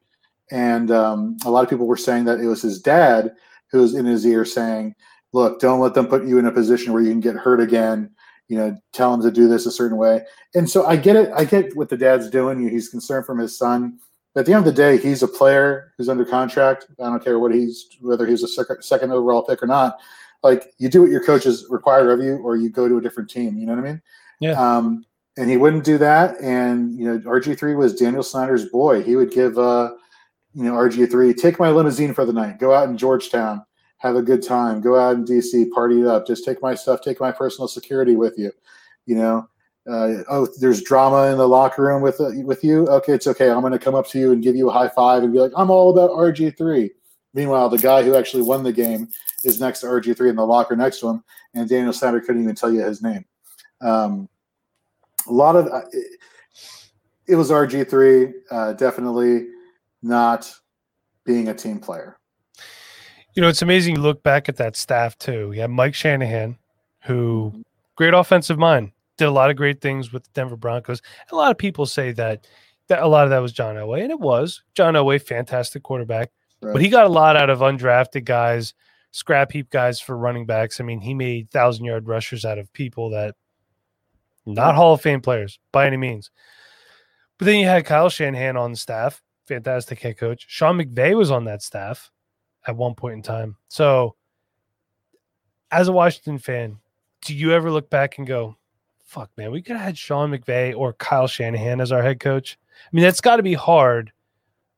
And 0.53 0.93
um, 0.93 1.37
a 1.45 1.51
lot 1.51 1.65
of 1.65 1.71
people 1.71 1.89
were 1.89 1.97
saying 1.97 2.27
that 2.27 2.39
it 2.39 2.47
was 2.47 2.63
his 2.63 2.81
dad 2.81 3.33
who 3.73 3.81
was 3.81 3.97
in 3.97 4.07
his 4.07 4.25
ear 4.25 4.45
saying, 4.45 4.95
"Look, 5.33 5.59
don't 5.59 5.81
let 5.81 5.95
them 5.95 6.07
put 6.07 6.25
you 6.25 6.39
in 6.39 6.47
a 6.47 6.53
position 6.53 6.93
where 6.93 7.03
you 7.03 7.11
can 7.11 7.19
get 7.19 7.35
hurt 7.35 7.61
again." 7.61 8.11
You 8.47 8.59
know, 8.59 8.79
tell 8.93 9.13
him 9.13 9.21
to 9.23 9.33
do 9.33 9.49
this 9.49 9.67
a 9.67 9.73
certain 9.73 9.97
way. 9.97 10.23
And 10.55 10.71
so 10.71 10.87
I 10.87 10.95
get 10.95 11.17
it. 11.17 11.33
I 11.35 11.45
get 11.45 11.77
what 11.77 11.89
the 11.89 11.97
dad's 11.97 12.31
doing. 12.31 12.69
He's 12.69 12.91
concerned 12.91 13.27
from 13.27 13.41
his 13.41 13.59
son. 13.59 13.99
At 14.37 14.47
the 14.47 14.53
end 14.53 14.61
of 14.61 14.65
the 14.65 14.73
day, 14.73 14.99
he's 14.99 15.23
a 15.23 15.29
player 15.29 15.93
who's 15.97 16.09
under 16.09 16.25
contract. 16.25 16.87
I 17.01 17.05
don't 17.05 17.23
care 17.23 17.39
what 17.39 17.55
he's 17.55 17.89
whether 18.01 18.27
he's 18.27 18.43
a 18.43 18.83
second 18.83 19.13
overall 19.13 19.43
pick 19.43 19.63
or 19.63 19.67
not 19.67 19.99
like 20.45 20.75
you 20.79 20.89
do 20.89 21.01
what 21.01 21.11
your 21.11 21.25
coaches 21.25 21.67
require 21.71 22.13
of 22.13 22.21
you, 22.21 22.37
or 22.37 22.55
you 22.55 22.69
go 22.69 22.87
to 22.87 22.99
a 22.99 23.01
different 23.01 23.31
team. 23.31 23.57
You 23.57 23.67
know 23.67 23.75
what 23.75 23.85
I 23.85 23.89
mean? 23.89 24.03
Yeah. 24.41 24.53
Um, 24.53 25.05
and 25.37 25.51
he 25.51 25.57
wouldn't 25.57 25.85
do 25.85 25.99
that. 25.99 26.39
And 26.41 26.97
you 26.97 27.07
know, 27.07 27.19
RG 27.19 27.59
three 27.59 27.75
was 27.75 27.95
Daniel 27.95 28.23
Snyder's 28.23 28.67
boy. 28.67 29.03
He 29.03 29.17
would 29.17 29.33
give 29.33 29.59
uh, 29.59 29.93
you 30.53 30.63
know, 30.63 30.75
RG 30.75 31.11
three 31.11 31.35
take 31.35 31.59
my 31.59 31.71
limousine 31.71 32.15
for 32.15 32.25
the 32.25 32.33
night. 32.33 32.61
Go 32.61 32.73
out 32.73 32.89
in 32.89 32.97
Georgetown, 32.97 33.65
have 33.99 34.15
a 34.15 34.23
good 34.23 34.43
time. 34.43 34.81
Go 34.81 35.01
out 35.01 35.17
in 35.17 35.25
DC, 35.25 35.71
party 35.71 36.03
it 36.03 36.07
up. 36.07 36.27
Just 36.27 36.45
take 36.45 36.63
my 36.63 36.75
stuff. 36.75 37.01
Take 37.01 37.21
my 37.21 37.33
personal 37.33 37.67
security 37.67 38.15
with 38.15 38.39
you. 38.39 38.53
You 39.07 39.17
know. 39.17 39.49
Uh, 39.87 40.23
oh, 40.31 40.49
there's 40.61 40.83
drama 40.83 41.31
in 41.31 41.37
the 41.37 41.47
locker 41.47 41.83
room 41.83 42.01
with 42.01 42.21
uh, 42.21 42.31
with 42.37 42.65
you. 42.65 42.87
Okay, 42.89 43.13
it's 43.13 43.27
okay. 43.27 43.51
I'm 43.51 43.61
going 43.61 43.73
to 43.73 43.79
come 43.79 43.95
up 43.95 44.09
to 44.09 44.19
you 44.19 44.33
and 44.33 44.43
give 44.43 44.57
you 44.57 44.71
a 44.71 44.73
high 44.73 44.89
five 44.89 45.23
and 45.23 45.33
be 45.33 45.39
like, 45.39 45.53
"I'm 45.57 45.71
all 45.71 45.91
about 45.91 46.11
RG 46.11 46.57
three." 46.57 46.91
Meanwhile, 47.35 47.69
the 47.69 47.79
guy 47.79 48.03
who 48.05 48.15
actually 48.15 48.45
won 48.45 48.63
the 48.63 48.73
game 48.73 49.09
is 49.43 49.61
next 49.61 49.81
to 49.81 49.87
RG3 49.87 50.31
in 50.31 50.37
the 50.37 50.47
locker 50.47 50.77
next 50.77 51.01
to 51.01 51.09
him, 51.09 51.25
and 51.55 51.69
Daniel 51.69 51.93
Snyder 51.93 52.21
couldn't 52.21 52.43
even 52.43 52.55
tell 52.55 52.73
you 52.73 52.81
his 52.81 53.03
name. 53.03 53.25
Um, 53.81 54.29
a 55.27 55.33
lot 55.33 55.57
of 55.57 55.67
uh, 55.67 55.83
it, 55.91 56.21
it, 57.27 57.35
was 57.35 57.51
RG3, 57.51 58.33
uh, 58.51 58.73
definitely 58.75 59.49
not 60.01 60.51
being 61.25 61.49
a 61.49 61.55
team 61.55 61.81
player. 61.81 62.19
You 63.35 63.43
know, 63.43 63.49
it's 63.49 63.63
amazing. 63.63 63.97
You 63.97 64.03
look 64.03 64.23
back 64.23 64.49
at 64.49 64.57
that 64.59 64.77
staff 64.77 65.19
too. 65.19 65.51
You 65.53 65.63
have 65.63 65.71
Mike 65.71 65.95
Shanahan, 65.95 66.57
who 67.03 67.51
mm-hmm. 67.53 67.63
great 67.97 68.15
offensive 68.15 68.59
mind, 68.59 68.93
did 69.17 69.27
a 69.27 69.31
lot 69.31 69.51
of 69.51 69.57
great 69.57 69.81
things 69.81 70.13
with 70.13 70.25
the 70.25 70.31
Denver 70.35 70.57
Broncos. 70.57 71.03
A 71.31 71.37
lot 71.37 71.51
of 71.51 71.59
people 71.59 71.87
say 71.87 72.13
that 72.13 72.47
that 72.89 73.03
a 73.03 73.07
lot 73.07 73.25
of 73.25 73.31
that 73.31 73.39
was 73.39 73.53
John 73.53 73.77
Elway, 73.77 74.03
and 74.03 74.11
it 74.11 74.21
was 74.21 74.63
John 74.75 74.95
Elway, 74.95 75.21
fantastic 75.23 75.83
quarterback. 75.83 76.31
Right. 76.61 76.73
But 76.73 76.83
he 76.83 76.89
got 76.89 77.07
a 77.07 77.11
lot 77.11 77.37
out 77.37 77.51
of 77.51 77.61
undrafted 77.61 78.25
guys, 78.25 78.75
scrap 79.11 79.53
heap 79.53 79.71
guys 79.71 80.01
for 80.01 80.17
running 80.17 80.47
backs. 80.47 80.81
I 80.81 80.85
mean, 80.85 81.01
he 81.01 81.15
made 81.15 81.51
thousand 81.51 81.85
yard 81.85 82.09
rushers 82.09 82.45
out 82.45 82.59
of 82.59 82.73
people 82.73 83.11
that 83.11 83.35
not 84.47 84.75
Hall 84.75 84.95
of 84.95 85.01
Fame 85.01 85.21
players 85.21 85.59
by 85.73 85.87
any 85.87 85.97
means. 85.97 86.31
But 87.39 87.47
then 87.47 87.59
you 87.59 87.67
had 87.67 87.85
Kyle 87.85 88.09
Shanahan 88.09 88.57
on 88.57 88.73
the 88.73 88.77
staff, 88.77 89.23
fantastic 89.47 90.01
head 90.01 90.19
coach. 90.19 90.45
Sean 90.49 90.79
McVay 90.79 91.17
was 91.17 91.31
on 91.31 91.45
that 91.45 91.63
staff 91.63 92.11
at 92.67 92.77
one 92.77 92.95
point 92.95 93.15
in 93.15 93.23
time. 93.23 93.57
So, 93.69 94.15
as 95.71 95.89
a 95.89 95.93
Washington 95.93 96.39
fan, 96.39 96.79
do 97.23 97.35
you 97.35 97.53
ever 97.53 97.71
look 97.71 97.91
back 97.91 98.19
and 98.19 98.27
go, 98.27 98.57
fuck, 99.15 99.31
man, 99.37 99.51
we 99.51 99.63
could 99.63 99.77
have 99.77 99.85
had 99.85 99.99
Sean 99.99 100.31
McVay 100.31 100.77
or 100.77 100.93
Kyle 100.95 101.27
Shanahan 101.27 101.81
as 101.81 101.93
our 101.93 102.03
head 102.03 102.21
coach? 102.21 102.59
I 102.73 102.89
mean, 102.93 103.05
that's 103.05 103.21
got 103.21 103.37
to 103.37 103.43
be 103.43 103.55
hard 103.55 104.13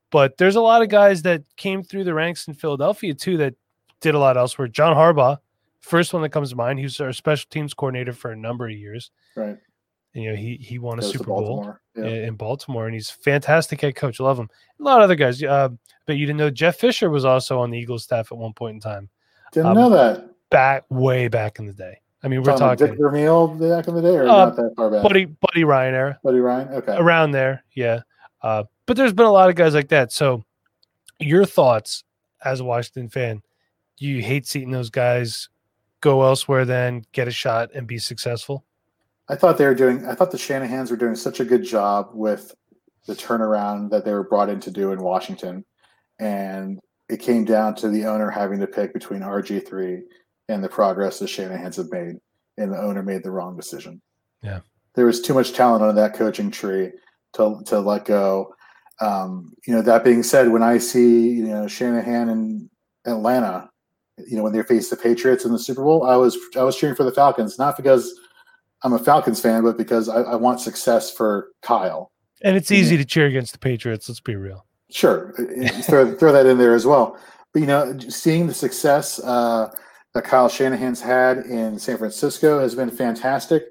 but 0.09 0.37
there's 0.37 0.55
a 0.55 0.61
lot 0.61 0.81
of 0.81 0.89
guys 0.89 1.21
that 1.23 1.43
came 1.57 1.83
through 1.83 2.05
the 2.05 2.13
ranks 2.13 2.47
in 2.47 2.53
Philadelphia 2.53 3.13
too 3.13 3.37
that 3.37 3.55
did 4.01 4.15
a 4.15 4.19
lot 4.19 4.37
elsewhere. 4.37 4.67
John 4.67 4.95
Harbaugh, 4.95 5.37
first 5.81 6.13
one 6.13 6.21
that 6.21 6.29
comes 6.29 6.51
to 6.51 6.55
mind. 6.55 6.79
He 6.79 6.85
was 6.85 6.99
our 7.01 7.13
special 7.13 7.47
teams 7.49 7.73
coordinator 7.73 8.13
for 8.13 8.31
a 8.31 8.35
number 8.35 8.65
of 8.65 8.73
years. 8.73 9.11
Right. 9.35 9.57
And, 10.13 10.23
you 10.23 10.29
know, 10.29 10.35
he 10.35 10.55
he 10.55 10.79
won 10.79 10.99
a 10.99 11.01
Super 11.01 11.25
Bowl 11.25 11.75
yeah. 11.95 12.05
in 12.05 12.35
Baltimore, 12.35 12.85
and 12.85 12.93
he's 12.93 13.09
fantastic 13.09 13.81
head 13.81 13.95
coach. 13.95 14.19
Love 14.19 14.39
him. 14.39 14.49
A 14.79 14.83
lot 14.83 14.99
of 14.99 15.03
other 15.03 15.15
guys. 15.15 15.43
Uh, 15.43 15.69
but 16.05 16.13
you 16.13 16.25
didn't 16.25 16.37
know 16.37 16.49
Jeff 16.49 16.77
Fisher 16.77 17.09
was 17.09 17.25
also 17.25 17.59
on 17.59 17.69
the 17.69 17.77
Eagles 17.77 18.03
staff 18.03 18.31
at 18.31 18.37
one 18.37 18.53
point 18.53 18.75
in 18.75 18.79
time. 18.79 19.09
Didn't 19.51 19.67
um, 19.67 19.75
know 19.75 19.89
that. 19.89 20.29
Back 20.49 20.85
way 20.89 21.27
back 21.27 21.59
in 21.59 21.67
the 21.67 21.73
day. 21.73 21.99
I 22.23 22.27
mean, 22.29 22.41
we're 22.41 22.57
talking, 22.57 22.87
Dick 22.87 22.97
Vermeil 22.97 23.47
back 23.47 23.87
in 23.87 23.93
the 23.95 24.01
day, 24.01 24.15
or 24.15 24.23
Uh, 24.23 24.45
not 24.45 24.55
that 24.55 24.73
far 24.75 24.89
back? 24.89 25.03
Buddy 25.03 25.25
Buddy 25.25 25.63
Ryan 25.63 25.93
era. 25.93 26.19
Buddy 26.23 26.39
Ryan. 26.39 26.67
Okay. 26.69 26.95
around 26.97 27.31
there 27.31 27.63
yeah 27.75 28.01
uh, 28.41 28.63
but 28.85 28.97
there's 28.97 29.13
been 29.13 29.25
a 29.25 29.31
lot 29.31 29.49
of 29.49 29.55
guys 29.55 29.73
like 29.73 29.89
that 29.89 30.11
so 30.11 30.43
your 31.19 31.45
thoughts 31.45 32.03
as 32.45 32.59
a 32.59 32.63
washington 32.63 33.09
fan 33.09 33.41
do 33.97 34.05
you 34.05 34.21
hate 34.21 34.45
seeing 34.47 34.71
those 34.71 34.89
guys 34.89 35.49
go 36.01 36.23
elsewhere 36.23 36.65
then 36.65 37.03
get 37.11 37.27
a 37.27 37.31
shot 37.31 37.69
and 37.73 37.87
be 37.87 37.97
successful 37.97 38.63
I 39.29 39.35
thought 39.35 39.57
they 39.57 39.65
were 39.65 39.75
doing. 39.75 40.05
I 40.05 40.15
thought 40.15 40.31
the 40.31 40.37
Shanahan's 40.37 40.89
were 40.89 40.95
doing 40.95 41.15
such 41.15 41.41
a 41.41 41.45
good 41.45 41.61
job 41.63 42.11
with 42.13 42.55
the 43.07 43.13
turnaround 43.13 43.89
that 43.89 44.05
they 44.05 44.13
were 44.13 44.23
brought 44.23 44.47
in 44.47 44.61
to 44.61 44.71
do 44.71 44.93
in 44.93 44.99
Washington, 45.01 45.65
and 46.17 46.79
it 47.09 47.17
came 47.19 47.43
down 47.43 47.75
to 47.75 47.89
the 47.89 48.05
owner 48.05 48.29
having 48.29 48.57
to 48.61 48.67
pick 48.67 48.93
between 48.93 49.19
RG 49.19 49.67
three 49.67 50.03
and 50.49 50.63
the 50.63 50.69
progress 50.69 51.19
the 51.19 51.27
Shanahan's 51.27 51.77
have 51.77 51.91
made, 51.91 52.15
and 52.57 52.73
the 52.73 52.81
owner 52.81 53.03
made 53.03 53.23
the 53.23 53.31
wrong 53.31 53.55
decision. 53.55 54.01
Yeah. 54.41 54.59
there 54.95 55.05
was 55.05 55.21
too 55.21 55.33
much 55.33 55.53
talent 55.53 55.83
on 55.83 55.95
that 55.95 56.13
coaching 56.13 56.51
tree 56.51 56.91
to 57.33 57.61
to 57.65 57.79
let 57.79 58.05
go. 58.05 58.53
Um, 58.99 59.53
you 59.65 59.73
know, 59.73 59.81
that 59.81 60.03
being 60.03 60.23
said, 60.23 60.49
when 60.49 60.63
I 60.63 60.77
see 60.77 61.29
you 61.29 61.45
know 61.45 61.67
Shanahan 61.67 62.29
in 62.29 62.69
Atlanta, 63.05 63.69
you 64.17 64.37
know 64.37 64.43
when 64.43 64.53
they 64.53 64.63
faced 64.63 64.89
the 64.89 64.97
Patriots 64.97 65.45
in 65.45 65.51
the 65.51 65.59
Super 65.59 65.83
Bowl, 65.83 66.03
I 66.03 66.15
was 66.15 66.37
I 66.55 66.63
was 66.63 66.77
cheering 66.77 66.95
for 66.95 67.03
the 67.03 67.11
Falcons, 67.11 67.57
not 67.59 67.77
because 67.77 68.19
I'm 68.83 68.93
a 68.93 68.99
Falcons 68.99 69.41
fan, 69.41 69.63
but 69.63 69.77
because 69.77 70.07
I, 70.07 70.21
I 70.21 70.35
want 70.35 70.61
success 70.61 71.11
for 71.11 71.49
Kyle. 71.61 72.11
and 72.41 72.55
it's 72.55 72.71
easy 72.71 72.95
to 72.97 73.05
cheer 73.05 73.25
against 73.25 73.51
the 73.51 73.59
patriots 73.59 74.07
let's 74.07 74.19
be 74.19 74.35
real 74.35 74.67
Sure, 74.89 75.33
throw 75.83 76.15
throw 76.15 76.31
that 76.31 76.45
in 76.45 76.57
there 76.57 76.73
as 76.73 76.85
well. 76.85 77.17
But 77.53 77.59
you 77.59 77.65
know, 77.65 77.97
seeing 78.07 78.47
the 78.47 78.53
success 78.53 79.19
uh, 79.19 79.69
that 80.17 80.23
Kyle 80.23 80.49
Shanahan's 80.49 80.99
had 80.99 81.45
in 81.45 81.77
San 81.77 81.99
Francisco 81.99 82.59
has 82.59 82.73
been 82.73 82.89
fantastic. 82.89 83.65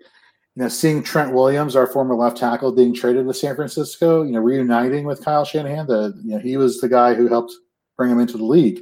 You 0.54 0.62
know, 0.62 0.68
seeing 0.68 1.02
Trent 1.02 1.34
Williams, 1.34 1.74
our 1.74 1.88
former 1.88 2.14
left 2.14 2.36
tackle, 2.36 2.70
being 2.70 2.94
traded 2.94 3.26
with 3.26 3.36
San 3.36 3.56
Francisco, 3.56 4.22
you 4.22 4.30
know, 4.30 4.38
reuniting 4.38 5.04
with 5.04 5.24
Kyle 5.24 5.44
Shanahan, 5.44 5.88
the 5.88 6.14
you 6.24 6.34
know 6.34 6.38
he 6.38 6.56
was 6.56 6.80
the 6.80 6.88
guy 6.88 7.14
who 7.14 7.26
helped 7.26 7.52
bring 7.96 8.12
him 8.12 8.20
into 8.20 8.38
the 8.38 8.44
league. 8.44 8.80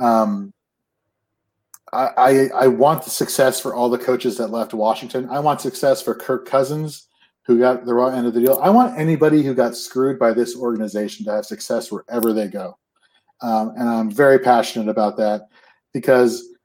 Um, 0.00 0.52
I, 1.92 2.08
I 2.16 2.48
I 2.64 2.66
want 2.66 3.04
the 3.04 3.10
success 3.10 3.60
for 3.60 3.72
all 3.72 3.88
the 3.88 3.98
coaches 3.98 4.36
that 4.38 4.48
left 4.48 4.74
Washington. 4.74 5.28
I 5.30 5.38
want 5.38 5.60
success 5.60 6.02
for 6.02 6.12
Kirk 6.12 6.44
Cousins, 6.44 7.06
who 7.44 7.60
got 7.60 7.86
the 7.86 7.94
raw 7.94 8.08
end 8.08 8.26
of 8.26 8.34
the 8.34 8.40
deal. 8.40 8.58
I 8.60 8.70
want 8.70 8.98
anybody 8.98 9.44
who 9.44 9.54
got 9.54 9.76
screwed 9.76 10.18
by 10.18 10.32
this 10.32 10.56
organization 10.56 11.24
to 11.26 11.32
have 11.32 11.46
success 11.46 11.92
wherever 11.92 12.32
they 12.32 12.48
go. 12.48 12.76
Um, 13.42 13.74
and 13.76 13.88
I'm 13.88 14.10
very 14.10 14.40
passionate 14.40 14.88
about 14.88 15.16
that 15.18 15.42
because, 15.94 16.55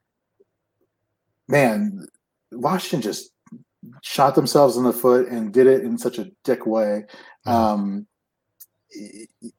man, 1.51 2.07
Washington 2.51 3.01
just 3.01 3.31
shot 4.01 4.35
themselves 4.35 4.77
in 4.77 4.83
the 4.83 4.93
foot 4.93 5.27
and 5.27 5.53
did 5.53 5.67
it 5.67 5.83
in 5.83 5.97
such 5.97 6.17
a 6.17 6.31
dick 6.43 6.65
way. 6.65 7.05
Um, 7.45 8.07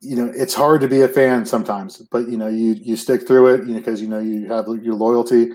you 0.00 0.16
know, 0.16 0.30
it's 0.34 0.54
hard 0.54 0.80
to 0.82 0.88
be 0.88 1.02
a 1.02 1.08
fan 1.08 1.46
sometimes, 1.46 1.98
but 2.10 2.28
you 2.28 2.36
know, 2.36 2.48
you 2.48 2.74
you 2.74 2.96
stick 2.96 3.26
through 3.26 3.54
it, 3.54 3.66
you 3.66 3.74
know, 3.74 3.78
because 3.78 4.00
you 4.00 4.08
know 4.08 4.18
you 4.18 4.46
have 4.48 4.66
your 4.82 4.94
loyalty. 4.94 5.50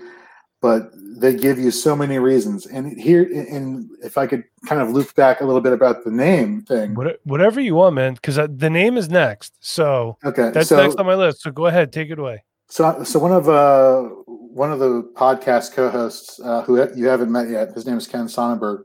But 0.60 0.90
they 0.92 1.36
give 1.36 1.56
you 1.56 1.70
so 1.70 1.94
many 1.94 2.18
reasons, 2.18 2.66
and 2.66 3.00
here, 3.00 3.22
and 3.22 3.88
if 4.02 4.18
I 4.18 4.26
could 4.26 4.42
kind 4.66 4.82
of 4.82 4.90
loop 4.90 5.14
back 5.14 5.40
a 5.40 5.44
little 5.44 5.60
bit 5.60 5.72
about 5.72 6.04
the 6.04 6.10
name 6.10 6.62
thing. 6.62 6.96
What, 6.96 7.20
whatever 7.22 7.60
you 7.60 7.76
want 7.76 7.94
man 7.94 8.14
because 8.14 8.34
the 8.36 8.70
name 8.70 8.96
is 8.96 9.08
next 9.08 9.54
so 9.60 10.18
Okay, 10.24 10.50
that's 10.52 10.70
so 10.70 10.76
next 10.76 10.96
on 10.96 11.06
my 11.06 11.14
list 11.14 11.42
so 11.42 11.52
go 11.52 11.66
ahead 11.66 11.92
take 11.92 12.10
it 12.10 12.18
away 12.18 12.42
So, 12.68 13.02
so 13.04 13.18
one 13.18 13.32
of 13.32 13.48
uh, 13.48 14.02
one 14.26 14.70
of 14.72 14.78
the 14.78 15.02
podcast 15.14 15.72
co-hosts 15.72 16.38
uh, 16.40 16.62
who 16.62 16.76
you 16.94 17.06
haven't 17.06 17.32
met 17.32 17.48
yet, 17.48 17.72
his 17.72 17.86
name 17.86 17.96
is 17.96 18.06
Ken 18.06 18.28
Sonnenberg. 18.28 18.84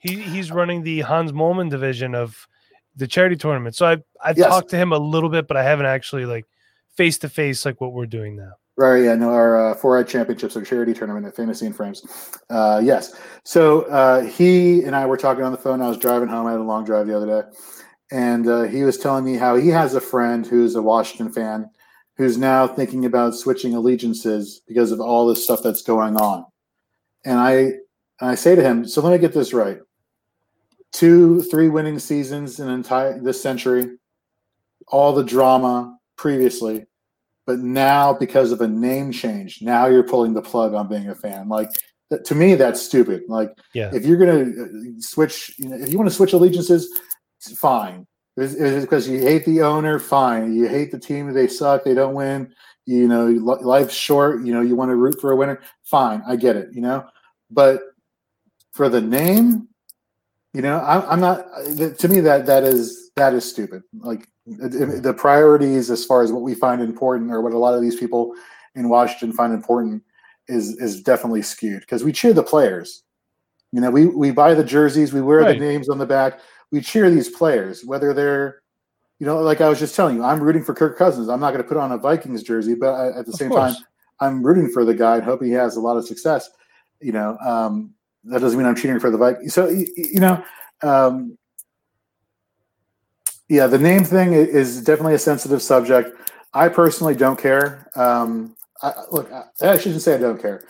he, 0.00 0.16
he's 0.22 0.50
running 0.50 0.82
the 0.82 1.00
hans 1.00 1.32
moleman 1.32 1.70
division 1.70 2.14
of 2.14 2.46
the 2.96 3.06
charity 3.06 3.36
tournament 3.36 3.74
so 3.74 3.86
i've, 3.86 4.02
I've 4.22 4.36
Yes. 4.36 4.48
talked 4.48 4.68
to 4.70 4.76
him 4.76 4.92
a 4.92 4.98
little 4.98 5.30
bit 5.30 5.48
but 5.48 5.56
i 5.56 5.62
haven't 5.62 5.86
actually 5.86 6.26
like 6.26 6.44
face 6.94 7.16
to 7.18 7.28
face 7.30 7.64
like 7.64 7.80
what 7.80 7.92
we're 7.94 8.04
doing 8.06 8.36
now 8.36 8.52
Right, 8.76 9.04
yeah, 9.04 9.14
no, 9.14 9.30
our 9.30 9.70
uh, 9.70 9.74
four 9.74 9.98
eye 9.98 10.02
championships, 10.02 10.56
our 10.56 10.62
charity 10.64 10.94
tournament 10.94 11.26
at 11.26 11.36
Fantasy 11.36 11.66
in 11.66 11.74
Frames. 11.74 12.02
Uh, 12.48 12.80
yes, 12.82 13.14
so 13.44 13.82
uh, 13.82 14.22
he 14.24 14.82
and 14.84 14.96
I 14.96 15.04
were 15.04 15.18
talking 15.18 15.44
on 15.44 15.52
the 15.52 15.58
phone. 15.58 15.82
I 15.82 15.88
was 15.90 15.98
driving 15.98 16.28
home. 16.28 16.46
I 16.46 16.52
had 16.52 16.60
a 16.60 16.62
long 16.64 16.82
drive 16.82 17.06
the 17.06 17.14
other 17.14 17.26
day, 17.26 17.48
and 18.10 18.48
uh, 18.48 18.62
he 18.62 18.82
was 18.82 18.96
telling 18.96 19.26
me 19.26 19.34
how 19.36 19.56
he 19.56 19.68
has 19.68 19.94
a 19.94 20.00
friend 20.00 20.46
who's 20.46 20.74
a 20.74 20.80
Washington 20.80 21.30
fan 21.30 21.68
who's 22.16 22.36
now 22.36 22.66
thinking 22.66 23.04
about 23.04 23.34
switching 23.34 23.74
allegiances 23.74 24.60
because 24.68 24.92
of 24.92 25.00
all 25.00 25.26
this 25.26 25.44
stuff 25.44 25.62
that's 25.62 25.82
going 25.82 26.16
on. 26.16 26.44
And 27.24 27.38
I 27.38 27.54
and 28.20 28.30
I 28.30 28.34
say 28.34 28.54
to 28.54 28.62
him, 28.62 28.86
so 28.86 29.00
let 29.00 29.12
me 29.12 29.18
get 29.18 29.32
this 29.32 29.52
right: 29.52 29.78
two, 30.92 31.42
three 31.42 31.68
winning 31.68 31.98
seasons 31.98 32.60
in 32.60 32.68
entire 32.68 33.20
this 33.20 33.40
century, 33.40 33.96
all 34.88 35.12
the 35.12 35.24
drama 35.24 35.98
previously, 36.16 36.86
but 37.46 37.58
now 37.58 38.12
because 38.12 38.52
of 38.52 38.60
a 38.60 38.68
name 38.68 39.12
change, 39.12 39.62
now 39.62 39.86
you're 39.86 40.02
pulling 40.02 40.34
the 40.34 40.42
plug 40.42 40.74
on 40.74 40.88
being 40.88 41.08
a 41.08 41.14
fan. 41.14 41.48
Like 41.48 41.70
to 42.24 42.34
me, 42.34 42.54
that's 42.54 42.82
stupid. 42.82 43.22
Like 43.28 43.50
yeah 43.74 43.90
if 43.92 44.04
you're 44.04 44.18
gonna 44.18 44.42
uh, 44.42 45.00
switch, 45.00 45.54
you 45.58 45.68
know, 45.68 45.76
if 45.76 45.90
you 45.90 45.98
want 45.98 46.10
to 46.10 46.14
switch 46.14 46.32
allegiances, 46.32 46.92
If 48.36 48.54
it's 48.58 48.84
because 48.84 49.08
you 49.08 49.20
hate 49.20 49.44
the 49.44 49.62
owner, 49.62 49.98
fine. 49.98 50.54
You 50.54 50.66
hate 50.66 50.90
the 50.90 50.98
team, 50.98 51.32
they 51.32 51.48
suck, 51.48 51.84
they 51.84 51.94
don't 51.94 52.14
win. 52.14 52.54
You 52.86 53.06
know, 53.06 53.26
life's 53.26 53.94
short. 53.94 54.44
You 54.44 54.52
know, 54.54 54.62
you 54.62 54.74
want 54.74 54.90
to 54.90 54.96
root 54.96 55.20
for 55.20 55.32
a 55.32 55.36
winner, 55.36 55.60
fine. 55.84 56.22
I 56.26 56.36
get 56.36 56.56
it. 56.56 56.70
You 56.72 56.80
know, 56.80 57.06
but 57.50 57.80
for 58.72 58.88
the 58.88 59.00
name, 59.00 59.68
you 60.54 60.62
know, 60.62 60.80
I'm, 60.80 61.02
I'm 61.08 61.20
not. 61.20 61.46
To 61.98 62.08
me, 62.08 62.20
that 62.20 62.46
that 62.46 62.64
is 62.64 63.10
that 63.16 63.34
is 63.34 63.48
stupid. 63.48 63.82
Like 63.98 64.28
the 64.46 65.00
the 65.02 65.14
priorities 65.14 65.90
as 65.90 66.04
far 66.04 66.22
as 66.22 66.32
what 66.32 66.42
we 66.42 66.54
find 66.54 66.80
important, 66.80 67.30
or 67.30 67.40
what 67.42 67.52
a 67.52 67.58
lot 67.58 67.74
of 67.74 67.82
these 67.82 67.96
people 67.96 68.34
in 68.74 68.88
Washington 68.88 69.32
find 69.32 69.52
important, 69.52 70.02
is 70.48 70.76
is 70.78 71.02
definitely 71.02 71.42
skewed 71.42 71.80
because 71.80 72.02
we 72.02 72.12
cheer 72.12 72.32
the 72.32 72.42
players. 72.42 73.04
You 73.72 73.80
know, 73.80 73.90
we 73.90 74.06
we 74.06 74.30
buy 74.32 74.54
the 74.54 74.64
jerseys, 74.64 75.12
we 75.12 75.20
wear 75.20 75.40
Right. 75.40 75.58
the 75.58 75.64
names 75.64 75.88
on 75.88 75.98
the 75.98 76.06
back, 76.06 76.40
we 76.72 76.80
cheer 76.80 77.10
these 77.10 77.28
players, 77.28 77.84
whether 77.84 78.14
they're, 78.14 78.62
you 79.20 79.26
know, 79.26 79.40
like 79.40 79.60
I 79.60 79.68
was 79.68 79.78
just 79.78 79.94
telling 79.94 80.16
you, 80.16 80.24
I'm 80.24 80.42
rooting 80.42 80.64
for 80.64 80.74
Kirk 80.74 80.98
Cousins. 80.98 81.28
I'm 81.28 81.40
not 81.40 81.52
going 81.52 81.62
to 81.62 81.68
put 81.68 81.76
on 81.76 81.92
a 81.92 81.98
Vikings 81.98 82.42
jersey, 82.42 82.74
but 82.74 82.94
I, 82.94 83.18
at 83.18 83.26
the 83.26 83.32
Of 83.32 83.38
same 83.38 83.50
time. 83.52 83.76
I'm 84.20 84.42
rooting 84.44 84.70
for 84.70 84.84
the 84.84 84.94
guy 84.94 85.16
and 85.16 85.24
hope 85.24 85.42
he 85.42 85.52
has 85.52 85.76
a 85.76 85.80
lot 85.80 85.96
of 85.96 86.06
success. 86.06 86.50
You 87.00 87.12
know, 87.12 87.38
um, 87.38 87.94
that 88.24 88.40
doesn't 88.40 88.58
mean 88.58 88.66
I'm 88.66 88.76
cheering 88.76 89.00
for 89.00 89.10
the 89.10 89.18
Vikings. 89.18 89.54
So 89.54 89.66
y- 89.66 89.86
y- 89.96 90.04
you 90.12 90.20
know, 90.20 90.44
um, 90.82 91.38
yeah, 93.48 93.66
the 93.66 93.78
name 93.78 94.04
thing 94.04 94.32
is 94.32 94.82
definitely 94.82 95.14
a 95.14 95.18
sensitive 95.18 95.62
subject. 95.62 96.16
I 96.54 96.68
personally 96.68 97.14
don't 97.14 97.38
care. 97.38 97.90
Um, 97.96 98.56
I, 98.82 98.92
look, 99.10 99.30
I, 99.32 99.44
I 99.62 99.78
shouldn't 99.78 100.02
say 100.02 100.14
I 100.14 100.18
don't 100.18 100.40
care. 100.40 100.64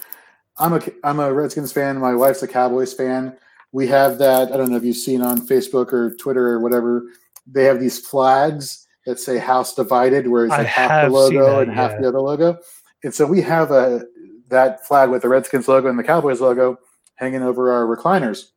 I'm 0.59 0.75
a 0.75 0.83
I'm 1.05 1.21
a 1.21 1.33
Redskins 1.33 1.73
fan. 1.73 1.99
My 1.99 2.15
wife's 2.15 2.43
a 2.43 2.49
Cowboys 2.49 2.93
fan. 2.95 3.37
We 3.73 3.87
have 3.89 4.19
that. 4.19 4.53
I 4.53 4.57
don't 4.57 4.71
know 4.71 4.77
if 4.77 4.85
you've 4.85 4.97
seen 4.97 5.23
on 5.23 5.47
Facebook 5.47 5.93
or 5.93 6.15
Twitter 6.17 6.47
or 6.49 6.61
whatever. 6.61 7.05
They 7.47 7.65
have 7.65 7.81
these 7.81 7.99
flags 7.99 8.87
that 9.07 9.19
say 9.19 9.39
"House 9.39 9.75
Divided," 9.75 10.29
where 10.29 10.45
it's 10.45 10.51
like 10.51 10.67
half 10.67 11.07
the 11.07 11.11
logo 11.11 11.57
that, 11.57 11.63
and 11.63 11.73
half 11.73 11.99
the 11.99 12.07
other 12.07 12.21
logo. 12.21 12.59
And 13.03 13.15
so 13.15 13.27
we 13.27 13.41
have 13.43 13.71
a 13.71 14.05
that 14.49 14.87
flag 14.87 15.11
with 15.11 15.23
the 15.23 15.29
Redskins 15.29 15.67
logo 15.67 15.89
and 15.89 15.99
the 15.99 16.05
Cowboys 16.05 16.41
logo 16.41 16.79
hanging 17.17 17.43
over 17.43 17.73
our 17.73 17.85
recliners, 17.85 18.51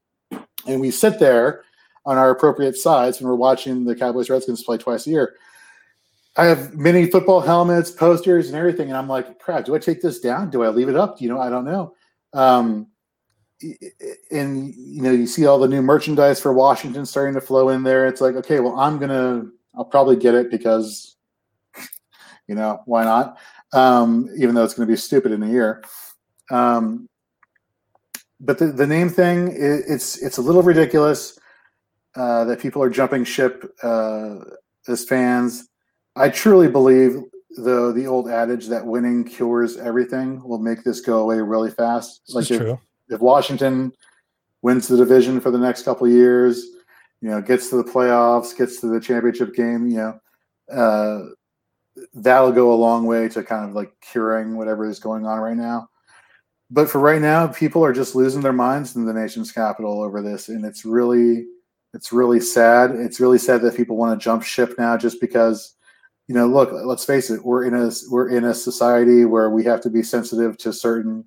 and 0.68 0.82
we 0.82 0.92
sit 0.92 1.20
there 1.20 1.64
on 2.06 2.18
our 2.18 2.30
appropriate 2.30 2.76
sides 2.76 3.20
when 3.20 3.30
we're 3.30 3.36
watching 3.36 3.86
the 3.86 3.96
Cowboys 3.96 4.30
Redskins 4.30 4.64
play 4.64 4.78
twice 4.78 5.08
a 5.08 5.10
year. 5.10 5.36
I 6.38 6.46
have 6.46 6.76
many 6.76 7.10
football 7.10 7.40
helmets, 7.40 7.90
posters, 7.90 8.48
and 8.48 8.58
everything, 8.58 8.90
and 8.90 8.98
I'm 8.98 9.08
like, 9.08 9.40
crap. 9.40 9.66
Do 9.66 9.74
I 9.74 9.80
take 9.80 10.02
this 10.02 10.20
down? 10.20 10.50
Do 10.50 10.64
I 10.64 10.70
leave 10.70 10.90
it 10.90 10.96
up? 10.98 11.22
You 11.22 11.30
know, 11.30 11.40
I 11.40 11.50
don't 11.50 11.64
know. 11.64 11.96
Um, 12.34 12.88
and 14.32 14.74
you 14.76 15.02
know, 15.02 15.12
you 15.12 15.28
see 15.28 15.46
all 15.46 15.60
the 15.60 15.68
new 15.68 15.82
merchandise 15.82 16.40
for 16.40 16.54
Washington 16.54 17.06
starting 17.06 17.34
to 17.36 17.42
flow 17.42 17.70
in 17.70 17.84
there. 17.84 18.08
It's 18.08 18.22
like, 18.22 18.36
okay, 18.36 18.60
well, 18.60 18.80
I'm 18.80 19.00
gonna, 19.00 19.46
I'll 19.76 19.86
probably 19.86 20.16
get 20.16 20.36
it 20.36 20.52
because, 20.52 21.16
you 22.48 22.56
know, 22.56 22.82
why 22.86 23.04
not? 23.04 23.38
Um, 23.74 24.30
even 24.38 24.56
though 24.56 24.64
it's 24.64 24.74
going 24.74 24.88
to 24.88 24.92
be 24.92 24.98
stupid 24.98 25.32
in 25.32 25.44
a 25.44 25.50
year. 25.50 25.84
Um, 26.50 27.10
but 28.40 28.58
the, 28.58 28.68
the 28.68 28.88
name 28.88 29.10
thing, 29.10 29.50
it, 29.50 29.84
it's 29.88 30.22
it's 30.22 30.38
a 30.38 30.42
little 30.42 30.62
ridiculous 30.62 31.38
uh, 32.16 32.46
that 32.46 32.60
people 32.60 32.82
are 32.82 32.90
jumping 32.90 33.24
ship 33.24 33.74
uh, 33.84 34.36
as 34.88 35.04
fans. 35.04 35.70
I 36.16 36.30
truly 36.30 36.70
believe, 36.70 37.18
though, 37.58 37.92
the 37.92 38.08
old 38.08 38.30
adage 38.30 38.68
that 38.68 38.86
winning 38.86 39.24
cures 39.24 39.78
everything 39.78 40.42
will 40.44 40.60
make 40.60 40.84
this 40.84 41.02
go 41.02 41.20
away 41.20 41.42
really 41.42 41.72
fast. 41.72 42.22
This 42.28 42.36
like 42.36 42.52
if, 42.52 42.62
true. 42.62 42.80
If 43.10 43.22
Washington 43.22 43.92
wins 44.62 44.88
the 44.88 44.98
division 44.98 45.40
for 45.40 45.52
the 45.52 45.58
next 45.60 45.84
couple 45.84 46.08
years, 46.08 46.66
you 47.22 47.30
know, 47.30 47.42
gets 47.42 47.70
to 47.70 47.78
the 47.78 47.84
playoffs, 47.84 48.58
gets 48.58 48.80
to 48.82 48.88
the 48.88 49.00
championship 49.00 49.54
game, 49.56 49.88
you 49.88 49.98
know, 49.98 50.20
uh, 50.72 51.22
that'll 52.14 52.52
go 52.52 52.74
a 52.74 52.76
long 52.76 53.06
way 53.06 53.28
to 53.30 53.44
kind 53.44 53.70
of 53.70 53.76
like 53.76 53.94
curing 54.02 54.58
whatever 54.58 54.86
is 54.86 55.00
going 55.00 55.26
on 55.26 55.40
right 55.40 55.58
now. 55.58 55.88
but 56.72 56.90
for 56.90 57.00
right 57.00 57.22
now, 57.22 57.48
people 57.48 57.84
are 57.86 57.94
just 57.94 58.16
losing 58.16 58.42
their 58.42 58.54
minds 58.54 58.96
in 58.96 59.06
the 59.06 59.14
nation's 59.14 59.52
capital 59.52 60.02
over 60.02 60.22
this, 60.22 60.50
and 60.50 60.66
it's 60.66 60.84
really, 60.84 61.46
it's 61.94 62.12
really 62.12 62.40
sad. 62.40 62.92
It's 62.92 63.20
really 63.20 63.38
sad 63.38 63.62
that 63.62 63.78
people 63.78 63.96
want 63.98 64.20
to 64.20 64.24
jump 64.24 64.44
ship 64.44 64.74
now 64.78 64.98
just 64.98 65.22
because, 65.22 65.76
you 66.28 66.36
know, 66.36 66.48
look, 66.48 66.72
let's 66.74 67.06
face 67.06 67.30
it, 67.30 67.46
we're 67.46 67.66
in 67.66 67.76
a 67.76 67.92
we're 68.10 68.30
in 68.30 68.46
a 68.46 68.54
society 68.54 69.26
where 69.26 69.50
we 69.52 69.64
have 69.64 69.80
to 69.82 69.90
be 69.90 70.02
sensitive 70.04 70.58
to 70.58 70.74
certain 70.74 71.24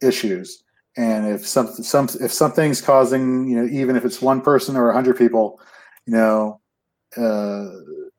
issues, 0.00 0.62
and 0.96 1.26
if 1.26 1.46
some 1.46 1.68
some 1.68 2.08
if 2.20 2.32
something's 2.32 2.80
causing, 2.80 3.48
you 3.48 3.56
know, 3.56 3.68
even 3.70 3.96
if 3.96 4.04
it's 4.04 4.22
one 4.22 4.40
person 4.40 4.76
or 4.76 4.90
a 4.90 4.94
hundred 4.94 5.18
people, 5.18 5.60
you 6.06 6.12
know, 6.12 6.60
uh, 7.16 7.70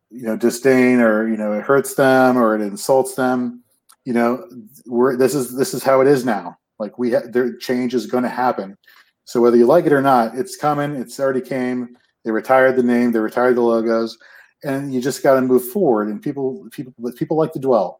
you 0.09 0.23
know, 0.23 0.37
disdain 0.37 0.99
or 0.99 1.27
you 1.27 1.37
know, 1.37 1.53
it 1.53 1.63
hurts 1.63 1.95
them 1.95 2.37
or 2.37 2.55
it 2.55 2.61
insults 2.61 3.15
them 3.15 3.63
you 4.07 4.13
know, 4.13 4.47
we're 4.85 5.17
this 5.17 5.35
is 5.35 5.53
this 5.53 5.73
is 5.73 5.83
how 5.83 5.99
it 5.99 6.07
is 6.07 6.23
now. 6.23 6.57
Like 6.79 6.97
we 6.97 7.11
ha- 7.11 7.27
there 7.29 7.57
change 7.57 7.93
is 7.93 8.05
going 8.05 8.23
to 8.23 8.29
happen. 8.29 8.77
So 9.25 9.41
whether 9.41 9.57
you 9.57 9.65
like 9.65 9.85
it 9.85 9.91
or 9.91 10.01
not, 10.01 10.33
it's 10.37 10.55
coming. 10.55 10.95
It's 10.95 11.19
already 11.19 11.41
came. 11.41 11.97
They 12.23 12.31
retired 12.31 12.77
the 12.77 12.83
name. 12.83 13.11
They 13.11 13.19
retired 13.19 13.57
the 13.57 13.63
logos, 13.63 14.17
and 14.63 14.93
you 14.93 15.01
just 15.01 15.23
got 15.23 15.33
to 15.33 15.41
move 15.41 15.67
forward. 15.71 16.07
And 16.07 16.21
people 16.21 16.69
people 16.71 16.93
people 17.17 17.35
like 17.35 17.51
to 17.51 17.59
dwell. 17.59 17.99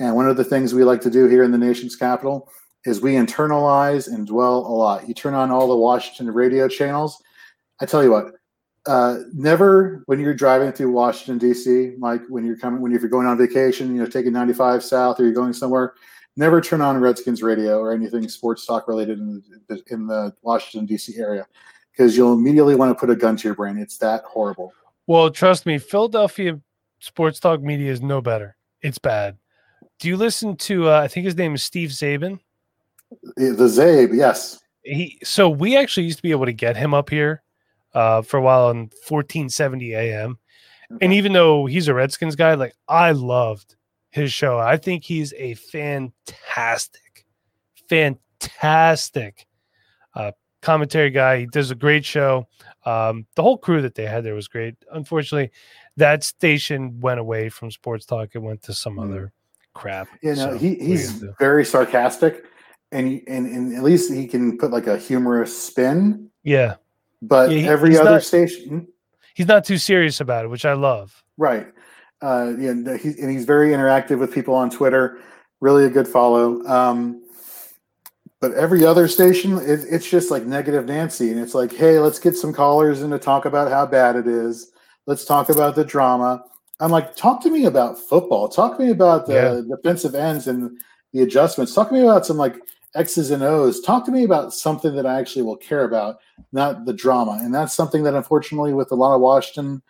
And 0.00 0.16
one 0.16 0.30
of 0.30 0.38
the 0.38 0.44
things 0.44 0.72
we 0.72 0.82
like 0.82 1.02
to 1.02 1.10
do 1.10 1.28
here 1.28 1.42
in 1.42 1.52
the 1.52 1.58
nation's 1.58 1.94
capital 1.94 2.48
is 2.84 3.00
we 3.00 3.14
internalize 3.14 4.08
and 4.08 4.26
dwell 4.26 4.58
a 4.58 4.74
lot. 4.74 5.08
You 5.08 5.14
turn 5.14 5.34
on 5.34 5.50
all 5.50 5.68
the 5.68 5.76
Washington 5.76 6.32
radio 6.32 6.68
channels. 6.68 7.22
I 7.80 7.86
tell 7.86 8.02
you 8.02 8.10
what, 8.10 8.26
uh, 8.86 9.20
never 9.32 10.02
when 10.06 10.20
you're 10.20 10.34
driving 10.34 10.70
through 10.72 10.92
Washington 10.92 11.38
D.C., 11.38 11.94
Mike, 11.98 12.22
when 12.28 12.44
you're 12.44 12.58
coming, 12.58 12.80
when 12.80 12.94
if 12.94 13.00
you're 13.00 13.10
going 13.10 13.26
on 13.26 13.38
vacation, 13.38 13.94
you 13.94 14.02
know, 14.02 14.06
taking 14.06 14.32
95 14.32 14.84
south 14.84 15.18
or 15.18 15.24
you're 15.24 15.32
going 15.32 15.52
somewhere, 15.52 15.94
never 16.36 16.60
turn 16.60 16.80
on 16.80 16.98
Redskins 16.98 17.42
radio 17.42 17.78
or 17.78 17.92
anything 17.92 18.28
sports 18.28 18.66
talk 18.66 18.86
related 18.86 19.18
in 19.18 19.42
the, 19.68 19.82
in 19.88 20.06
the 20.06 20.34
Washington 20.42 20.86
D.C. 20.86 21.16
area 21.16 21.46
because 21.92 22.16
you'll 22.16 22.34
immediately 22.34 22.74
want 22.74 22.90
to 22.90 22.94
put 22.94 23.10
a 23.10 23.16
gun 23.16 23.36
to 23.36 23.48
your 23.48 23.54
brain. 23.54 23.78
It's 23.78 23.96
that 23.98 24.24
horrible. 24.24 24.72
Well, 25.06 25.30
trust 25.30 25.64
me, 25.64 25.78
Philadelphia 25.78 26.60
sports 26.98 27.40
talk 27.40 27.62
media 27.62 27.90
is 27.90 28.02
no 28.02 28.20
better. 28.20 28.56
It's 28.82 28.98
bad. 28.98 29.38
Do 29.98 30.08
you 30.08 30.16
listen 30.16 30.56
to? 30.56 30.90
Uh, 30.90 31.00
I 31.00 31.08
think 31.08 31.24
his 31.24 31.36
name 31.36 31.54
is 31.54 31.62
Steve 31.62 31.90
Czaban. 31.90 32.40
The, 33.36 33.68
Zabe, 33.68 34.16
yes. 34.16 34.60
He 34.82 35.18
so 35.22 35.48
we 35.48 35.76
actually 35.76 36.04
used 36.04 36.18
to 36.18 36.22
be 36.22 36.30
able 36.30 36.46
to 36.46 36.52
get 36.52 36.76
him 36.76 36.92
up 36.92 37.08
here 37.08 37.42
uh, 37.94 38.22
for 38.22 38.36
a 38.36 38.42
while 38.42 38.66
on 38.66 38.90
1470 39.06 39.94
AM. 39.94 40.38
And 41.00 41.12
even 41.12 41.32
though 41.32 41.66
he's 41.66 41.88
a 41.88 41.94
Redskins 41.94 42.36
guy, 42.36 42.54
like 42.54 42.74
I 42.86 43.12
loved 43.12 43.76
his 44.14 44.32
show. 44.32 44.60
I 44.60 44.76
think 44.76 45.02
he's 45.02 45.34
a 45.34 45.54
fantastic, 45.54 47.26
fantastic 47.88 49.44
uh, 50.14 50.30
commentary 50.62 51.10
guy. 51.10 51.40
He 51.40 51.46
does 51.46 51.72
a 51.72 51.74
great 51.74 52.04
show. 52.04 52.46
Um, 52.86 53.26
the 53.34 53.42
whole 53.42 53.58
crew 53.58 53.82
that 53.82 53.96
they 53.96 54.06
had 54.06 54.22
there 54.22 54.36
was 54.36 54.46
great. 54.46 54.76
Unfortunately, 54.92 55.50
that 55.96 56.22
station 56.22 57.00
went 57.00 57.18
away 57.18 57.48
from 57.48 57.72
sports 57.72 58.06
talk. 58.06 58.30
It 58.34 58.38
went 58.38 58.62
to 58.62 58.72
some 58.72 58.98
mm. 58.98 59.04
other 59.04 59.32
crap. 59.74 60.06
You 60.22 60.36
know, 60.36 60.52
so 60.52 60.58
he, 60.58 60.76
he's 60.76 61.24
very 61.40 61.64
sarcastic, 61.64 62.44
and, 62.94 63.22
and 63.26 63.46
and 63.46 63.76
at 63.76 63.82
least 63.82 64.12
he 64.12 64.26
can 64.26 64.56
put 64.56 64.70
like 64.70 64.86
a 64.86 64.96
humorous 64.96 65.56
spin. 65.56 66.30
Yeah. 66.42 66.76
But 67.20 67.50
yeah, 67.50 67.58
he, 67.58 67.68
every 67.68 67.98
other 67.98 68.12
not, 68.12 68.22
station, 68.22 68.86
he's 69.34 69.46
not 69.46 69.64
too 69.64 69.78
serious 69.78 70.20
about 70.20 70.44
it, 70.44 70.48
which 70.48 70.64
I 70.64 70.74
love. 70.74 71.24
Right. 71.36 71.66
Uh, 72.22 72.52
yeah, 72.58 72.96
he, 72.96 73.08
and 73.20 73.30
he's 73.30 73.44
very 73.44 73.70
interactive 73.70 74.18
with 74.18 74.32
people 74.32 74.54
on 74.54 74.70
Twitter. 74.70 75.18
Really 75.60 75.84
a 75.84 75.90
good 75.90 76.06
follow. 76.06 76.62
Um, 76.66 77.22
but 78.40 78.52
every 78.52 78.84
other 78.84 79.08
station, 79.08 79.58
it, 79.58 79.80
it's 79.90 80.08
just 80.08 80.30
like 80.30 80.44
negative 80.44 80.84
Nancy, 80.84 81.30
and 81.30 81.40
it's 81.40 81.54
like, 81.54 81.72
hey, 81.72 81.98
let's 81.98 82.18
get 82.18 82.36
some 82.36 82.52
callers 82.52 83.02
in 83.02 83.10
to 83.10 83.18
talk 83.18 83.46
about 83.46 83.70
how 83.70 83.86
bad 83.86 84.16
it 84.16 84.26
is. 84.26 84.70
Let's 85.06 85.24
talk 85.24 85.48
about 85.48 85.74
the 85.74 85.84
drama. 85.84 86.44
I'm 86.80 86.90
like, 86.90 87.16
talk 87.16 87.42
to 87.42 87.50
me 87.50 87.64
about 87.64 87.98
football. 87.98 88.48
Talk 88.48 88.76
to 88.76 88.84
me 88.84 88.90
about 88.90 89.26
the 89.26 89.64
yeah. 89.66 89.76
defensive 89.76 90.14
ends 90.14 90.46
and 90.46 90.78
the 91.12 91.22
adjustments. 91.22 91.74
Talk 91.74 91.88
to 91.88 91.94
me 91.94 92.02
about 92.02 92.26
some 92.26 92.36
like 92.36 92.56
X's 92.94 93.30
and 93.30 93.42
O's. 93.42 93.80
Talk 93.80 94.04
to 94.06 94.12
me 94.12 94.24
about 94.24 94.54
something 94.54 94.94
that 94.96 95.06
I 95.06 95.18
actually 95.18 95.42
will 95.42 95.56
care 95.56 95.84
about, 95.84 96.18
not 96.52 96.84
the 96.84 96.92
drama. 96.92 97.38
And 97.42 97.54
that's 97.54 97.74
something 97.74 98.02
that, 98.04 98.14
unfortunately, 98.14 98.72
with 98.72 98.92
a 98.92 98.94
lot 98.94 99.14
of 99.14 99.20
Washington 99.20 99.82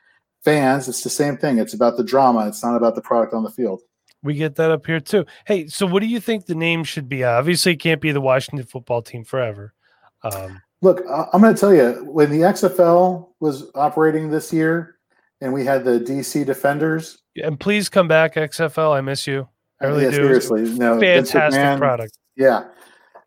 fans, 0.42 0.88
it's 0.88 1.02
the 1.02 1.11
same 1.11 1.36
thing. 1.36 1.59
It's 1.59 1.74
about 1.74 1.96
the 1.96 2.05
drama. 2.05 2.46
It's 2.48 2.62
not 2.62 2.76
about 2.76 2.94
the 2.94 3.02
product 3.02 3.34
on 3.34 3.42
the 3.42 3.50
field. 3.50 3.82
We 4.22 4.34
get 4.34 4.55
that 4.57 4.70
up 4.70 4.86
here 4.86 5.00
too. 5.00 5.26
Hey, 5.46 5.66
so 5.66 5.86
what 5.86 6.00
do 6.00 6.07
you 6.07 6.18
think 6.18 6.46
the 6.46 6.55
name 6.55 6.82
should 6.82 7.09
be? 7.09 7.24
Obviously, 7.24 7.72
it 7.72 7.80
can't 7.80 8.00
be 8.00 8.11
the 8.11 8.22
Washington 8.22 8.66
football 8.66 9.02
team 9.02 9.22
forever. 9.22 9.74
Um, 10.22 10.62
Look, 10.80 11.02
I'm 11.32 11.40
going 11.40 11.55
to 11.55 11.61
tell 11.61 11.74
you 11.74 12.05
when 12.11 12.30
the 12.30 12.40
XFL 12.40 13.28
was 13.40 13.70
operating 13.74 14.30
this 14.30 14.52
year, 14.52 14.96
and 15.40 15.52
we 15.52 15.64
had 15.64 15.84
the 15.84 15.98
DC 15.98 16.44
Defenders. 16.44 17.22
And 17.42 17.59
please 17.59 17.88
come 17.88 18.09
back, 18.09 18.34
XFL. 18.34 18.94
I 18.94 19.00
miss 19.00 19.26
you. 19.26 19.48
I 19.80 19.86
really 19.86 20.05
yeah, 20.05 20.11
do. 20.11 20.16
Seriously, 20.16 20.62
no, 20.78 21.00
fantastic 21.00 21.78
product. 21.78 22.18
Yeah, 22.36 22.64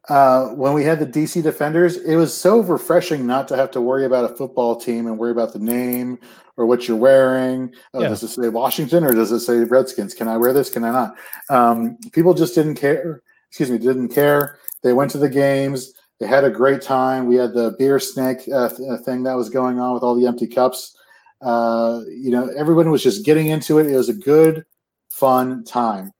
uh, 0.09 0.47
when 0.49 0.73
we 0.73 0.83
had 0.83 0.99
the 0.99 1.05
DC 1.05 1.43
Defenders, 1.43 1.97
it 1.97 2.15
was 2.15 2.35
so 2.35 2.59
refreshing 2.61 3.27
not 3.27 3.47
to 3.49 3.57
have 3.57 3.71
to 3.71 3.81
worry 3.81 4.05
about 4.05 4.29
a 4.29 4.35
football 4.35 4.75
team 4.75 5.05
and 5.05 5.17
worry 5.17 5.31
about 5.31 5.51
the 5.51 5.59
name 5.59 6.17
or 6.55 6.65
what 6.65 6.87
you're 6.87 6.97
wearing. 6.97 7.73
Oh, 7.93 8.01
yeah. 8.01 8.09
Does 8.09 8.23
it 8.23 8.29
say 8.29 8.47
Washington 8.47 9.03
or 9.03 9.11
does 9.11 9.31
it 9.31 9.41
say 9.41 9.57
Redskins? 9.59 10.13
Can 10.13 10.29
I 10.29 10.37
wear 10.37 10.53
this? 10.53 10.69
Can 10.69 10.85
I 10.85 10.91
not? 10.91 11.15
Um, 11.49 11.97
people 12.13 12.33
just 12.33 12.55
didn't 12.55 12.75
care. 12.75 13.21
Excuse 13.49 13.69
me, 13.69 13.77
didn't 13.77 14.09
care. 14.09 14.59
They 14.81 14.93
went 14.93 15.11
to 15.11 15.17
the 15.17 15.29
games. 15.29 15.93
They 16.19 16.27
had 16.27 16.45
a 16.45 16.49
great 16.49 16.81
time. 16.81 17.27
We 17.27 17.35
had 17.35 17.53
the 17.53 17.75
beer 17.77 17.99
snake 17.99 18.47
uh, 18.51 18.69
uh 18.89 18.97
thing 18.99 19.23
that 19.23 19.35
was 19.35 19.49
going 19.49 19.79
on 19.79 19.93
with 19.93 20.03
all 20.03 20.15
the 20.15 20.25
empty 20.25 20.47
cups. 20.47 20.95
Uh, 21.41 22.01
you 22.07 22.31
know, 22.31 22.49
everyone 22.57 22.89
was 22.89 23.03
just 23.03 23.25
getting 23.25 23.47
into 23.47 23.77
it. 23.77 23.87
It 23.87 23.95
was 23.95 24.09
a 24.09 24.13
good, 24.13 24.65
fun 25.09 25.63
time. 25.65 26.11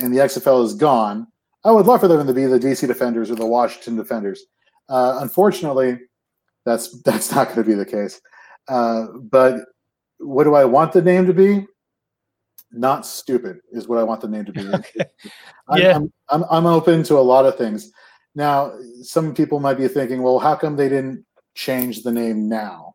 And 0.00 0.12
the 0.14 0.18
XFL 0.20 0.64
is 0.64 0.74
gone 0.74 1.28
I 1.64 1.72
would 1.72 1.86
love 1.86 2.00
for 2.00 2.08
them 2.08 2.26
to 2.26 2.32
be 2.32 2.46
the 2.46 2.58
DC 2.58 2.86
Defenders 2.86 3.30
or 3.30 3.34
the 3.34 3.46
Washington 3.46 3.96
Defenders. 3.96 4.44
Uh, 4.88 5.18
unfortunately, 5.20 5.98
that's 6.64 7.00
that's 7.02 7.34
not 7.34 7.46
going 7.46 7.58
to 7.58 7.64
be 7.64 7.74
the 7.74 7.86
case. 7.86 8.20
Uh, 8.68 9.06
but 9.30 9.60
what 10.18 10.44
do 10.44 10.54
I 10.54 10.64
want 10.64 10.92
the 10.92 11.02
name 11.02 11.26
to 11.26 11.34
be? 11.34 11.66
Not 12.70 13.06
stupid 13.06 13.60
is 13.72 13.88
what 13.88 13.98
I 13.98 14.02
want 14.02 14.20
the 14.20 14.28
name 14.28 14.44
to 14.44 14.52
be. 14.52 14.60
I'm, 15.68 15.80
yeah. 15.80 15.96
I'm, 15.96 16.12
I'm, 16.28 16.44
I'm 16.50 16.66
open 16.66 17.02
to 17.04 17.16
a 17.16 17.20
lot 17.20 17.46
of 17.46 17.56
things. 17.56 17.90
Now, 18.34 18.74
some 19.02 19.34
people 19.34 19.58
might 19.58 19.78
be 19.78 19.88
thinking, 19.88 20.22
well, 20.22 20.38
how 20.38 20.54
come 20.54 20.76
they 20.76 20.88
didn't 20.88 21.24
change 21.54 22.02
the 22.02 22.12
name 22.12 22.48
now? 22.48 22.94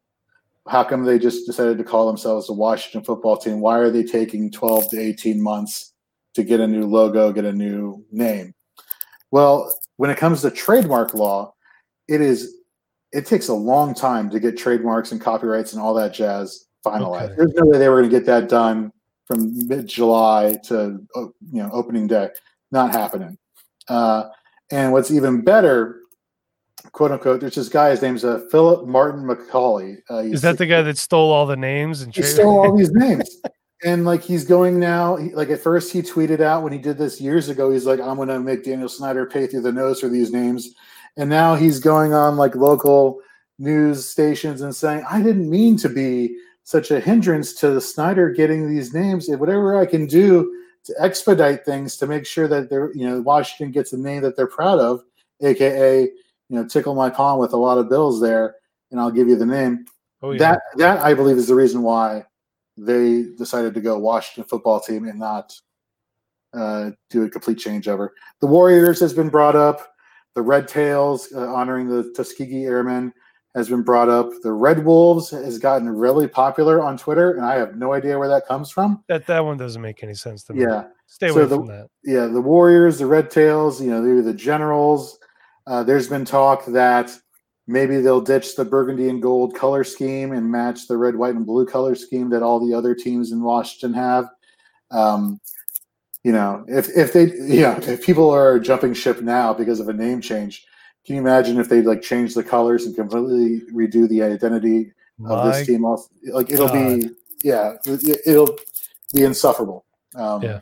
How 0.67 0.83
come 0.83 1.03
they 1.03 1.19
just 1.19 1.47
decided 1.47 1.77
to 1.79 1.83
call 1.83 2.07
themselves 2.07 2.47
the 2.47 2.53
Washington 2.53 3.03
football 3.03 3.35
team? 3.35 3.59
Why 3.59 3.79
are 3.79 3.89
they 3.89 4.03
taking 4.03 4.51
12 4.51 4.91
to 4.91 4.99
18 4.99 5.41
months 5.41 5.92
to 6.35 6.43
get 6.43 6.59
a 6.59 6.67
new 6.67 6.85
logo, 6.85 7.31
get 7.31 7.45
a 7.45 7.53
new 7.53 8.03
name. 8.11 8.53
Well, 9.31 9.73
when 9.97 10.09
it 10.09 10.17
comes 10.17 10.41
to 10.41 10.51
trademark 10.51 11.13
law, 11.13 11.53
it 12.07 12.21
is 12.21 12.55
it 13.11 13.25
takes 13.25 13.47
a 13.47 13.53
long 13.53 13.93
time 13.93 14.29
to 14.31 14.39
get 14.39 14.57
trademarks 14.57 15.11
and 15.11 15.21
copyrights 15.21 15.73
and 15.73 15.81
all 15.81 15.93
that 15.93 16.13
jazz 16.13 16.65
finalized. 16.85 17.25
Okay. 17.25 17.35
There's 17.37 17.53
no 17.53 17.65
way 17.65 17.77
they 17.77 17.87
were 17.87 17.99
going 18.01 18.09
to 18.09 18.17
get 18.17 18.25
that 18.25 18.49
done 18.49 18.91
from 19.25 19.67
mid 19.67 19.87
July 19.87 20.57
to 20.65 20.99
you 21.15 21.33
know 21.51 21.69
opening 21.71 22.07
day. 22.07 22.29
Not 22.71 22.91
happening. 22.91 23.37
Uh, 23.87 24.25
and 24.71 24.91
what's 24.91 25.11
even 25.11 25.41
better, 25.41 25.99
quote 26.91 27.11
unquote, 27.11 27.39
there's 27.39 27.55
this 27.55 27.69
guy. 27.69 27.91
His 27.91 28.01
name's 28.01 28.25
uh, 28.25 28.45
Philip 28.49 28.87
Martin 28.87 29.23
McCaulay. 29.23 29.97
Uh, 30.09 30.19
Is 30.19 30.41
that 30.41 30.57
the 30.57 30.65
guy 30.65 30.81
that 30.81 30.97
stole 30.97 31.31
all 31.31 31.45
the 31.45 31.55
names 31.55 32.01
and 32.01 32.15
he 32.15 32.23
stole 32.23 32.65
all 32.65 32.75
these 32.75 32.91
names? 32.91 33.37
and 33.83 34.05
like 34.05 34.23
he's 34.23 34.45
going 34.45 34.79
now 34.79 35.15
he, 35.15 35.33
like 35.33 35.49
at 35.49 35.59
first 35.59 35.91
he 35.91 36.01
tweeted 36.01 36.39
out 36.39 36.63
when 36.63 36.73
he 36.73 36.79
did 36.79 36.97
this 36.97 37.19
years 37.19 37.49
ago 37.49 37.71
he's 37.71 37.85
like 37.85 37.99
i'm 37.99 38.15
going 38.15 38.27
to 38.27 38.39
make 38.39 38.63
daniel 38.63 38.89
snyder 38.89 39.25
pay 39.25 39.45
through 39.45 39.61
the 39.61 39.71
nose 39.71 39.99
for 39.99 40.09
these 40.09 40.31
names. 40.31 40.73
And 41.15 41.29
now 41.29 41.53
he's 41.53 41.79
going 41.79 42.11
on 42.13 42.37
like 42.37 42.55
local 42.55 43.19
news 43.59 44.07
stations 44.07 44.61
and 44.61 44.75
saying 44.75 45.05
i 45.09 45.21
didn't 45.21 45.49
mean 45.49 45.77
to 45.77 45.89
be 45.89 46.35
such 46.63 46.91
a 46.91 46.99
hindrance 46.99 47.53
to 47.53 47.71
the 47.71 47.81
snyder 47.81 48.29
getting 48.31 48.67
these 48.67 48.93
names. 48.93 49.29
And 49.29 49.39
whatever 49.39 49.77
i 49.77 49.85
can 49.85 50.07
do 50.07 50.59
to 50.85 50.93
expedite 50.99 51.65
things 51.65 51.95
to 51.97 52.07
make 52.07 52.25
sure 52.25 52.47
that 52.47 52.69
they're 52.69 52.93
you 52.95 53.07
know 53.07 53.21
washington 53.21 53.71
gets 53.71 53.93
a 53.93 53.97
name 53.97 54.21
that 54.21 54.35
they're 54.35 54.47
proud 54.47 54.79
of 54.79 55.03
aka 55.41 56.01
you 56.03 56.11
know 56.55 56.67
tickle 56.67 56.95
my 56.95 57.09
palm 57.09 57.39
with 57.39 57.53
a 57.53 57.57
lot 57.57 57.77
of 57.77 57.89
bills 57.89 58.19
there 58.19 58.55
and 58.91 58.99
i'll 58.99 59.11
give 59.11 59.27
you 59.27 59.35
the 59.35 59.45
name. 59.45 59.85
Oh, 60.21 60.31
yeah. 60.31 60.37
that 60.39 60.61
that 60.77 60.99
i 60.99 61.13
believe 61.13 61.37
is 61.37 61.47
the 61.47 61.55
reason 61.55 61.83
why 61.83 62.25
they 62.77 63.25
decided 63.37 63.73
to 63.73 63.81
go 63.81 63.97
Washington 63.97 64.43
football 64.49 64.79
team 64.79 65.07
and 65.07 65.19
not 65.19 65.53
uh, 66.53 66.91
do 67.09 67.23
a 67.23 67.29
complete 67.29 67.57
changeover. 67.57 68.09
The 68.41 68.47
Warriors 68.47 68.99
has 68.99 69.13
been 69.13 69.29
brought 69.29 69.55
up. 69.55 69.87
The 70.35 70.41
Red 70.41 70.67
Tails, 70.67 71.29
uh, 71.35 71.39
honoring 71.53 71.87
the 71.87 72.11
Tuskegee 72.15 72.65
Airmen, 72.65 73.13
has 73.55 73.69
been 73.69 73.83
brought 73.83 74.09
up. 74.09 74.29
The 74.41 74.51
Red 74.51 74.83
Wolves 74.83 75.29
has 75.29 75.59
gotten 75.59 75.87
really 75.87 76.27
popular 76.27 76.81
on 76.81 76.97
Twitter, 76.97 77.33
and 77.33 77.45
I 77.45 77.55
have 77.55 77.75
no 77.75 77.93
idea 77.93 78.17
where 78.17 78.27
that 78.29 78.47
comes 78.47 78.71
from. 78.71 79.03
That 79.07 79.27
that 79.27 79.45
one 79.45 79.57
doesn't 79.57 79.81
make 79.81 80.01
any 80.03 80.15
sense 80.15 80.43
to 80.45 80.53
me. 80.53 80.61
Yeah, 80.63 80.85
Stay 81.05 81.27
So 81.29 81.35
away 81.35 81.45
the- 81.45 81.57
from 81.57 81.67
that. 81.67 81.87
yeah, 82.03 82.25
the 82.25 82.41
Warriors, 82.41 82.97
the 82.97 83.05
Red 83.05 83.29
Tails, 83.29 83.79
you 83.79 83.91
know, 83.91 84.01
maybe 84.01 84.21
the 84.21 84.33
Generals. 84.33 85.19
Uh, 85.67 85.83
there's 85.83 86.09
been 86.09 86.25
talk 86.25 86.65
that 86.65 87.15
maybe 87.67 88.01
they'll 88.01 88.21
ditch 88.21 88.55
the 88.55 88.65
burgundy 88.65 89.09
and 89.09 89.21
gold 89.21 89.55
color 89.55 89.83
scheme 89.83 90.31
and 90.33 90.51
match 90.51 90.87
the 90.87 90.97
red, 90.97 91.15
white, 91.15 91.35
and 91.35 91.45
blue 91.45 91.65
color 91.65 91.95
scheme 91.95 92.29
that 92.29 92.43
all 92.43 92.59
the 92.65 92.73
other 92.75 92.93
teams 92.95 93.31
in 93.31 93.41
Washington 93.41 93.93
have. 93.93 94.29
Um, 94.91 95.39
you 96.23 96.31
know, 96.31 96.63
if 96.67 96.89
if 96.95 97.11
they, 97.13 97.31
yeah, 97.37 97.79
if 97.81 98.05
people 98.05 98.29
are 98.29 98.59
jumping 98.59 98.93
ship 98.93 99.21
now 99.21 99.53
because 99.53 99.79
of 99.79 99.89
a 99.89 99.93
name 99.93 100.21
change, 100.21 100.65
can 101.05 101.15
you 101.15 101.21
imagine 101.21 101.59
if 101.59 101.67
they 101.69 101.81
like 101.81 102.01
change 102.01 102.33
the 102.33 102.43
colors 102.43 102.85
and 102.85 102.95
completely 102.95 103.61
redo 103.73 104.07
the 104.07 104.23
identity 104.23 104.93
of 105.25 105.45
this 105.51 105.57
team? 105.67 105.83
Off 105.85 106.07
like 106.31 106.49
it'll 106.49 106.67
be, 106.99 107.09
yeah, 107.43 107.73
it- 107.85 108.21
it'll 108.25 108.55
be 109.13 109.23
insufferable. 109.23 109.83
Um, 110.15 110.41
Yeah. 110.43 110.59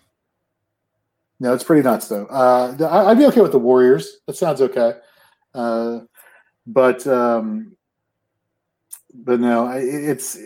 No, 1.39 1.53
it's 1.53 1.63
pretty 1.63 1.81
nuts 1.81 2.07
though. 2.07 2.25
Uh, 2.27 2.75
I'd 3.07 3.17
be 3.17 3.25
okay 3.27 3.41
with 3.41 3.51
the 3.51 3.59
Warriors. 3.59 4.17
That 4.27 4.35
sounds 4.35 4.61
okay. 4.61 4.93
Uh, 5.53 6.01
but 6.67 7.05
um, 7.07 7.75
but 9.13 9.39
no, 9.39 9.65
I- 9.67 9.79
it's 9.79 10.37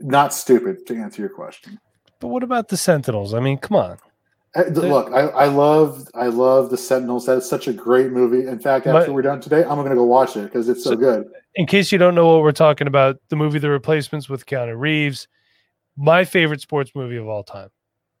not 0.00 0.32
stupid 0.32 0.86
to 0.86 0.96
answer 0.96 1.22
your 1.22 1.28
question. 1.30 1.78
But 2.20 2.28
what 2.28 2.42
about 2.42 2.68
the 2.68 2.76
Sentinels? 2.76 3.34
I 3.34 3.40
mean, 3.40 3.58
come 3.58 3.76
on. 3.76 3.98
I, 4.56 4.62
look, 4.68 5.12
I, 5.12 5.22
I 5.22 5.44
love 5.46 6.06
I 6.14 6.28
love 6.28 6.70
the 6.70 6.76
Sentinels. 6.78 7.26
That's 7.26 7.48
such 7.48 7.66
a 7.66 7.72
great 7.72 8.12
movie. 8.12 8.46
In 8.46 8.58
fact, 8.60 8.86
after 8.86 9.08
My- 9.10 9.14
we're 9.14 9.22
done 9.22 9.40
today, 9.40 9.62
I'm 9.64 9.76
going 9.78 9.90
to 9.90 9.96
go 9.96 10.04
watch 10.04 10.36
it 10.36 10.44
because 10.44 10.68
it's 10.68 10.84
so, 10.84 10.90
So- 10.90 10.96
good. 10.96 11.26
In 11.56 11.66
case 11.66 11.92
you 11.92 11.98
don't 11.98 12.14
know 12.16 12.26
what 12.26 12.42
we're 12.42 12.50
talking 12.52 12.86
about, 12.88 13.16
the 13.28 13.36
movie 13.36 13.58
The 13.60 13.70
Replacements 13.70 14.28
with 14.28 14.44
Keanu 14.46 14.76
Reeves, 14.76 15.28
my 15.96 16.24
favorite 16.24 16.60
sports 16.60 16.90
movie 16.96 17.16
of 17.16 17.28
all 17.28 17.44
time. 17.44 17.68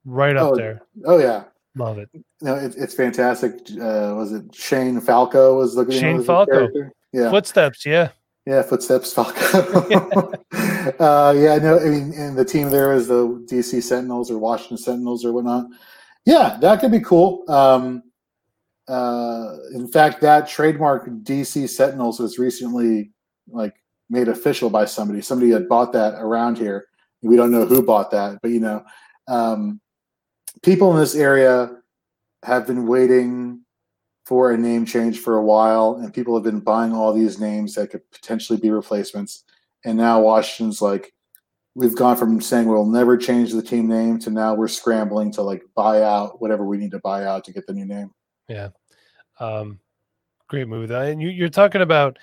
Right 0.04 0.36
up 0.36 0.52
Oh, 0.52 0.56
there. 0.56 0.82
Oh 1.04 1.18
yeah, 1.18 1.44
Love 1.74 1.98
it. 1.98 2.08
no, 2.42 2.54
it, 2.56 2.74
it's 2.76 2.94
fantastic. 2.94 3.52
Uh, 3.72 4.14
was 4.16 4.32
it 4.32 4.54
Shane 4.54 5.00
Falco? 5.00 5.56
Was 5.56 5.74
the 5.74 5.90
Shane 5.90 6.18
the 6.18 6.24
Falco. 6.24 6.52
character? 6.52 6.92
Yeah, 7.14 7.30
Footsteps, 7.30 7.86
yeah. 7.86 8.08
Yeah, 8.44 8.62
footsteps, 8.62 9.12
Falco. 9.12 9.38
uh, 10.98 11.32
yeah, 11.36 11.58
no, 11.58 11.78
I 11.78 11.84
mean, 11.84 12.12
and 12.12 12.36
the 12.36 12.44
team 12.44 12.70
there 12.70 12.92
is 12.92 13.06
the 13.06 13.46
DC 13.48 13.84
Sentinels 13.84 14.32
or 14.32 14.38
Washington 14.38 14.78
Sentinels 14.78 15.24
or 15.24 15.32
whatnot. 15.32 15.66
Yeah, 16.26 16.58
that 16.60 16.80
could 16.80 16.90
be 16.90 16.98
cool. 16.98 17.48
Um, 17.48 18.02
uh, 18.88 19.54
in 19.74 19.86
fact, 19.86 20.22
that 20.22 20.48
trademark 20.48 21.08
DC 21.08 21.68
Sentinels 21.68 22.18
was 22.18 22.36
recently 22.36 23.12
like 23.46 23.76
made 24.10 24.26
official 24.26 24.68
by 24.68 24.86
somebody. 24.86 25.22
Somebody 25.22 25.52
had 25.52 25.68
bought 25.68 25.92
that 25.92 26.14
around 26.14 26.58
here. 26.58 26.86
We 27.22 27.36
don't 27.36 27.52
know 27.52 27.64
who 27.64 27.80
bought 27.80 28.10
that, 28.10 28.40
but 28.42 28.50
you 28.50 28.58
know, 28.58 28.84
um, 29.28 29.80
people 30.64 30.92
in 30.92 30.98
this 30.98 31.14
area 31.14 31.70
have 32.42 32.66
been 32.66 32.88
waiting 32.88 33.63
for 34.24 34.52
a 34.52 34.56
name 34.56 34.86
change 34.86 35.18
for 35.20 35.36
a 35.36 35.44
while, 35.44 35.96
and 35.96 36.12
people 36.12 36.34
have 36.34 36.44
been 36.44 36.60
buying 36.60 36.92
all 36.92 37.12
these 37.12 37.38
names 37.38 37.74
that 37.74 37.90
could 37.90 38.10
potentially 38.10 38.58
be 38.58 38.70
replacements. 38.70 39.44
And 39.84 39.98
now 39.98 40.20
Washington's 40.20 40.80
like, 40.80 41.12
we've 41.74 41.96
gone 41.96 42.16
from 42.16 42.40
saying 42.40 42.68
we'll 42.68 42.86
never 42.86 43.16
change 43.16 43.52
the 43.52 43.62
team 43.62 43.88
name 43.88 44.18
to 44.20 44.30
now 44.30 44.54
we're 44.54 44.68
scrambling 44.68 45.30
to 45.32 45.42
like 45.42 45.62
buy 45.74 46.02
out 46.02 46.40
whatever 46.40 46.64
we 46.64 46.78
need 46.78 46.92
to 46.92 47.00
buy 47.00 47.24
out 47.24 47.44
to 47.44 47.52
get 47.52 47.66
the 47.66 47.72
new 47.72 47.84
name. 47.84 48.10
Yeah. 48.48 48.68
Um, 49.40 49.80
great 50.48 50.68
move. 50.68 50.90
And 50.90 51.20
you, 51.20 51.28
you're 51.28 51.48
talking 51.48 51.82
about 51.82 52.18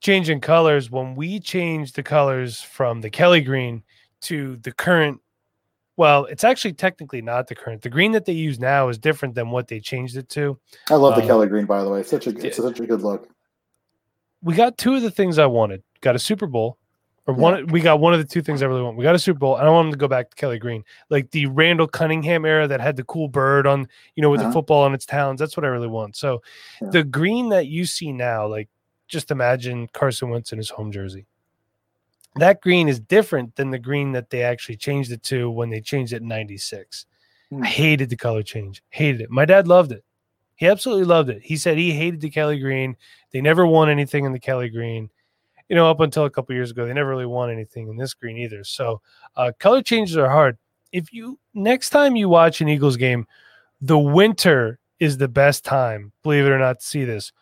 changing 0.00 0.40
colors. 0.40 0.90
When 0.90 1.14
we 1.14 1.40
changed 1.40 1.96
the 1.96 2.02
colors 2.02 2.60
from 2.60 3.00
the 3.00 3.10
Kelly 3.10 3.40
green 3.40 3.82
to 4.22 4.56
the 4.58 4.72
current, 4.72 5.20
well, 5.96 6.24
it's 6.26 6.44
actually 6.44 6.74
technically 6.74 7.22
not 7.22 7.46
the 7.46 7.54
current. 7.54 7.82
The 7.82 7.88
green 7.88 8.12
that 8.12 8.24
they 8.24 8.32
use 8.32 8.58
now 8.58 8.88
is 8.88 8.98
different 8.98 9.34
than 9.34 9.50
what 9.50 9.68
they 9.68 9.80
changed 9.80 10.16
it 10.16 10.28
to. 10.30 10.58
I 10.90 10.94
love 10.94 11.14
the 11.16 11.22
Um, 11.22 11.26
Kelly 11.28 11.46
Green, 11.48 11.66
by 11.66 11.82
the 11.82 11.88
way. 11.90 12.00
It's 12.00 12.10
such 12.10 12.26
a 12.26 12.30
it's 12.46 12.56
such 12.58 12.80
a 12.80 12.86
good 12.86 13.02
look. 13.02 13.28
We 14.42 14.54
got 14.54 14.78
two 14.78 14.94
of 14.94 15.02
the 15.02 15.10
things 15.10 15.38
I 15.38 15.46
wanted. 15.46 15.82
Got 16.02 16.14
a 16.14 16.18
Super 16.18 16.46
Bowl, 16.46 16.78
or 17.26 17.34
one. 17.34 17.66
We 17.68 17.80
got 17.80 17.98
one 18.00 18.12
of 18.12 18.18
the 18.20 18.26
two 18.26 18.42
things 18.42 18.62
I 18.62 18.66
really 18.66 18.82
want. 18.82 18.96
We 18.96 19.02
got 19.02 19.14
a 19.14 19.18
Super 19.18 19.38
Bowl, 19.38 19.56
and 19.56 19.66
I 19.66 19.70
want 19.70 19.86
them 19.86 19.92
to 19.92 19.98
go 19.98 20.06
back 20.08 20.30
to 20.30 20.36
Kelly 20.36 20.58
Green, 20.58 20.84
like 21.08 21.30
the 21.30 21.46
Randall 21.46 21.88
Cunningham 21.88 22.44
era 22.44 22.68
that 22.68 22.80
had 22.80 22.96
the 22.96 23.04
cool 23.04 23.28
bird 23.28 23.66
on, 23.66 23.88
you 24.14 24.22
know, 24.22 24.30
with 24.30 24.40
Uh-huh. 24.40 24.50
the 24.50 24.52
football 24.52 24.84
on 24.84 24.94
its 24.94 25.06
talons. 25.06 25.40
That's 25.40 25.56
what 25.56 25.64
I 25.64 25.68
really 25.68 25.88
want. 25.88 26.14
So, 26.16 26.42
Yeah. 26.82 26.90
the 26.90 27.04
green 27.04 27.48
that 27.48 27.66
you 27.66 27.86
see 27.86 28.12
now, 28.12 28.46
like 28.46 28.68
just 29.08 29.30
imagine 29.30 29.88
Carson 29.92 30.28
Wentz 30.30 30.52
in 30.52 30.58
his 30.58 30.68
home 30.70 30.92
jersey. 30.92 31.26
That 32.36 32.60
green 32.60 32.88
is 32.88 33.00
different 33.00 33.56
than 33.56 33.70
the 33.70 33.78
green 33.78 34.12
that 34.12 34.30
they 34.30 34.42
actually 34.42 34.76
changed 34.76 35.10
it 35.10 35.22
to 35.24 35.50
when 35.50 35.70
they 35.70 35.80
changed 35.80 36.12
it 36.12 36.22
in 36.22 36.28
'96. 36.28 37.06
Hmm. 37.50 37.62
I 37.62 37.66
hated 37.66 38.10
the 38.10 38.16
color 38.16 38.42
change. 38.42 38.82
Hated 38.90 39.22
it. 39.22 39.30
My 39.30 39.44
dad 39.44 39.68
loved 39.68 39.92
it. 39.92 40.04
He 40.56 40.66
absolutely 40.66 41.04
loved 41.04 41.28
it. 41.28 41.42
He 41.42 41.56
said 41.56 41.76
he 41.76 41.92
hated 41.92 42.20
the 42.20 42.30
Kelly 42.30 42.58
green. 42.58 42.96
They 43.30 43.40
never 43.40 43.66
won 43.66 43.90
anything 43.90 44.24
in 44.24 44.32
the 44.32 44.40
Kelly 44.40 44.70
green. 44.70 45.10
You 45.68 45.76
know, 45.76 45.90
up 45.90 46.00
until 46.00 46.24
a 46.24 46.30
couple 46.30 46.54
years 46.54 46.70
ago, 46.70 46.86
they 46.86 46.94
never 46.94 47.10
really 47.10 47.26
won 47.26 47.50
anything 47.50 47.88
in 47.88 47.96
this 47.96 48.14
green 48.14 48.38
either. 48.38 48.64
So, 48.64 49.02
uh, 49.36 49.52
color 49.58 49.82
changes 49.82 50.16
are 50.16 50.30
hard. 50.30 50.56
If 50.92 51.12
you 51.12 51.38
next 51.52 51.90
time 51.90 52.16
you 52.16 52.28
watch 52.28 52.60
an 52.60 52.68
Eagles 52.68 52.96
game, 52.96 53.26
the 53.80 53.98
winter 53.98 54.78
is 54.98 55.18
the 55.18 55.28
best 55.28 55.64
time, 55.64 56.12
believe 56.22 56.46
it 56.46 56.50
or 56.50 56.58
not, 56.58 56.80
to 56.80 56.86
see 56.86 57.04
this. 57.04 57.32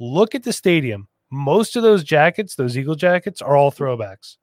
Look 0.00 0.34
at 0.34 0.42
the 0.42 0.52
stadium. 0.52 1.06
Most 1.30 1.76
of 1.76 1.82
those 1.82 2.02
jackets, 2.02 2.56
those 2.56 2.76
Eagle 2.76 2.96
jackets, 2.96 3.40
are 3.40 3.56
all 3.56 3.70
throwbacks. 3.70 4.36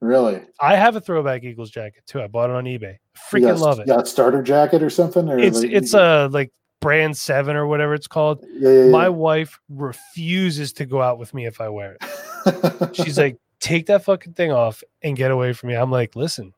Really, 0.00 0.42
I 0.60 0.76
have 0.76 0.94
a 0.94 1.00
throwback 1.00 1.42
Eagles 1.42 1.70
jacket 1.70 2.04
too. 2.06 2.22
I 2.22 2.28
bought 2.28 2.50
it 2.50 2.56
on 2.56 2.64
eBay. 2.64 2.98
Freaking 3.32 3.42
got, 3.42 3.58
love 3.58 3.80
it. 3.80 3.86
Got 3.88 4.06
starter 4.06 4.42
jacket 4.42 4.82
or 4.82 4.90
something? 4.90 5.28
Or 5.28 5.38
It's 5.38 5.60
like- 5.60 5.72
it's 5.72 5.92
a 5.94 6.28
like 6.30 6.52
brand 6.80 7.16
seven 7.16 7.56
or 7.56 7.66
whatever 7.66 7.94
it's 7.94 8.06
called. 8.06 8.44
yeah, 8.52 8.70
yeah, 8.70 8.84
yeah. 8.84 8.90
My 8.90 9.08
wife 9.08 9.58
refuses 9.68 10.72
to 10.74 10.86
go 10.86 11.02
out 11.02 11.18
with 11.18 11.34
me 11.34 11.46
if 11.46 11.60
I 11.60 11.68
wear 11.68 11.96
it. 12.00 12.94
She's 12.96 13.18
like, 13.18 13.38
take 13.58 13.86
that 13.86 14.04
fucking 14.04 14.34
thing 14.34 14.52
off 14.52 14.84
and 15.02 15.16
get 15.16 15.32
away 15.32 15.52
from 15.52 15.70
me. 15.70 15.74
I'm 15.74 15.90
like, 15.90 16.14
listen, 16.14 16.54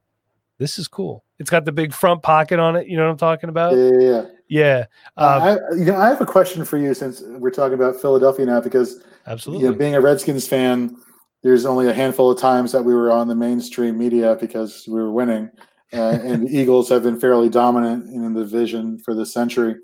this 0.58 0.78
is 0.78 0.86
cool. 0.88 1.24
It's 1.38 1.48
got 1.48 1.64
the 1.64 1.72
big 1.72 1.94
front 1.94 2.22
pocket 2.22 2.58
on 2.58 2.76
it. 2.76 2.86
You 2.86 2.98
know 2.98 3.04
what 3.04 3.12
I'm 3.12 3.16
talking 3.16 3.48
about? 3.48 3.74
yeah, 3.74 3.90
yeah, 3.92 4.00
yeah. 4.00 4.24
Yeah, 4.48 4.84
uh, 5.16 5.56
I, 5.70 5.74
you 5.76 5.84
know, 5.84 5.96
I 5.96 6.08
have 6.08 6.20
a 6.20 6.26
question 6.26 6.64
for 6.64 6.76
you 6.76 6.92
since 6.92 7.22
we're 7.22 7.52
talking 7.52 7.74
about 7.74 8.00
Philadelphia 8.00 8.44
now, 8.44 8.60
because 8.60 9.00
absolutely. 9.28 9.64
you 9.64 9.70
know, 9.70 9.78
being 9.78 9.94
a 9.94 10.00
Redskins 10.00 10.46
fan, 10.48 10.96
there's 11.42 11.64
only 11.64 11.88
a 11.88 11.94
handful 11.94 12.30
of 12.30 12.38
times 12.38 12.72
that 12.72 12.84
we 12.84 12.94
were 12.94 13.10
on 13.10 13.28
the 13.28 13.34
mainstream 13.34 13.96
media 13.98 14.36
because 14.40 14.84
we 14.86 14.94
were 14.94 15.10
winning, 15.10 15.50
uh, 15.92 16.18
and 16.22 16.46
the 16.46 16.50
Eagles 16.58 16.88
have 16.88 17.02
been 17.02 17.18
fairly 17.18 17.48
dominant 17.48 18.06
in 18.12 18.32
the 18.32 18.40
division 18.40 18.98
for 18.98 19.14
this 19.14 19.32
century. 19.32 19.76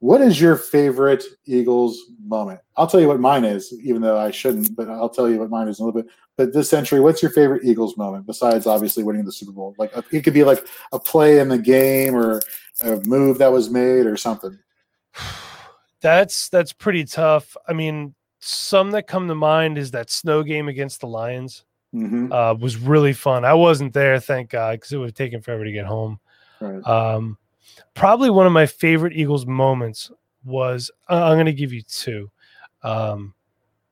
What 0.00 0.20
is 0.20 0.40
your 0.40 0.56
favorite 0.56 1.24
Eagles 1.46 1.98
moment? 2.24 2.60
I'll 2.76 2.86
tell 2.86 3.00
you 3.00 3.08
what 3.08 3.18
mine 3.18 3.44
is, 3.44 3.72
even 3.82 4.02
though 4.02 4.18
I 4.18 4.30
shouldn't, 4.30 4.76
but 4.76 4.90
I'll 4.90 5.08
tell 5.08 5.28
you 5.28 5.38
what 5.38 5.48
mine 5.48 5.68
is 5.68 5.78
in 5.78 5.84
a 5.84 5.86
little 5.86 6.02
bit. 6.02 6.10
But 6.36 6.52
this 6.52 6.68
century, 6.68 7.00
what's 7.00 7.22
your 7.22 7.30
favorite 7.30 7.64
Eagles 7.64 7.96
moment 7.96 8.26
besides 8.26 8.66
obviously 8.66 9.02
winning 9.04 9.24
the 9.24 9.32
Super 9.32 9.52
Bowl? 9.52 9.74
Like 9.78 9.92
it 10.12 10.22
could 10.22 10.34
be 10.34 10.44
like 10.44 10.66
a 10.92 10.98
play 10.98 11.38
in 11.38 11.48
the 11.48 11.58
game 11.58 12.14
or 12.14 12.42
a 12.82 12.96
move 13.06 13.38
that 13.38 13.52
was 13.52 13.70
made 13.70 14.04
or 14.04 14.18
something. 14.18 14.58
that's 16.02 16.50
that's 16.50 16.74
pretty 16.74 17.04
tough. 17.04 17.56
I 17.66 17.72
mean, 17.72 18.14
some 18.46 18.90
that 18.92 19.06
come 19.06 19.26
to 19.28 19.34
mind 19.34 19.76
is 19.78 19.90
that 19.90 20.10
snow 20.10 20.42
game 20.42 20.68
against 20.68 21.00
the 21.00 21.06
Lions. 21.08 21.64
hmm 21.92 22.30
Uh, 22.32 22.54
was 22.54 22.76
really 22.76 23.12
fun. 23.12 23.44
I 23.44 23.54
wasn't 23.54 23.92
there, 23.92 24.18
thank 24.20 24.50
God, 24.50 24.72
because 24.72 24.92
it 24.92 24.98
would 24.98 25.08
have 25.08 25.14
taken 25.14 25.40
forever 25.42 25.64
to 25.64 25.72
get 25.72 25.86
home. 25.86 26.20
Right. 26.60 26.82
Um, 26.86 27.38
probably 27.94 28.30
one 28.30 28.46
of 28.46 28.52
my 28.52 28.66
favorite 28.66 29.12
Eagles 29.14 29.46
moments 29.46 30.10
was 30.44 30.90
I- 31.08 31.22
I'm 31.22 31.36
going 31.36 31.46
to 31.46 31.52
give 31.52 31.72
you 31.72 31.82
two. 31.82 32.30
Um, 32.82 33.34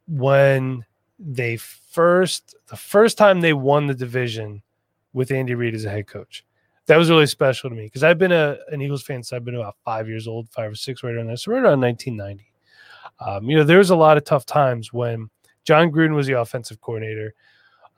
when 0.07 0.85
they 1.19 1.57
first, 1.57 2.55
the 2.69 2.77
first 2.77 3.17
time 3.19 3.41
they 3.41 3.53
won 3.53 3.87
the 3.87 3.95
division 3.95 4.63
with 5.13 5.31
Andy 5.31 5.55
Reid 5.55 5.75
as 5.75 5.85
a 5.85 5.91
head 5.91 6.07
coach, 6.07 6.45
that 6.87 6.97
was 6.97 7.09
really 7.11 7.27
special 7.27 7.71
to 7.71 7.77
me 7.77 7.85
because 7.87 8.05
I've 8.05 8.19
been 8.19 8.33
a, 8.33 8.59
an 8.71 8.83
Eagles 8.83 9.03
fan 9.03 9.23
since 9.23 9.33
I've 9.33 9.45
been 9.45 9.55
about 9.55 9.77
five 9.85 10.09
years 10.09 10.29
old, 10.29 10.49
five 10.51 10.73
or 10.73 10.75
six, 10.75 11.03
right 11.03 11.15
around 11.15 11.29
there. 11.29 11.37
So 11.37 11.53
right 11.53 11.63
around 11.63 11.81
1990. 11.81 12.51
Um, 13.21 13.49
you 13.49 13.57
know, 13.57 13.65
there 13.65 13.79
was 13.79 13.91
a 13.91 13.97
lot 13.97 14.17
of 14.17 14.25
tough 14.25 14.45
times 14.47 14.93
when 14.93 15.31
Jon 15.65 15.91
Gruden 15.91 16.15
was 16.15 16.27
the 16.27 16.39
offensive 16.41 16.81
coordinator, 16.81 17.35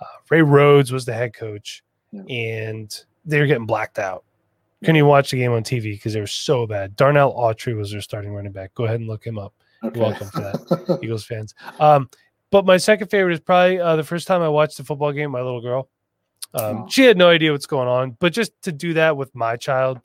uh, 0.00 0.04
Ray 0.30 0.42
Rhodes 0.42 0.92
was 0.92 1.04
the 1.04 1.12
head 1.14 1.34
coach, 1.34 1.82
Yeah. 2.12 2.22
and 2.28 3.04
they 3.24 3.40
were 3.40 3.46
getting 3.46 3.66
blacked 3.66 3.98
out. 3.98 4.24
Couldn't 4.80 4.96
even 4.96 5.08
watch 5.08 5.30
the 5.30 5.38
game 5.38 5.52
on 5.52 5.64
TV 5.64 5.92
because 5.94 6.12
they 6.12 6.20
were 6.20 6.26
so 6.26 6.66
bad. 6.66 6.94
Darnell 6.96 7.32
Autry 7.34 7.74
was 7.76 7.90
their 7.90 8.02
starting 8.02 8.32
running 8.32 8.52
back. 8.52 8.74
Go 8.74 8.84
ahead 8.84 9.00
and 9.00 9.08
look 9.08 9.26
him 9.26 9.38
up, 9.38 9.54
Okay. 9.82 9.98
welcome 9.98 10.28
for 10.28 10.40
that. 10.40 10.98
Eagles 11.02 11.24
fans. 11.24 11.54
Um, 11.80 12.10
but 12.50 12.66
my 12.66 12.76
second 12.76 13.08
favorite 13.08 13.32
is 13.34 13.40
probably 13.40 13.80
uh, 13.80 13.96
the 13.96 14.04
first 14.04 14.26
time 14.28 14.42
I 14.42 14.48
watched 14.48 14.78
a 14.78 14.84
football 14.84 15.12
game. 15.12 15.30
My 15.32 15.40
little 15.40 15.62
girl, 15.62 15.88
um, 16.54 16.82
Oh. 16.82 16.86
she 16.90 17.02
had 17.04 17.16
no 17.16 17.30
idea 17.30 17.50
what's 17.52 17.66
going 17.66 17.88
on, 17.88 18.12
but 18.20 18.32
just 18.32 18.52
to 18.62 18.70
do 18.72 18.92
that 18.94 19.16
with 19.16 19.34
my 19.34 19.56
child, 19.56 19.98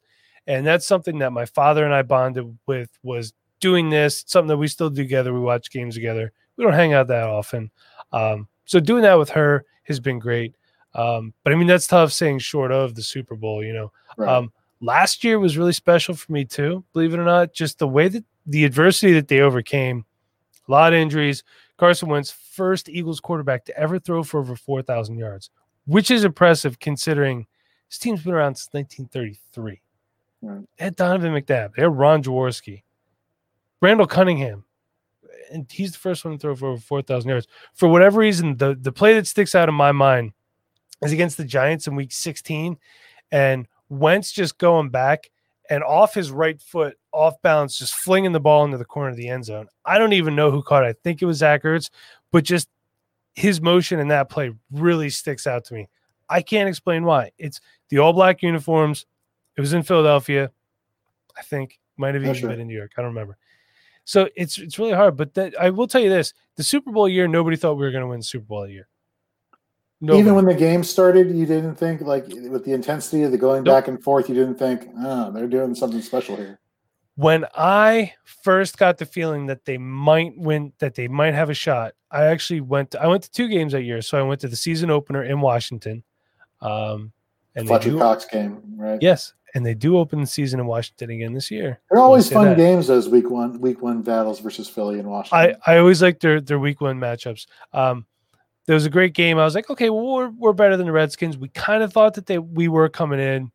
and 0.48 0.66
that's 0.66 0.88
something 0.88 1.20
that 1.20 1.32
my 1.32 1.46
father 1.46 1.86
and 1.86 1.94
I 1.94 2.02
bonded 2.02 2.58
with 2.66 2.90
was 3.04 3.34
doing 3.62 3.90
this. 3.90 4.24
Something 4.28 4.50
that 4.50 4.58
we 4.58 4.68
still 4.68 4.90
do 4.90 5.02
together. 5.02 5.34
We 5.34 5.40
watch 5.40 5.72
games 5.72 5.96
together. 5.96 6.34
We 6.58 6.64
don't 6.66 6.74
hang 6.74 6.94
out 6.94 7.08
that 7.08 7.24
often. 7.24 7.72
Um, 8.12 8.48
So 8.66 8.80
doing 8.80 9.04
that 9.04 9.18
with 9.18 9.30
her 9.30 9.66
has 9.84 10.00
been 10.00 10.20
great. 10.20 10.56
Um, 10.94 11.34
but 11.44 11.54
I 11.54 11.56
mean, 11.56 11.68
that's 11.68 11.88
tough 11.88 12.12
saying 12.12 12.40
short 12.40 12.72
of 12.72 12.96
the 12.96 13.02
Super 13.02 13.36
Bowl, 13.36 13.64
you 13.64 13.74
know. 13.74 13.92
Right. 14.18 14.30
Um, 14.30 14.52
last 14.82 15.24
year 15.24 15.40
was 15.40 15.58
really 15.58 15.74
special 15.74 16.16
for 16.16 16.32
me 16.32 16.44
too, 16.44 16.84
believe 16.94 17.14
it 17.14 17.20
or 17.20 17.26
not. 17.26 17.54
Just 17.54 17.80
the 17.80 17.88
way 17.88 18.10
that 18.10 18.26
the 18.46 18.66
adversity 18.66 19.14
that 19.14 19.28
they 19.28 19.40
overcame, 19.40 20.06
a 20.68 20.72
lot 20.72 20.94
of 20.94 21.00
injuries. 21.00 21.44
Carson 21.78 22.10
Wentz, 22.10 22.30
first 22.32 22.90
Eagles 22.90 23.20
quarterback 23.20 23.66
to 23.66 23.78
ever 23.78 23.98
throw 24.00 24.22
for 24.24 24.40
over 24.40 24.56
4,000 24.56 25.18
yards, 25.18 25.50
which 25.86 26.12
is 26.12 26.24
impressive 26.24 26.80
considering 26.80 27.48
this 27.90 27.98
team's 27.98 28.24
been 28.24 28.34
around 28.34 28.56
since 28.56 28.74
1933. 28.74 29.82
Right. 30.44 30.68
They 30.78 30.86
had 30.86 30.96
Donovan 30.96 31.34
McNabb, 31.34 31.76
they 31.76 31.82
had 31.84 31.98
Ron 31.98 32.22
Jaworski, 32.22 32.84
Randall 33.82 34.08
Cunningham, 34.08 34.66
and 35.52 35.70
he's 35.72 35.92
the 35.92 35.98
first 35.98 36.24
one 36.24 36.36
to 36.36 36.40
throw 36.40 36.56
for 36.56 36.68
over 36.68 36.80
4,000 36.80 37.30
yards. 37.30 37.48
For 37.74 37.88
whatever 37.88 38.20
reason, 38.20 38.58
the, 38.58 38.78
the 38.80 38.92
play 38.92 39.16
that 39.16 39.28
sticks 39.28 39.56
out 39.56 39.70
in 39.70 39.76
my 39.76 39.92
mind 39.92 40.34
is 41.02 41.12
against 41.12 41.38
the 41.38 41.46
Giants 41.46 41.88
in 41.88 41.96
week 41.96 42.12
16. 42.12 42.78
And 43.32 43.68
Wentz 43.90 44.32
just 44.32 44.58
going 44.58 44.90
back 44.90 45.32
and 45.70 45.84
off 45.84 46.14
his 46.14 46.32
right 46.32 46.62
foot, 46.62 46.98
off 47.12 47.42
balance, 47.42 47.78
just 47.78 47.96
flinging 47.96 48.32
the 48.32 48.40
ball 48.40 48.66
into 48.66 48.78
the 48.78 48.86
corner 48.86 49.10
of 49.10 49.16
the 49.16 49.28
end 49.28 49.46
zone. 49.46 49.68
I 49.86 49.98
don't 49.98 50.14
even 50.14 50.36
know 50.36 50.52
who 50.52 50.62
caught 50.62 50.84
it. 50.84 50.88
I 50.88 50.94
think 51.04 51.22
it 51.22 51.26
was 51.26 51.38
Zach 51.38 51.64
Ertz, 51.64 51.90
but 52.32 52.44
just 52.44 52.70
his 53.34 53.62
motion 53.62 54.00
in 54.00 54.10
that 54.10 54.30
play 54.30 54.52
really 54.72 55.10
sticks 55.10 55.48
out 55.48 55.66
to 55.66 55.74
me. 55.74 55.90
I 56.30 56.42
can't 56.42 56.70
explain 56.70 57.04
why. 57.04 57.32
It's 57.38 57.60
the 57.90 58.00
all 58.00 58.14
black 58.14 58.42
uniforms. 58.42 59.06
It 59.58 59.62
was 59.62 59.74
in 59.74 59.84
Philadelphia. 59.84 60.52
I 61.38 61.42
think 61.42 61.80
might 61.98 62.16
have 62.16 62.24
even 62.24 62.36
sure. 62.36 62.50
been 62.50 62.60
in 62.60 62.68
New 62.68 62.78
York. 62.78 62.92
I 62.98 63.02
don't 63.02 63.10
remember. 63.10 63.38
So 64.12 64.28
it's 64.36 64.58
it's 64.58 64.78
really 64.78 64.92
hard. 64.92 65.16
But 65.16 65.34
that, 65.36 65.58
I 65.58 65.70
will 65.70 65.88
tell 65.88 66.02
you 66.02 66.10
this: 66.10 66.34
the 66.58 66.64
Super 66.64 66.92
Bowl 66.92 67.08
year, 67.08 67.30
nobody 67.30 67.56
thought 67.56 67.76
we 67.76 67.86
were 67.86 67.92
going 67.92 68.04
to 68.04 68.10
win 68.10 68.22
Super 68.22 68.44
Bowl 68.44 68.64
that 68.64 68.70
year. 68.70 68.90
Nobody. 70.02 70.20
Even 70.20 70.36
when 70.36 70.44
the 70.44 70.54
game 70.54 70.84
started, 70.84 71.34
you 71.34 71.46
didn't 71.46 71.76
think 71.76 72.02
like 72.02 72.28
with 72.28 72.66
the 72.66 72.74
intensity 72.74 73.24
of 73.24 73.32
the 73.32 73.38
going 73.38 73.64
Nope. 73.64 73.74
back 73.74 73.88
and 73.88 74.04
forth, 74.04 74.28
you 74.28 74.36
didn't 74.36 74.56
think, 74.56 74.90
oh, 75.00 75.32
they're 75.32 75.48
doing 75.48 75.74
something 75.76 76.02
special 76.02 76.36
here. 76.36 76.60
when 77.16 77.46
I 77.56 78.14
first 78.26 78.78
got 78.78 78.98
the 78.98 79.06
feeling 79.06 79.46
that 79.46 79.64
they 79.64 79.78
might 79.78 80.34
win, 80.36 80.74
that 80.80 80.96
they 80.96 81.08
might 81.08 81.34
have 81.34 81.50
a 81.50 81.54
shot, 81.54 81.94
I 82.10 82.26
actually 82.26 82.62
went. 82.62 82.92
To, 82.92 83.02
I 83.02 83.08
went 83.08 83.24
to 83.24 83.32
two 83.32 83.48
games 83.48 83.72
that 83.72 83.84
year. 83.84 84.02
So 84.02 84.18
I 84.18 84.24
went 84.24 84.42
to 84.42 84.48
the 84.48 84.56
season 84.56 84.90
opener 84.90 85.24
in 85.24 85.40
Washington, 85.40 86.04
um, 86.62 87.14
and 87.56 87.66
they 87.66 87.70
Fletcher 87.70 87.92
do, 87.92 88.00
Cox 88.00 88.26
game, 88.26 88.62
right? 88.76 89.02
yes, 89.02 89.34
and 89.56 89.66
they 89.66 89.74
do 89.74 89.98
open 89.98 90.22
the 90.22 90.28
season 90.28 90.60
in 90.60 90.66
Washington 90.66 91.10
again 91.10 91.34
this 91.34 91.52
year. 91.52 91.80
They're 91.90 92.00
always 92.00 92.30
fun 92.30 92.46
that. 92.46 92.58
games. 92.58 92.88
Those 92.88 93.10
week 93.10 93.30
one, 93.30 93.60
week 93.60 93.82
one 93.82 94.02
battles 94.02 94.40
versus 94.40 94.68
Philly 94.68 95.00
and 95.00 95.10
Washington. 95.10 95.56
I 95.66 95.74
I 95.74 95.78
always 95.78 96.02
like 96.02 96.20
their 96.20 96.40
their 96.42 96.60
week 96.60 96.82
one 96.82 97.00
matchups. 97.00 97.48
Um, 97.74 98.06
there 98.68 98.76
was 98.76 98.86
a 98.86 98.90
great 98.90 99.14
game. 99.14 99.38
I 99.38 99.44
was 99.44 99.56
like, 99.56 99.70
okay, 99.70 99.90
well, 99.90 100.06
we're 100.06 100.30
we're 100.30 100.54
better 100.54 100.78
than 100.78 100.86
the 100.86 100.92
Redskins. 100.92 101.38
We 101.38 101.50
kind 101.50 101.84
of 101.84 101.92
thought 101.92 102.14
that 102.16 102.26
they 102.26 102.38
we 102.38 102.68
were 102.68 102.90
coming 102.90 103.20
in, 103.20 103.52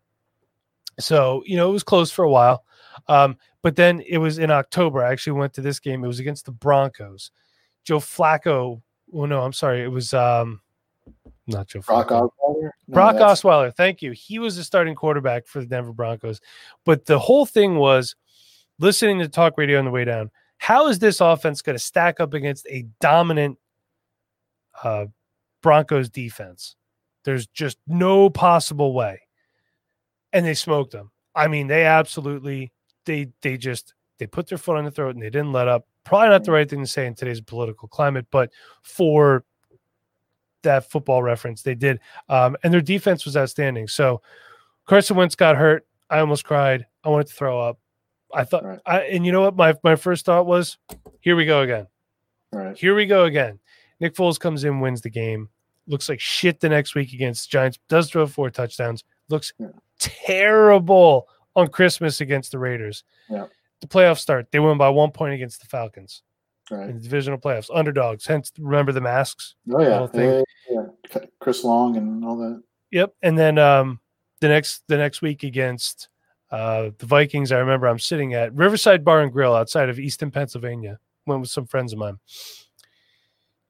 so 0.99 1.43
you 1.47 1.57
know 1.57 1.69
it 1.69 1.73
was 1.73 1.83
close 1.85 2.11
for 2.11 2.25
a 2.25 2.31
while. 2.31 2.65
Um, 3.09 3.37
but 3.63 3.77
then 3.77 4.01
it 4.07 4.19
was 4.19 4.39
in 4.39 4.51
October. 4.51 5.03
I 5.03 5.13
actually 5.13 5.39
went 5.39 5.55
to 5.55 5.61
this 5.61 5.81
game. 5.81 6.05
It 6.05 6.09
was 6.09 6.21
against 6.21 6.47
the 6.47 6.53
Broncos. 6.53 7.31
Joe 7.85 7.99
Flacco. 7.99 8.83
Oh 9.15 9.27
no, 9.27 9.43
I'm 9.43 9.53
sorry. 9.53 9.83
It 9.83 9.91
was 9.91 10.13
um, 10.13 10.61
not 11.47 11.69
Joe 11.69 11.81
Brock 11.81 12.09
Flacco. 12.09 12.31
Osweiler. 12.31 12.71
No, 12.89 12.95
Brock 12.95 13.15
that's- 13.17 13.43
Osweiler, 13.43 13.75
thank 13.75 14.03
you. 14.03 14.13
He 14.13 14.39
was 14.39 14.57
the 14.57 14.65
starting 14.65 14.95
quarterback 14.95 15.47
for 15.47 15.61
the 15.61 15.67
Denver 15.67 15.93
Broncos. 15.93 16.41
But 16.85 17.07
the 17.07 17.19
whole 17.19 17.47
thing 17.47 17.77
was 17.77 18.17
listening 18.79 19.19
to 19.21 19.29
talk 19.29 19.57
radio 19.57 19.79
on 19.79 19.85
the 19.85 19.91
way 19.91 20.05
down. 20.05 20.31
How 20.59 20.89
is 20.89 20.99
this 20.99 21.21
offense 21.21 21.63
going 21.63 21.77
to 21.77 21.83
stack 21.83 22.19
up 22.21 22.35
against 22.35 22.67
a 22.67 22.87
dominant 23.01 23.59
uh, 24.83 25.07
Broncos 25.63 26.09
defense? 26.09 26.77
There's 27.25 27.47
just 27.49 27.79
no 27.87 28.31
possible 28.31 28.95
way. 28.95 29.21
And 30.33 30.45
they 30.47 30.55
smoked 30.55 30.93
them. 30.93 31.11
I 31.35 31.49
mean, 31.49 31.67
they 31.67 31.85
absolutely 31.85 32.73
they 33.05 33.29
they 33.43 33.57
just 33.57 33.95
they 34.19 34.27
put 34.27 34.49
their 34.49 34.59
foot 34.59 34.77
on 34.79 34.85
the 34.85 34.91
throat 34.91 35.15
and 35.15 35.23
they 35.23 35.31
didn't 35.31 35.53
let 35.53 35.69
up. 35.69 35.87
Probably 36.05 36.29
not 36.29 36.45
the 36.45 36.53
right 36.53 36.69
thing 36.69 36.81
to 36.81 36.87
say 36.87 37.07
in 37.07 37.15
today's 37.15 37.41
political 37.41 37.89
climate, 37.89 38.27
but 38.31 38.51
for 38.83 39.45
that 40.67 40.91
football 40.91 41.23
reference, 41.23 41.63
they 41.63 41.75
did. 41.75 41.99
Um, 42.29 42.57
and 42.63 42.73
their 42.73 42.81
defense 42.81 43.25
was 43.25 43.37
outstanding. 43.37 43.89
So 43.89 44.23
Carson 44.87 45.17
Wentz 45.17 45.35
got 45.35 45.57
hurt. 45.57 45.87
I 46.11 46.21
almost 46.21 46.45
cried. 46.45 46.87
I 47.03 47.09
wanted 47.09 47.27
to 47.29 47.33
throw 47.35 47.61
up. 47.61 47.79
I 48.35 48.45
thought, 48.45 48.65
Right. 48.65 48.81
I, 48.87 49.01
and 49.03 49.25
you 49.25 49.33
know 49.33 49.41
what? 49.43 49.57
My 49.57 49.75
my 49.83 49.97
first 49.97 50.25
thought 50.27 50.47
was, 50.47 50.79
here 51.21 51.35
we 51.37 51.47
go 51.47 51.63
again. 51.63 51.87
Right. 52.53 52.77
Here 52.77 52.95
we 52.95 53.07
go 53.07 53.25
again. 53.25 53.59
Nick 54.01 54.15
Foles 54.15 54.39
comes 54.39 54.65
in, 54.65 54.81
wins 54.81 55.01
the 55.01 55.11
game. 55.11 55.49
Looks 55.87 56.09
like 56.09 56.21
shit 56.21 56.61
the 56.61 56.69
next 56.69 56.95
week 56.95 57.13
against 57.13 57.51
Giants. 57.51 57.79
Does 57.89 58.11
throw 58.11 58.27
four 58.27 58.51
touchdowns. 58.51 59.05
Looks 59.29 59.53
Yeah. 59.59 59.69
terrible 59.99 61.29
on 61.55 61.69
Christmas 61.69 62.21
against 62.21 62.53
the 62.53 62.59
Raiders. 62.59 63.05
Yeah. 63.31 63.47
The 63.81 63.87
playoffs 63.87 64.19
start. 64.19 64.51
They 64.51 64.59
win 64.59 64.79
by 64.79 64.89
one 64.89 65.11
point 65.13 65.35
against 65.35 65.61
the 65.61 65.67
Falcons 65.67 66.23
Right. 66.71 66.89
in 66.89 66.97
the 66.97 67.03
divisional 67.03 67.39
playoffs. 67.39 67.71
Underdogs. 67.73 68.27
Hence, 68.27 68.53
remember 68.59 68.93
the 68.93 69.01
masks. 69.01 69.55
Oh 69.73 69.81
yeah. 69.81 70.07
thing. 70.07 70.45
yeah, 70.71 70.83
yeah. 71.15 71.21
Chris 71.41 71.63
Long 71.63 71.97
and 71.97 72.25
all 72.25 72.37
that. 72.39 72.63
Yep. 72.91 73.15
And 73.23 73.39
then 73.39 73.59
um 73.59 74.01
the 74.41 74.49
next 74.49 74.83
the 74.89 74.97
next 74.97 75.23
week 75.23 75.43
against 75.45 76.09
uh 76.51 76.91
the 76.99 77.07
Vikings, 77.07 77.53
I 77.53 77.59
remember 77.59 77.87
I'm 77.87 77.99
sitting 77.99 78.35
at 78.35 78.55
Riverside 78.55 79.05
Bar 79.05 79.23
and 79.23 79.33
Grill 79.33 79.55
outside 79.55 79.89
of 79.89 80.01
Easton, 80.01 80.31
Pennsylvania. 80.31 80.99
Went 81.27 81.41
with 81.41 81.51
some 81.51 81.67
friends 81.67 81.93
of 81.93 81.99
mine. 81.99 82.19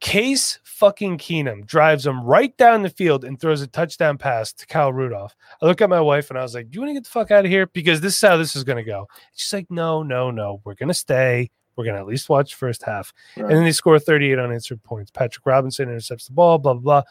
Case 0.00 0.58
fucking 0.62 1.16
Keenum 1.16 1.66
drives 1.66 2.06
him 2.06 2.22
right 2.22 2.54
down 2.58 2.82
the 2.82 2.90
field 2.90 3.24
and 3.24 3.40
throws 3.40 3.62
a 3.62 3.66
touchdown 3.66 4.18
pass 4.18 4.52
to 4.52 4.66
Kyle 4.66 4.92
Rudolph. 4.92 5.34
I 5.62 5.66
look 5.66 5.80
at 5.80 5.88
my 5.88 6.02
wife 6.02 6.28
and 6.28 6.38
I 6.38 6.42
was 6.42 6.54
like, 6.54 6.70
Do 6.70 6.76
you 6.76 6.80
want 6.82 6.90
to 6.90 6.94
get 6.94 7.04
the 7.04 7.10
fuck 7.10 7.30
out 7.30 7.46
of 7.46 7.50
here? 7.50 7.66
Because 7.66 8.02
this 8.02 8.14
is 8.14 8.20
how 8.20 8.36
this 8.36 8.54
is 8.54 8.64
gonna 8.64 8.84
go. 8.84 9.08
She's 9.34 9.52
like, 9.52 9.70
No, 9.70 10.02
no, 10.02 10.30
no. 10.30 10.60
We're 10.64 10.74
gonna 10.74 10.94
stay. 10.94 11.50
We're 11.76 11.84
gonna 11.84 11.98
at 11.98 12.06
least 12.06 12.28
watch 12.28 12.54
first 12.54 12.82
half. 12.82 13.12
Right. 13.36 13.44
And 13.44 13.56
then 13.56 13.64
they 13.64 13.72
score 13.72 13.98
38 13.98 14.38
unanswered 14.38 14.82
points. 14.82 15.10
Patrick 15.10 15.46
Robinson 15.46 15.88
intercepts 15.88 16.26
the 16.26 16.32
ball, 16.32 16.58
blah, 16.58 16.74
blah, 16.74 16.82
blah. 16.82 17.02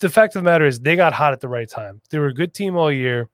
The 0.00 0.08
fact 0.08 0.36
of 0.36 0.42
the 0.42 0.50
matter 0.50 0.64
is 0.64 0.80
they 0.80 0.96
got 0.96 1.12
hot 1.12 1.32
at 1.32 1.40
the 1.40 1.48
right 1.48 1.68
time. 1.68 2.00
They 2.10 2.18
were 2.18 2.28
a 2.28 2.34
good 2.34 2.54
team 2.54 2.76
all 2.76 2.90
year, 2.90 3.28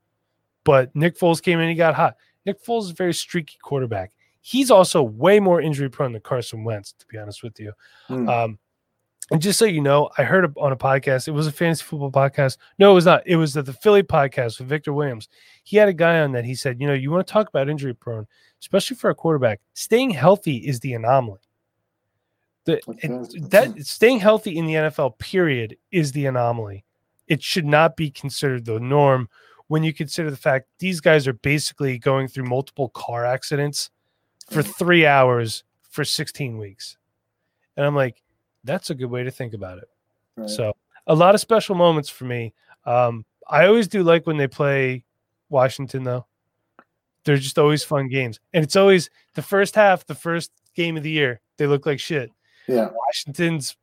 but 0.63 0.95
Nick 0.95 1.17
Foles 1.17 1.41
came 1.41 1.59
in, 1.59 1.69
he 1.69 1.75
got 1.75 1.95
hot. 1.95 2.15
Nick 2.45 2.63
Foles 2.63 2.83
is 2.83 2.91
a 2.91 2.95
very 2.95 3.13
streaky 3.13 3.57
quarterback. 3.61 4.11
He's 4.41 4.69
also 4.69 5.01
way 5.01 5.39
more 5.39 5.61
injury 5.61 5.89
prone 5.89 6.11
than 6.11 6.21
Carson 6.21 6.63
Wentz, 6.63 6.93
to 6.93 7.05
be 7.07 7.17
honest 7.17 7.41
with 7.41 7.59
you. 7.59 7.71
Hmm. 8.07 8.29
Um, 8.29 8.59
and 9.31 9.41
just 9.41 9.57
so 9.57 9.65
you 9.65 9.81
know, 9.81 10.09
I 10.17 10.23
heard 10.23 10.53
on 10.57 10.71
a 10.71 10.75
podcast, 10.77 11.27
it 11.27 11.31
was 11.31 11.47
a 11.47 11.51
fantasy 11.51 11.83
football 11.83 12.11
podcast. 12.11 12.57
No, 12.77 12.91
it 12.91 12.93
was 12.93 13.05
not. 13.05 13.23
It 13.25 13.37
was 13.37 13.53
the, 13.53 13.63
the 13.63 13.73
Philly 13.73 14.03
podcast 14.03 14.59
with 14.59 14.67
Victor 14.67 14.93
Williams. 14.93 15.29
He 15.63 15.77
had 15.77 15.89
a 15.89 15.93
guy 15.93 16.19
on 16.19 16.31
that. 16.33 16.45
He 16.45 16.53
said, 16.55 16.79
you 16.79 16.85
know, 16.87 16.93
you 16.93 17.09
want 17.11 17.25
to 17.25 17.33
talk 17.33 17.49
about 17.49 17.67
injury 17.69 17.95
prone, 17.95 18.27
especially 18.61 18.97
for 18.97 19.09
a 19.09 19.15
quarterback, 19.15 19.61
staying 19.73 20.11
healthy 20.11 20.57
is 20.57 20.79
the 20.79 20.93
anomaly. 20.93 21.39
The, 22.65 22.79
it- 22.87 23.49
that 23.51 23.85
staying 23.85 24.19
healthy 24.19 24.57
in 24.57 24.65
the 24.65 24.73
NFL, 24.73 25.17
period, 25.19 25.77
is 25.91 26.11
the 26.11 26.25
anomaly. 26.27 26.83
It 27.27 27.41
should 27.41 27.65
not 27.65 27.95
be 27.95 28.11
considered 28.11 28.65
the 28.65 28.79
norm 28.79 29.29
when 29.67 29.83
you 29.83 29.93
consider 29.93 30.29
the 30.29 30.37
fact 30.37 30.67
these 30.77 31.01
guys 31.01 31.27
are 31.27 31.33
basically 31.33 31.97
going 31.97 32.27
through 32.27 32.43
multiple 32.45 32.89
car 32.89 33.25
accidents 33.25 33.89
for 34.51 34.61
Mhm. 34.61 34.75
three 34.77 35.05
hours 35.07 35.63
for 35.89 36.05
16 36.05 36.59
weeks. 36.59 36.97
And 37.75 37.83
I'm 37.85 37.95
like, 37.95 38.21
that's 38.65 38.89
a 38.89 38.95
good 38.95 39.09
way 39.09 39.23
to 39.23 39.31
think 39.31 39.53
about 39.53 39.77
it. 39.77 39.89
Right. 40.35 40.49
So 40.49 40.73
a 41.07 41.15
lot 41.15 41.33
of 41.35 41.41
special 41.41 41.75
moments 41.75 42.09
for 42.09 42.25
me. 42.25 42.53
Um, 42.85 43.23
I 43.47 43.67
always 43.67 43.87
do 43.87 44.03
like 44.03 44.27
when 44.27 44.37
they 44.37 44.47
play 44.47 45.03
Washington, 45.49 46.03
though. 46.03 46.25
They're 47.23 47.37
just 47.37 47.57
always 47.57 47.83
fun 47.83 48.07
games, 48.07 48.39
and 48.53 48.63
it's 48.63 48.75
always 48.75 49.09
the 49.33 49.41
first 49.41 49.73
half, 49.75 50.05
the 50.05 50.13
first 50.13 50.51
game 50.75 50.95
of 50.97 51.01
the 51.03 51.09
year. 51.09 51.39
They 51.57 51.65
look 51.67 51.85
like 51.85 51.99
shit. 51.99 52.29
yeah. 52.67 52.89
Washington's 52.93 53.75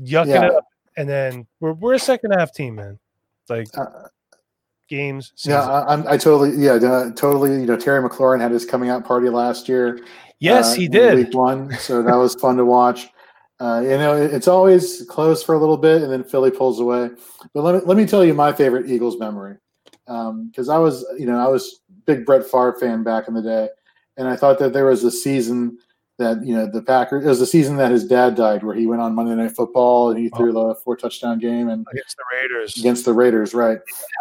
yucking 0.00 0.28
Yeah. 0.28 0.48
up, 0.56 0.64
and 0.96 1.08
then 1.08 1.46
we're 1.60 1.72
we're 1.74 1.94
a 1.94 1.98
second 2.00 2.32
half 2.32 2.52
team, 2.52 2.74
man. 2.76 2.98
Like 3.48 3.68
Uh, 3.78 4.08
games. 4.88 5.32
yeah, 5.44 5.60
season. 5.60 5.70
I, 5.74 5.80
I'm- 5.82 6.04
I 6.08 6.16
totally, 6.16 6.56
yeah, 6.56 6.72
uh, 6.74 7.10
totally. 7.12 7.50
You 7.52 7.66
know, 7.66 7.76
Terry 7.76 8.02
McLaurin 8.02 8.40
had 8.40 8.50
his 8.50 8.64
coming 8.64 8.90
out 8.90 9.04
party 9.04 9.28
last 9.28 9.68
year. 9.68 10.00
yes, 10.40 10.72
uh, 10.72 10.74
he 10.76 10.88
did. 10.88 11.14
week 11.16 11.34
one, 11.34 11.72
so 11.78 12.02
that 12.02 12.14
was 12.16 12.34
fun 12.36 12.56
to 12.56 12.64
watch. 12.64 13.08
Uh, 13.60 13.80
you 13.82 13.98
know, 13.98 14.14
it's 14.14 14.46
always 14.46 15.04
close 15.08 15.42
for 15.42 15.54
a 15.54 15.58
little 15.58 15.76
bit, 15.76 16.02
and 16.02 16.12
then 16.12 16.22
Philly 16.22 16.50
pulls 16.50 16.78
away. 16.78 17.10
But 17.52 17.62
let 17.62 17.74
me 17.74 17.80
let 17.84 17.96
me 17.96 18.06
tell 18.06 18.24
you 18.24 18.34
my 18.34 18.52
favorite 18.52 18.88
Eagles 18.88 19.18
memory, 19.18 19.56
because 20.06 20.68
I 20.68 20.78
was, 20.78 21.04
you 21.18 21.26
know, 21.26 21.38
I 21.38 21.48
was 21.48 21.80
big 22.06 22.24
Brett 22.24 22.44
Favre 22.44 22.76
fan 22.78 23.02
back 23.02 23.26
in 23.26 23.34
the 23.34 23.42
day, 23.42 23.68
and 24.16 24.28
I 24.28 24.36
thought 24.36 24.58
that 24.60 24.72
there 24.72 24.86
was 24.86 25.02
a 25.02 25.10
season 25.10 25.78
that 26.18 26.44
you 26.44 26.54
know 26.54 26.68
the 26.70 26.82
Packers. 26.82 27.24
It 27.24 27.28
was 27.28 27.38
the 27.40 27.46
season 27.46 27.76
that 27.78 27.90
his 27.90 28.04
dad 28.04 28.34
died, 28.34 28.62
where 28.62 28.74
he 28.74 28.86
went 28.86 29.00
on 29.00 29.14
Monday 29.14 29.34
Night 29.34 29.56
Football 29.56 30.10
and 30.10 30.18
he 30.18 30.28
threw 30.28 30.52
the 30.52 30.74
four 30.84 30.96
touchdown 30.96 31.38
game 31.38 31.68
and 31.68 31.86
against 31.90 32.16
the 32.16 32.24
Raiders. 32.32 32.76
against 32.76 33.04
the 33.04 33.12
Raiders, 33.12 33.54
right? 33.54 33.78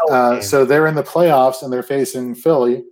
Uh, 0.10 0.42
so 0.42 0.66
they're 0.66 0.88
in 0.88 0.96
the 0.96 1.04
playoffs 1.04 1.64
and 1.64 1.74
they're 1.74 1.84
facing 1.84 2.34
Philly, 2.34 2.84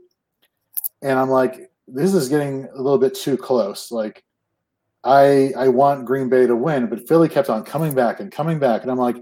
and 1.01 1.17
I'm 1.17 1.29
like, 1.29 1.71
this 1.87 2.13
is 2.13 2.29
getting 2.29 2.65
a 2.65 2.81
little 2.81 2.99
bit 2.99 3.15
too 3.15 3.37
close. 3.37 3.91
Like, 3.91 4.23
I 5.05 5.53
I 5.55 5.67
want 5.67 6.05
Green 6.05 6.29
Bay 6.29 6.47
to 6.47 6.55
win, 6.55 6.87
but 6.87 7.07
Philly 7.07 7.29
kept 7.29 7.49
on 7.49 7.63
coming 7.63 7.93
back 7.93 8.19
and 8.19 8.31
coming 8.31 8.59
back, 8.59 8.81
and 8.81 8.91
I'm 8.91 8.97
like, 8.97 9.17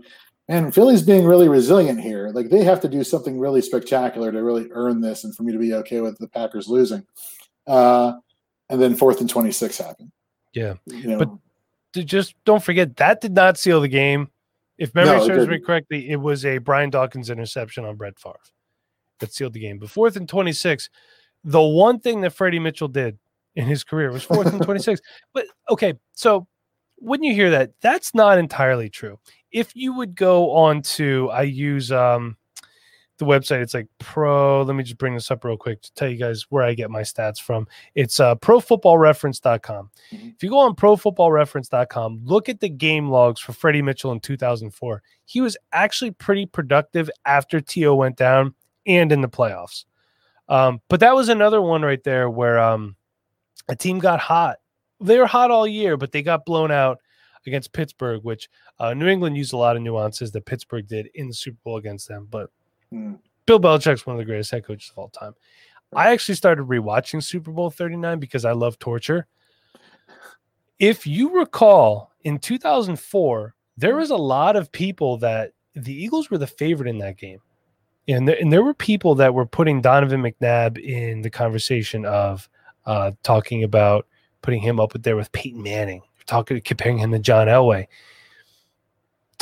man, 0.47 0.71
Philly's 0.71 1.01
being 1.01 1.25
really 1.25 1.49
resilient 1.49 1.99
here. 1.99 2.29
Like 2.29 2.49
they 2.49 2.63
have 2.63 2.79
to 2.81 2.89
do 2.89 3.03
something 3.03 3.37
really 3.37 3.61
spectacular 3.61 4.31
to 4.31 4.43
really 4.43 4.69
earn 4.71 5.01
this, 5.01 5.25
and 5.25 5.35
for 5.35 5.43
me 5.43 5.51
to 5.51 5.59
be 5.59 5.73
okay 5.75 5.99
with 5.99 6.17
the 6.17 6.27
Packers 6.27 6.67
losing. 6.67 7.05
Uh, 7.67 8.13
and 8.69 8.81
then 8.81 8.95
fourth 8.95 9.19
and 9.19 9.29
twenty 9.29 9.51
six 9.51 9.77
happened. 9.77 10.11
Yeah, 10.53 10.75
you 10.85 11.07
know, 11.07 11.17
but 11.17 12.05
just 12.05 12.35
don't 12.45 12.63
forget 12.63 12.95
that 12.97 13.21
did 13.21 13.33
not 13.33 13.57
seal 13.57 13.81
the 13.81 13.87
game. 13.87 14.29
If 14.77 14.95
memory 14.95 15.17
no, 15.17 15.27
serves 15.27 15.47
me 15.47 15.59
correctly, 15.59 16.09
it 16.09 16.15
was 16.15 16.45
a 16.45 16.57
Brian 16.57 16.89
Dawkins 16.89 17.29
interception 17.29 17.85
on 17.85 17.95
Brett 17.95 18.17
Favre 18.19 18.39
that 19.19 19.33
sealed 19.33 19.53
the 19.53 19.59
game. 19.59 19.77
But 19.77 19.89
fourth 19.89 20.15
and 20.15 20.27
26, 20.27 20.89
the 21.43 21.61
one 21.61 21.99
thing 21.99 22.21
that 22.21 22.33
Freddie 22.33 22.59
Mitchell 22.59 22.87
did 22.87 23.19
in 23.55 23.65
his 23.65 23.83
career 23.83 24.11
was 24.11 24.23
fourth 24.23 24.47
and 24.47 24.61
26. 24.63 25.01
But 25.33 25.45
okay, 25.69 25.93
so 26.13 26.47
when 26.97 27.23
you 27.23 27.33
hear 27.33 27.49
that, 27.51 27.71
that's 27.81 28.13
not 28.15 28.37
entirely 28.37 28.89
true. 28.89 29.19
If 29.51 29.75
you 29.75 29.93
would 29.95 30.15
go 30.15 30.51
on 30.51 30.81
to, 30.81 31.29
I 31.31 31.43
use 31.43 31.91
um, 31.91 32.37
the 33.17 33.25
website, 33.25 33.61
it's 33.61 33.73
like 33.73 33.87
pro. 33.99 34.63
Let 34.63 34.75
me 34.75 34.83
just 34.83 34.97
bring 34.97 35.13
this 35.13 35.29
up 35.29 35.43
real 35.43 35.57
quick 35.57 35.81
to 35.81 35.93
tell 35.93 36.07
you 36.07 36.17
guys 36.17 36.45
where 36.49 36.63
I 36.63 36.73
get 36.73 36.89
my 36.89 37.01
stats 37.01 37.39
from. 37.39 37.67
It's 37.93 38.19
uh, 38.19 38.35
profootballreference.com. 38.35 39.89
Mm-hmm. 40.11 40.27
If 40.29 40.43
you 40.43 40.49
go 40.49 40.59
on 40.59 40.75
profootballreference.com, 40.75 42.21
look 42.23 42.49
at 42.49 42.59
the 42.59 42.69
game 42.69 43.09
logs 43.09 43.39
for 43.39 43.53
Freddie 43.53 43.81
Mitchell 43.81 44.11
in 44.11 44.19
2004. 44.19 45.03
He 45.25 45.41
was 45.41 45.57
actually 45.71 46.11
pretty 46.11 46.45
productive 46.45 47.09
after 47.25 47.61
T.O. 47.61 47.95
went 47.95 48.17
down 48.17 48.55
and 48.85 49.11
in 49.11 49.21
the 49.21 49.29
playoffs. 49.29 49.85
Um, 50.49 50.81
but 50.89 50.99
that 50.99 51.15
was 51.15 51.29
another 51.29 51.61
one 51.61 51.83
right 51.83 52.03
there 52.03 52.29
where 52.29 52.59
um, 52.59 52.95
a 53.67 53.75
team 53.75 53.99
got 53.99 54.19
hot. 54.19 54.57
They 54.99 55.17
were 55.17 55.25
hot 55.25 55.51
all 55.51 55.67
year, 55.67 55.97
but 55.97 56.11
they 56.11 56.21
got 56.21 56.45
blown 56.45 56.71
out 56.71 56.99
against 57.45 57.73
Pittsburgh, 57.73 58.23
which 58.23 58.49
uh, 58.79 58.93
New 58.93 59.07
England 59.07 59.35
used 59.35 59.53
a 59.53 59.57
lot 59.57 59.75
of 59.75 59.81
nuances 59.81 60.31
that 60.31 60.45
Pittsburgh 60.45 60.87
did 60.87 61.09
in 61.15 61.27
the 61.27 61.33
Super 61.33 61.57
Bowl 61.63 61.77
against 61.77 62.07
them. 62.07 62.27
But 62.29 62.49
mm. 62.91 63.19
Bill 63.45 63.59
Belichick's 63.59 64.05
one 64.05 64.15
of 64.15 64.19
the 64.19 64.25
greatest 64.25 64.51
head 64.51 64.65
coaches 64.65 64.91
of 64.91 64.97
all 64.97 65.09
time. 65.09 65.33
I 65.95 66.11
actually 66.11 66.35
started 66.35 66.67
rewatching 66.67 67.21
Super 67.21 67.51
Bowl 67.51 67.69
39 67.69 68.19
because 68.19 68.45
I 68.45 68.53
love 68.53 68.79
torture. 68.79 69.27
If 70.79 71.05
you 71.05 71.37
recall, 71.37 72.11
in 72.23 72.39
2004, 72.39 73.55
there 73.77 73.95
was 73.95 74.09
a 74.09 74.15
lot 74.15 74.55
of 74.55 74.71
people 74.71 75.17
that 75.17 75.51
the 75.75 75.93
Eagles 75.93 76.29
were 76.29 76.37
the 76.37 76.47
favorite 76.47 76.89
in 76.89 76.97
that 76.99 77.17
game 77.17 77.39
and 78.07 78.27
there, 78.27 78.37
and 78.39 78.51
there 78.51 78.63
were 78.63 78.73
people 78.73 79.15
that 79.15 79.33
were 79.33 79.45
putting 79.45 79.81
Donovan 79.81 80.21
McNabb 80.21 80.77
in 80.77 81.21
the 81.21 81.29
conversation 81.29 82.05
of 82.05 82.49
uh, 82.85 83.11
talking 83.23 83.63
about 83.63 84.07
putting 84.41 84.61
him 84.61 84.79
up 84.79 84.93
there 84.93 85.15
with 85.15 85.31
Peyton 85.31 85.63
Manning, 85.63 86.01
talking 86.25 86.61
comparing 86.61 86.97
him 86.97 87.11
to 87.11 87.19
John 87.19 87.47
Elway. 87.47 87.87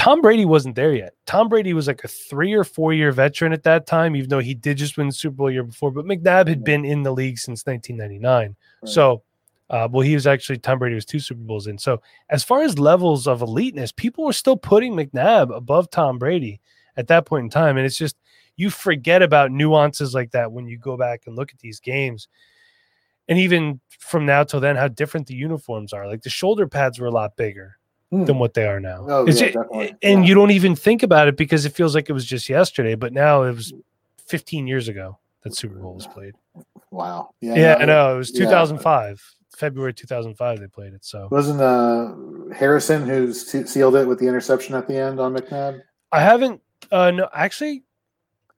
Tom 0.02 0.22
Brady 0.22 0.46
wasn't 0.46 0.76
there 0.76 0.96
yet. 0.96 1.14
Tom 1.28 1.48
Brady 1.48 1.74
was 1.74 1.86
like 1.86 2.04
a 2.04 2.08
three 2.08 2.54
or 2.54 2.64
four 2.64 2.92
year 2.92 3.12
veteran 3.12 3.54
at 3.54 3.62
that 3.64 3.86
time, 3.86 4.16
even 4.16 4.30
though 4.30 4.40
he 4.40 4.56
did 4.56 4.78
just 4.78 4.98
win 4.98 5.08
the 5.08 5.14
Super 5.14 5.36
Bowl 5.36 5.52
year 5.52 5.64
before. 5.64 5.92
But 5.92 6.06
McNabb 6.06 6.48
had 6.48 6.64
been 6.64 6.86
in 6.86 7.04
the 7.04 7.12
league 7.12 7.38
since 7.38 7.68
1999. 7.68 8.56
Right. 8.82 8.90
So, 8.90 9.22
uh, 9.70 9.88
well, 9.92 10.02
he 10.02 10.16
was 10.16 10.26
actually 10.26 10.58
Tom 10.58 10.80
Brady 10.80 10.96
was 10.96 11.06
two 11.06 11.20
Super 11.20 11.44
Bowls 11.44 11.68
in. 11.68 11.78
So, 11.78 12.02
as 12.32 12.44
far 12.44 12.64
as 12.64 12.80
levels 12.80 13.28
of 13.28 13.42
eliteness, 13.42 13.96
people 13.96 14.26
were 14.26 14.34
still 14.34 14.58
putting 14.58 14.94
McNabb 14.94 15.56
above 15.56 15.92
Tom 15.92 16.18
Brady 16.18 16.62
at 16.98 17.08
that 17.08 17.28
point 17.28 17.44
in 17.44 17.50
time. 17.52 17.78
And 17.78 17.86
it's 17.86 17.98
just, 17.98 18.18
you 18.56 18.72
forget 18.72 19.22
about 19.22 19.52
nuances 19.52 20.16
like 20.16 20.32
that 20.32 20.52
when 20.52 20.66
you 20.68 20.80
go 20.80 20.98
back 20.98 21.24
and 21.28 21.36
look 21.36 21.52
at 21.52 21.60
these 21.60 21.80
games. 21.80 22.28
And 23.28 23.40
even 23.40 23.80
from 24.00 24.26
now 24.26 24.44
till 24.44 24.60
then, 24.60 24.76
how 24.76 24.88
different 24.88 25.28
the 25.28 25.36
uniforms 25.36 25.94
are. 25.94 26.08
Like 26.08 26.24
the 26.24 26.30
shoulder 26.30 26.68
pads 26.68 27.00
were 27.00 27.08
a 27.08 27.12
lot 27.12 27.36
bigger 27.38 27.78
hmm. 28.10 28.26
than 28.26 28.40
what 28.40 28.54
they 28.54 28.66
are 28.66 28.80
now. 28.80 29.06
Oh, 29.08 29.28
yeah, 29.28 29.54
it, 29.74 29.96
and 30.02 30.24
yeah. 30.24 30.28
you 30.28 30.36
don't 30.36 30.52
even 30.52 30.76
think 30.76 31.04
about 31.04 31.28
it 31.28 31.38
because 31.38 31.66
it 31.66 31.74
feels 31.74 31.96
like 31.96 32.10
it 32.10 32.14
was 32.14 32.26
just 32.26 32.50
yesterday, 32.50 32.96
but 32.96 33.14
now 33.14 33.44
it 33.44 33.56
was 33.56 33.74
15 34.28 34.68
years 34.68 34.88
ago 34.88 35.18
that 35.44 35.56
Super 35.56 35.76
Bowl 35.76 35.96
was 35.96 36.08
played. 36.08 36.34
Wow. 36.92 37.32
Yeah, 37.42 37.56
yeah 37.56 37.76
I 37.80 37.86
know. 37.86 38.16
It 38.16 38.18
was 38.18 38.32
2005. 38.32 39.22
February 39.56 39.94
2005 39.94 40.60
they 40.60 40.68
played 40.68 40.94
it. 40.94 41.06
So 41.06 41.28
wasn't 41.30 41.62
uh 41.62 42.16
Harrison 42.54 43.08
who 43.08 43.32
sealed 43.34 43.96
it 43.96 44.08
with 44.08 44.18
the 44.18 44.28
interception 44.28 44.76
at 44.76 44.88
the 44.88 44.98
end 44.98 45.20
on 45.20 45.36
McNabb? 45.36 45.82
I 46.12 46.22
haven't 46.22 46.62
uh 46.92 47.12
no 47.12 47.30
actually 47.34 47.84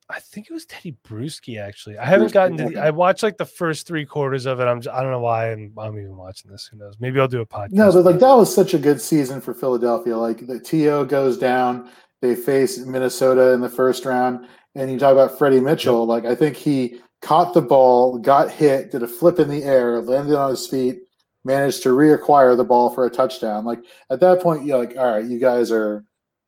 I 0.10 0.20
think 0.20 0.50
it 0.50 0.54
was 0.54 0.66
Tedy 0.66 0.96
Bruschi 1.08 1.60
actually. 1.60 1.98
I 1.98 2.06
haven't 2.06 2.34
gotten 2.34 2.58
to 2.58 2.70
the, 2.70 2.78
I 2.78 2.90
watched 2.90 3.24
like 3.24 3.38
the 3.38 3.46
first 3.46 3.88
three 3.88 4.06
quarters 4.06 4.46
of 4.46 4.60
it. 4.60 4.66
I'm 4.66 4.82
just, 4.82 4.94
I 4.94 5.02
don't 5.02 5.12
know 5.12 5.20
why 5.20 5.52
I'm 5.52 5.74
I'm 5.78 5.98
even 5.98 6.18
watching 6.18 6.52
this. 6.52 6.68
Who 6.68 6.78
knows? 6.78 6.96
Maybe 7.00 7.20
I'll 7.20 7.28
do 7.28 7.42
a 7.42 7.46
podcast. 7.46 7.72
No, 7.72 7.92
but 7.92 8.04
like 8.04 8.20
that 8.20 8.34
was 8.34 8.54
such 8.54 8.74
a 8.74 8.80
good 8.80 9.02
season 9.02 9.42
for 9.42 9.54
Philadelphia. 9.54 10.18
Like 10.18 10.46
the 10.46 10.60
TO 10.60 11.06
goes 11.06 11.38
down, 11.38 11.90
they 12.22 12.36
face 12.36 12.78
Minnesota 12.80 13.52
in 13.54 13.62
the 13.62 13.70
first 13.70 14.06
round, 14.06 14.46
and 14.76 14.92
you 14.92 15.00
talk 15.00 15.14
about 15.14 15.38
Freddie 15.38 15.62
Mitchell. 15.62 16.06
Like 16.06 16.26
I 16.26 16.36
think 16.36 16.58
he 16.58 17.00
caught 17.22 17.54
the 17.54 17.62
ball, 17.62 18.18
got 18.18 18.52
hit, 18.52 18.92
did 18.92 19.04
a 19.04 19.08
flip 19.08 19.40
in 19.40 19.50
the 19.50 19.64
air, 19.64 20.02
landed 20.02 20.38
on 20.38 20.50
his 20.50 20.68
feet, 20.68 21.00
managed 21.46 21.82
to 21.84 21.90
reacquire 21.90 22.56
the 22.56 22.64
ball 22.64 22.90
for 22.90 23.06
a 23.06 23.10
touchdown. 23.10 23.66
Like 23.66 23.80
at 24.10 24.20
that 24.20 24.42
point, 24.42 24.66
you're 24.66 24.78
like, 24.78 24.98
all 24.98 25.14
right, 25.14 25.26
you 25.26 25.40
guys 25.40 25.72
are 25.72 26.04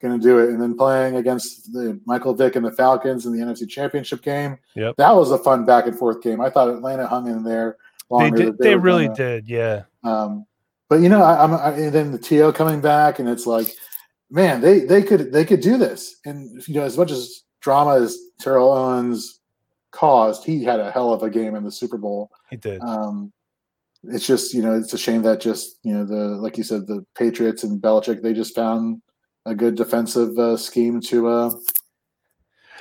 going 0.06 0.20
to 0.20 0.24
do 0.24 0.40
it. 0.40 0.50
And 0.50 0.62
then 0.62 0.78
playing 0.78 1.16
against 1.16 1.74
the 1.74 2.00
Michael 2.06 2.34
Vick 2.34 2.56
and 2.56 2.66
the 2.66 2.72
Falcons 2.72 3.26
in 3.26 3.32
the 3.32 3.40
NFC 3.40 3.68
Championship 3.68 4.22
game. 4.22 4.58
Yep. 4.76 4.96
That 4.98 5.16
was 5.16 5.32
a 5.32 5.38
fun 5.38 5.66
back 5.66 5.88
and 5.88 5.98
forth 5.98 6.22
game. 6.22 6.42
I 6.42 6.50
thought 6.50 6.70
Atlanta 6.70 7.08
hung 7.08 7.28
in 7.28 7.44
there. 7.44 7.78
They 8.20 8.32
did. 8.32 8.58
They, 8.58 8.70
they 8.70 8.76
really 8.76 9.06
gonna, 9.06 9.18
did. 9.18 9.48
Yeah. 9.48 9.84
Um, 10.04 10.46
but 10.90 11.00
you 11.02 11.10
know, 11.10 11.24
I, 11.24 11.44
am 11.44 11.54
and 11.54 11.94
then 11.94 12.12
the 12.12 12.20
TO 12.20 12.52
coming 12.54 12.80
back, 12.80 13.18
and 13.18 13.28
it's 13.28 13.48
like, 13.48 13.76
man, 14.30 14.62
they 14.62 14.82
they 14.82 15.02
could 15.02 15.32
they 15.32 15.44
could 15.44 15.62
do 15.62 15.78
this. 15.78 16.18
And 16.26 16.62
you 16.68 16.76
know, 16.76 16.84
as 16.84 16.98
much 16.98 17.10
as 17.10 17.44
drama 17.62 17.96
as 17.96 18.18
Terrell 18.40 18.72
Owens 18.72 19.40
caused, 19.92 20.44
he 20.44 20.64
had 20.64 20.80
a 20.80 20.92
hell 20.92 21.12
of 21.12 21.24
a 21.24 21.30
game 21.30 21.56
in 21.56 21.64
the 21.64 21.72
Super 21.72 21.98
Bowl. 21.98 22.30
He 22.52 22.58
did. 22.58 22.82
Um, 22.82 23.34
it's 24.04 24.28
just 24.28 24.54
you 24.54 24.62
know, 24.62 24.78
it's 24.78 24.94
a 24.94 24.98
shame 24.98 25.24
that 25.24 25.42
just 25.42 25.80
you 25.84 25.94
know 25.94 26.06
the 26.06 26.38
like 26.38 26.58
you 26.58 26.64
said, 26.64 26.86
the 26.86 27.04
Patriots 27.18 27.64
and 27.64 27.82
Belichick 27.82 28.22
they 28.22 28.34
just 28.34 28.54
found 28.54 29.02
a 29.46 29.56
good 29.56 29.76
defensive 29.76 30.38
uh, 30.38 30.58
scheme 30.58 31.02
to. 31.02 31.28
Uh, 31.28 31.50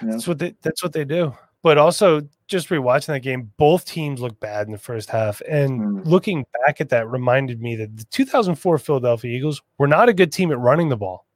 you 0.01 0.07
know. 0.07 0.13
That's 0.13 0.27
what 0.27 0.39
they. 0.39 0.55
That's 0.63 0.83
what 0.83 0.93
they 0.93 1.05
do. 1.05 1.35
But 1.63 1.79
also, 1.79 2.21
just 2.47 2.69
rewatching 2.69 3.07
that 3.07 3.21
game, 3.21 3.51
both 3.57 3.87
teams 3.87 4.21
look 4.21 4.39
bad 4.39 4.67
in 4.67 4.73
the 4.73 4.79
first 4.79 5.09
half. 5.09 5.41
And 5.49 5.81
mm. 5.81 6.07
looking 6.07 6.45
back 6.65 6.81
at 6.81 6.91
that 6.91 7.09
reminded 7.09 7.63
me 7.63 7.75
that 7.77 7.97
the 7.97 8.05
2004 8.05 8.79
Philadelphia 8.79 9.35
Eagles 9.35 9.63
were 9.79 9.87
not 9.87 10.11
a 10.11 10.13
good 10.13 10.31
team 10.31 10.53
at 10.53 10.59
running 10.59 10.91
the 10.91 10.97
ball. 10.97 11.27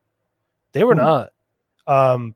They 0.73 0.85
were 0.85 0.95
mm. 0.95 0.99
not. 0.99 1.31
Um, 1.87 2.35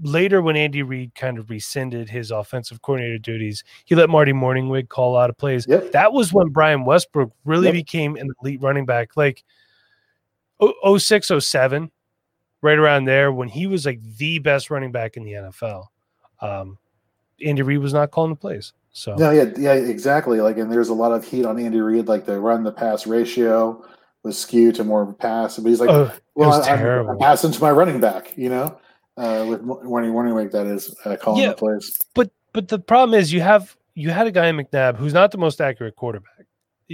later, 0.00 0.40
when 0.40 0.56
Andy 0.56 0.82
Reid 0.82 1.14
kind 1.14 1.36
of 1.36 1.50
rescinded 1.50 2.08
his 2.08 2.30
offensive 2.30 2.80
coordinator 2.82 3.18
duties, 3.18 3.64
he 3.84 3.96
let 3.96 4.08
Marty 4.08 4.32
Mornhinweg 4.32 4.88
call 4.88 5.12
a 5.12 5.14
lot 5.14 5.30
of 5.30 5.36
plays. 5.36 5.66
Yep. 5.68 5.92
That 5.92 6.12
was 6.12 6.32
when 6.32 6.50
Brian 6.50 6.84
Westbrook 6.84 7.32
really 7.44 7.66
yep. 7.66 7.74
became 7.74 8.16
an 8.16 8.30
elite 8.40 8.62
running 8.62 8.86
back. 8.86 9.16
Like 9.16 9.42
06, 10.96 11.32
07, 11.40 11.90
right 12.62 12.78
around 12.78 13.04
there 13.04 13.32
when 13.32 13.48
he 13.48 13.66
was 13.66 13.84
like 13.84 14.00
the 14.16 14.38
best 14.38 14.70
running 14.70 14.92
back 14.92 15.16
in 15.16 15.24
the 15.24 15.32
NFL. 15.32 15.86
Um, 16.40 16.78
Andy 17.44 17.62
Reid 17.62 17.80
was 17.80 17.92
not 17.92 18.10
calling 18.10 18.30
the 18.30 18.36
plays. 18.36 18.72
So 18.92 19.16
no, 19.16 19.30
yeah, 19.30 19.50
yeah, 19.58 19.72
exactly. 19.72 20.40
Like, 20.40 20.58
and 20.58 20.70
there's 20.70 20.88
a 20.88 20.94
lot 20.94 21.12
of 21.12 21.24
heat 21.24 21.44
on 21.44 21.58
Andy 21.58 21.80
Reid. 21.80 22.08
Like 22.08 22.26
the 22.26 22.38
run 22.38 22.62
the 22.62 22.72
pass 22.72 23.06
ratio 23.06 23.84
was 24.22 24.38
skewed 24.38 24.74
to 24.76 24.84
more 24.84 25.02
of 25.02 25.08
a 25.08 25.14
pass, 25.14 25.58
but 25.58 25.68
he's 25.68 25.80
like, 25.80 25.90
oh, 25.90 26.12
well, 26.34 26.62
I, 26.62 26.68
am 26.68 27.08
I'm 27.10 27.18
passing 27.18 27.52
to 27.52 27.60
my 27.60 27.70
running 27.70 28.00
back, 28.00 28.36
you 28.36 28.48
know, 28.48 28.78
uh, 29.16 29.44
with 29.48 29.62
warning 29.62 30.12
warning 30.12 30.34
week 30.34 30.52
that 30.52 30.66
is 30.66 30.94
uh, 31.04 31.16
calling 31.16 31.42
yeah, 31.42 31.48
the 31.50 31.54
plays. 31.54 31.96
But 32.14 32.30
but 32.52 32.68
the 32.68 32.78
problem 32.78 33.18
is 33.18 33.32
you 33.32 33.40
have 33.40 33.76
you 33.94 34.10
had 34.10 34.26
a 34.26 34.30
guy 34.30 34.46
in 34.48 34.56
McNabb 34.56 34.96
who's 34.96 35.14
not 35.14 35.32
the 35.32 35.38
most 35.38 35.60
accurate 35.60 35.96
quarterback 35.96 36.31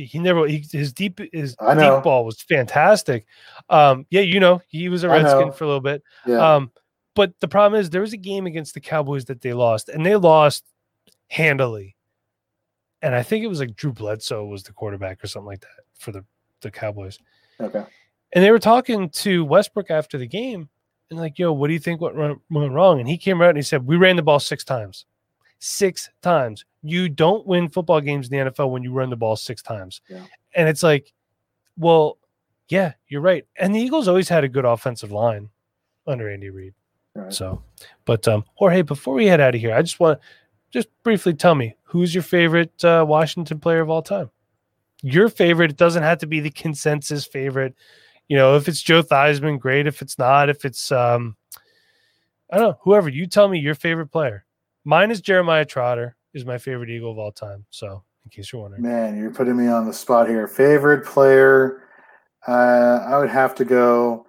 he 0.05 0.18
never 0.18 0.46
he, 0.46 0.64
his 0.70 0.92
deep 0.92 1.20
his 1.32 1.55
deep 1.55 2.03
ball 2.03 2.24
was 2.24 2.40
fantastic. 2.42 3.26
Um, 3.68 4.07
yeah, 4.11 4.20
you 4.20 4.40
know 4.40 4.61
he 4.68 4.88
was 4.88 5.05
a 5.05 5.09
Redskin 5.09 5.53
for 5.53 5.64
a 5.64 5.66
little 5.66 5.80
bit. 5.80 6.03
Yeah. 6.26 6.55
Um, 6.55 6.70
but 7.14 7.32
the 7.40 7.49
problem 7.49 7.80
is 7.80 7.90
there 7.90 8.01
was 8.01 8.12
a 8.12 8.18
game 8.18 8.46
against 8.46 8.74
the 8.74 8.80
Cowboys 8.80 9.24
that 9.26 9.40
they 9.40 9.53
lost, 9.53 9.88
and 9.88 10.05
they 10.05 10.16
lost 10.16 10.64
handily. 11.28 11.96
And 13.03 13.14
I 13.14 13.22
think 13.22 13.44
it 13.44 13.49
was 13.49 13.61
like 13.61 13.76
Drew 13.76 13.92
Bledsoe 13.92 14.44
was 14.44 14.62
the 14.62 14.72
quarterback 14.72 15.22
or 15.22 15.26
something 15.26 15.46
like 15.46 15.61
that 15.61 15.84
for 15.99 16.12
the 16.12 16.24
the 16.62 16.70
Cowboys. 16.70 17.18
Okay. 17.61 17.84
And 18.32 18.44
they 18.44 18.51
were 18.51 18.59
talking 18.59 19.09
to 19.11 19.44
Westbrook 19.44 19.90
after 19.90 20.18
the 20.18 20.26
game, 20.26 20.68
and 21.11 21.18
like, 21.18 21.38
"Yo, 21.38 21.53
what 21.53 21.68
do 21.68 21.72
you 21.72 21.78
think 21.80 22.01
what 22.01 22.14
went 22.16 22.72
wrong?" 22.72 23.01
And 23.01 23.09
he 23.09 23.16
came 23.16 23.40
out 23.40 23.51
and 23.51 23.59
he 23.59 23.62
said, 23.62 23.86
"We 23.86 23.96
ran 23.96 24.16
the 24.16 24.22
ball 24.22 24.40
six 24.40 24.64
times." 24.64 25.07
Six 25.59 26.11
times. 26.22 26.64
You 26.82 27.09
don't 27.09 27.46
win 27.46 27.68
football 27.68 28.00
games 28.00 28.28
in 28.28 28.38
the 28.46 28.50
NFL 28.50 28.70
when 28.70 28.82
you 28.82 28.92
run 28.92 29.11
the 29.11 29.16
ball 29.16 29.36
six 29.36 29.62
times. 29.62 30.00
Yeah. 30.09 30.24
And 30.54 30.68
it's 30.68 30.82
like, 30.82 31.12
well, 31.76 32.18
yeah, 32.68 32.92
you're 33.09 33.20
right. 33.20 33.44
And 33.56 33.74
the 33.74 33.80
Eagles 33.80 34.09
always 34.09 34.28
had 34.28 34.44
a 34.44 34.48
good 34.48 34.64
offensive 34.64 35.11
line 35.12 35.48
under 36.06 36.30
Andy 36.30 36.50
Reid. 36.50 36.74
Right. 37.14 37.32
So, 37.32 37.62
but 38.04 38.26
um, 38.28 38.44
Jorge, 38.54 38.82
before 38.82 39.14
we 39.14 39.26
head 39.26 39.40
out 39.40 39.54
of 39.54 39.61
here, 39.61 39.74
I 39.74 39.82
just 39.82 39.98
want 39.98 40.20
just 40.70 40.88
briefly 41.02 41.34
tell 41.34 41.54
me 41.54 41.74
who's 41.82 42.14
your 42.14 42.22
favorite 42.22 42.84
uh, 42.84 43.04
Washington 43.09 43.59
player 43.59 43.80
of 43.80 43.90
all 43.90 44.02
time. 44.02 44.30
your 45.02 45.28
favorite. 45.28 45.70
It 45.70 45.76
doesn't 45.76 46.02
have 46.02 46.18
to 46.18 46.26
be 46.26 46.40
the 46.40 46.50
consensus 46.50 47.24
favorite. 47.24 47.74
You 48.28 48.36
know, 48.36 48.56
if 48.56 48.68
it's 48.68 48.82
Joe 48.82 49.02
Theismann, 49.02 49.59
great. 49.59 49.86
If 49.86 50.02
it's 50.02 50.18
not, 50.18 50.50
if 50.50 50.64
it's 50.64 50.92
um, 50.92 51.36
I 52.52 52.59
don't 52.59 52.68
know, 52.70 52.78
whoever 52.82 53.09
you 53.09 53.26
tell 53.26 53.48
me 53.48 53.59
your 53.59 53.74
favorite 53.74 54.09
player. 54.09 54.44
Mine 54.89 55.11
is 55.11 55.20
Jeremiah 55.20 55.66
Trotter, 55.66 56.16
is 56.32 56.47
my 56.47 56.57
favorite 56.57 56.89
Eagle 56.89 57.11
of 57.11 57.18
all 57.18 57.30
time. 57.30 57.66
So, 57.68 58.03
in 58.24 58.30
case 58.30 58.51
you're 58.51 58.62
wondering, 58.62 58.82
man, 58.82 59.18
you're 59.18 59.30
putting 59.30 59.55
me 59.55 59.66
on 59.66 59.84
the 59.84 59.93
spot 59.93 60.30
here. 60.30 60.49
Favorite 60.49 61.05
player, 61.05 61.82
uh, 62.47 63.05
I 63.07 63.18
would 63.18 63.28
have 63.28 63.55
to 63.57 63.66
go 63.66 64.24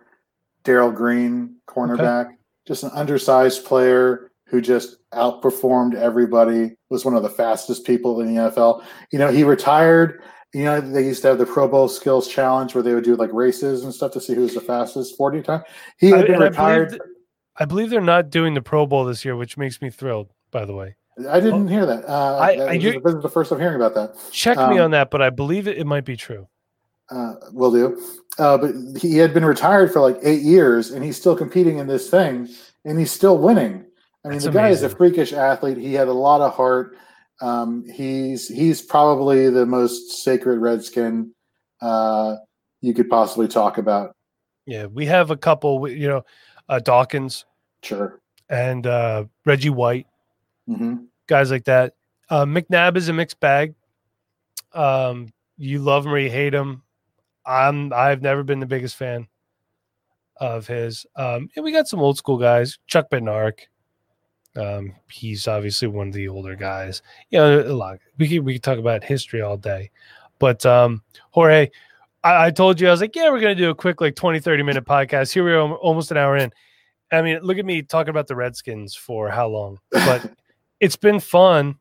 Darrell 0.65 0.91
Green, 0.91 1.55
cornerback, 1.65 2.25
okay. 2.25 2.35
just 2.67 2.83
an 2.83 2.89
undersized 2.89 3.63
player 3.63 4.31
who 4.47 4.59
just 4.59 4.97
outperformed 5.11 5.95
everybody. 5.95 6.75
Was 6.89 7.05
one 7.05 7.15
of 7.15 7.23
the 7.23 7.29
fastest 7.29 7.85
people 7.85 8.19
in 8.19 8.35
the 8.35 8.41
NFL. 8.41 8.83
You 9.13 9.19
know, 9.19 9.31
he 9.31 9.45
retired. 9.45 10.21
You 10.53 10.65
know, 10.65 10.81
they 10.81 11.05
used 11.05 11.21
to 11.21 11.29
have 11.29 11.37
the 11.37 11.45
Pro 11.45 11.69
Bowl 11.69 11.87
Skills 11.87 12.27
Challenge 12.27 12.75
where 12.75 12.83
they 12.83 12.93
would 12.93 13.05
do 13.05 13.15
like 13.15 13.31
races 13.31 13.85
and 13.85 13.93
stuff 13.93 14.11
to 14.11 14.19
see 14.19 14.35
who 14.35 14.41
was 14.41 14.55
the 14.55 14.61
fastest 14.61 15.15
40 15.15 15.41
time. 15.41 15.63
He 15.99 16.09
had 16.09 16.27
been 16.27 16.41
retired. 16.41 16.99
I 17.55 17.63
believe 17.63 17.89
they're 17.89 18.01
not 18.01 18.29
doing 18.29 18.55
the 18.55 18.61
Pro 18.61 18.85
Bowl 18.85 19.05
this 19.05 19.23
year, 19.23 19.37
which 19.37 19.57
makes 19.57 19.81
me 19.81 19.89
thrilled. 19.89 20.33
By 20.51 20.65
the 20.65 20.73
way, 20.73 20.95
I 21.29 21.39
didn't 21.39 21.67
hear 21.67 21.85
that. 21.85 22.07
Uh, 22.07 22.37
I, 22.37 22.57
that 22.57 22.69
I, 22.69 22.77
this 22.77 22.95
is 22.95 23.21
the 23.21 23.29
first 23.29 23.51
I'm 23.51 23.59
hearing 23.59 23.75
about 23.75 23.93
that. 23.95 24.15
Check 24.31 24.57
um, 24.57 24.71
me 24.71 24.79
on 24.79 24.91
that, 24.91 25.11
but 25.11 25.21
I 25.21 25.29
believe 25.29 25.67
it, 25.67 25.77
it 25.77 25.85
might 25.85 26.05
be 26.05 26.15
true. 26.15 26.47
Uh, 27.09 27.35
will 27.51 27.71
do. 27.71 28.01
Uh, 28.37 28.57
but 28.57 28.73
he 29.01 29.17
had 29.17 29.33
been 29.33 29.45
retired 29.45 29.91
for 29.91 29.99
like 29.99 30.17
eight 30.23 30.41
years, 30.41 30.91
and 30.91 31.03
he's 31.03 31.17
still 31.17 31.35
competing 31.35 31.79
in 31.79 31.87
this 31.87 32.09
thing, 32.09 32.47
and 32.85 32.99
he's 32.99 33.11
still 33.11 33.37
winning. 33.37 33.85
I 34.23 34.29
mean, 34.29 34.37
That's 34.37 34.45
the 34.45 34.51
guy 34.51 34.67
amazing. 34.67 34.85
is 34.85 34.93
a 34.93 34.95
freakish 34.95 35.33
athlete. 35.33 35.77
He 35.77 35.93
had 35.93 36.07
a 36.07 36.13
lot 36.13 36.41
of 36.41 36.53
heart. 36.53 36.97
Um, 37.41 37.85
he's 37.87 38.47
he's 38.47 38.81
probably 38.81 39.49
the 39.49 39.65
most 39.65 40.23
sacred 40.23 40.59
Redskin 40.59 41.33
uh, 41.81 42.35
you 42.81 42.93
could 42.93 43.09
possibly 43.09 43.47
talk 43.47 43.77
about. 43.77 44.15
Yeah, 44.65 44.85
we 44.85 45.05
have 45.05 45.31
a 45.31 45.37
couple. 45.37 45.87
You 45.87 46.07
know, 46.07 46.25
uh, 46.67 46.79
Dawkins 46.79 47.45
Sure. 47.83 48.21
And 48.49 48.87
uh, 48.87 49.25
Reggie 49.45 49.69
White, 49.69 50.07
mm-hmm. 50.69 50.95
guys 51.27 51.51
like 51.51 51.65
that. 51.65 51.93
Uh, 52.29 52.45
McNabb 52.45 52.95
is 52.95 53.09
a 53.09 53.13
mixed 53.13 53.39
bag. 53.39 53.73
Um, 54.73 55.33
you 55.57 55.79
love 55.79 56.05
him 56.05 56.13
or 56.13 56.19
you 56.19 56.29
hate 56.29 56.53
him. 56.53 56.83
I'm 57.45 57.91
I've 57.91 58.21
never 58.21 58.43
been 58.43 58.59
the 58.59 58.65
biggest 58.65 58.95
fan 58.95 59.27
of 60.37 60.67
his. 60.67 61.05
Um, 61.15 61.49
and 61.55 61.65
we 61.65 61.71
got 61.71 61.87
some 61.87 61.99
old 61.99 62.17
school 62.17 62.37
guys. 62.37 62.77
Chuck 62.87 63.09
Bednarik. 63.09 63.61
Um, 64.55 64.93
he's 65.11 65.47
obviously 65.47 65.87
one 65.87 66.07
of 66.07 66.13
the 66.13 66.27
older 66.27 66.55
guys. 66.55 67.01
You 67.29 67.39
know, 67.39 67.61
a 67.61 67.73
lot. 67.73 67.99
We 68.17 68.27
could 68.27 68.45
we 68.45 68.53
could 68.53 68.63
talk 68.63 68.77
about 68.77 69.03
history 69.03 69.41
all 69.41 69.57
day. 69.57 69.91
But 70.37 70.65
um, 70.65 71.03
Jorge, 71.31 71.69
I, 72.23 72.47
I 72.47 72.51
told 72.51 72.79
you 72.79 72.87
I 72.87 72.91
was 72.91 73.01
like, 73.01 73.15
yeah, 73.15 73.29
we're 73.29 73.41
gonna 73.41 73.55
do 73.55 73.69
a 73.69 73.75
quick 73.75 74.01
like 74.01 74.15
20, 74.15 74.39
30 74.39 74.63
minute 74.63 74.85
podcast. 74.85 75.33
Here 75.33 75.43
we 75.43 75.53
are 75.53 75.75
almost 75.75 76.11
an 76.11 76.17
hour 76.17 76.37
in. 76.37 76.51
I 77.11 77.21
mean, 77.21 77.39
look 77.41 77.57
at 77.57 77.65
me 77.65 77.81
talking 77.81 78.09
about 78.09 78.27
the 78.27 78.35
Redskins 78.35 78.95
for 78.95 79.29
how 79.29 79.47
long, 79.47 79.79
but 79.91 80.31
it's 80.79 80.95
been 80.95 81.19
fun, 81.19 81.75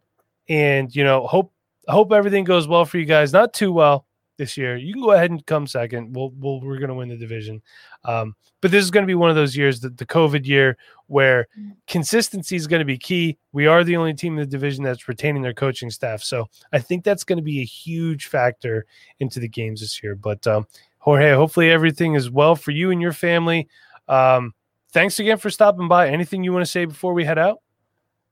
and 0.48 0.94
you 0.94 1.04
know, 1.04 1.26
hope 1.26 1.52
hope 1.88 2.12
everything 2.12 2.44
goes 2.44 2.68
well 2.68 2.84
for 2.84 2.98
you 2.98 3.04
guys. 3.04 3.32
Not 3.32 3.52
too 3.52 3.72
well 3.72 4.06
this 4.36 4.56
year. 4.56 4.76
You 4.76 4.92
can 4.92 5.02
go 5.02 5.12
ahead 5.12 5.30
and 5.30 5.44
come 5.46 5.66
second. 5.66 6.14
We'll, 6.14 6.32
we'll 6.36 6.60
we're 6.60 6.78
going 6.78 6.88
to 6.88 6.94
win 6.94 7.08
the 7.08 7.16
division, 7.16 7.62
um, 8.04 8.34
but 8.60 8.70
this 8.70 8.84
is 8.84 8.90
going 8.90 9.02
to 9.02 9.06
be 9.08 9.14
one 9.14 9.30
of 9.30 9.36
those 9.36 9.56
years, 9.56 9.80
the, 9.80 9.90
the 9.90 10.06
COVID 10.06 10.46
year, 10.46 10.76
where 11.06 11.48
consistency 11.86 12.56
is 12.56 12.66
going 12.66 12.80
to 12.80 12.86
be 12.86 12.98
key. 12.98 13.38
We 13.52 13.66
are 13.66 13.84
the 13.84 13.96
only 13.96 14.14
team 14.14 14.34
in 14.34 14.40
the 14.40 14.46
division 14.46 14.84
that's 14.84 15.08
retaining 15.08 15.42
their 15.42 15.54
coaching 15.54 15.90
staff, 15.90 16.22
so 16.22 16.48
I 16.72 16.78
think 16.78 17.04
that's 17.04 17.24
going 17.24 17.38
to 17.38 17.42
be 17.42 17.60
a 17.60 17.64
huge 17.64 18.26
factor 18.26 18.86
into 19.20 19.40
the 19.40 19.48
games 19.48 19.80
this 19.80 20.02
year. 20.02 20.14
But 20.14 20.46
um, 20.46 20.66
Jorge, 20.98 21.34
hopefully 21.34 21.70
everything 21.70 22.14
is 22.14 22.30
well 22.30 22.56
for 22.56 22.70
you 22.70 22.90
and 22.90 23.00
your 23.00 23.12
family. 23.12 23.68
Um, 24.08 24.54
thanks 24.92 25.18
again 25.20 25.38
for 25.38 25.50
stopping 25.50 25.88
by. 25.88 26.08
Anything 26.08 26.42
you 26.42 26.52
want 26.52 26.64
to 26.64 26.70
say 26.70 26.84
before 26.84 27.12
we 27.12 27.24
head 27.24 27.38
out? 27.38 27.58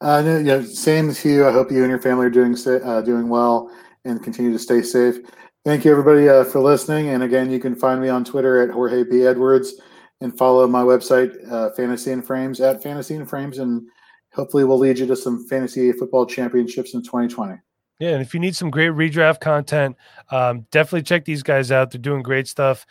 Uh, 0.01 0.21
no, 0.23 0.39
yeah, 0.39 0.63
same 0.63 1.13
to 1.13 1.29
you. 1.29 1.47
I 1.47 1.53
hope 1.53 1.71
you 1.71 1.83
and 1.83 1.91
your 1.91 2.01
family 2.01 2.27
are 2.27 2.31
doing 2.31 2.57
uh, 2.67 3.01
doing 3.01 3.29
well 3.29 3.71
and 4.05 4.23
continue 4.23 4.53
to 4.53 4.59
stay 4.59 4.83
safe. 4.83 5.17
Thank 5.65 5.85
you, 5.85 5.91
everybody, 5.91 6.29
uh, 6.29 6.45
for 6.45 6.61
listening. 6.61 7.09
And 7.09 7.23
again, 7.23 7.51
you 7.51 7.59
can 7.59 7.75
find 7.75 8.01
me 8.01 8.09
on 8.09 8.25
Twitter 8.25 8.63
at 8.63 8.71
Jorge 8.71 9.05
B. 9.05 9.23
Edwards 9.23 9.81
and 10.21 10.37
follow 10.37 10.67
my 10.67 10.83
website, 10.83 11.35
uh, 11.51 11.71
Fantasy 11.71 12.13
in 12.13 12.23
Frames, 12.23 12.61
at 12.61 12.83
Fantasy 12.83 13.15
in 13.15 13.27
Frames. 13.27 13.59
And 13.59 13.89
hopefully, 14.33 14.65
we'll 14.65 14.79
lead 14.79 14.99
you 14.99 15.07
to 15.07 15.17
some 15.17 15.47
fantasy 15.49 15.91
football 15.93 16.27
championships 16.27 16.95
in 16.95 17.03
2020. 17.03 17.55
Yeah, 17.99 18.11
and 18.11 18.23
if 18.23 18.35
you 18.35 18.41
need 18.41 18.55
some 18.55 18.71
great 18.71 18.91
redraft 18.91 19.41
content, 19.41 19.97
um, 20.31 20.67
definitely 20.71 21.03
check 21.03 21.25
these 21.25 21.43
guys 21.43 21.73
out. 21.73 21.91
They're 21.91 22.01
doing 22.01 22.23
great 22.23 22.47
stuff. 22.47 22.87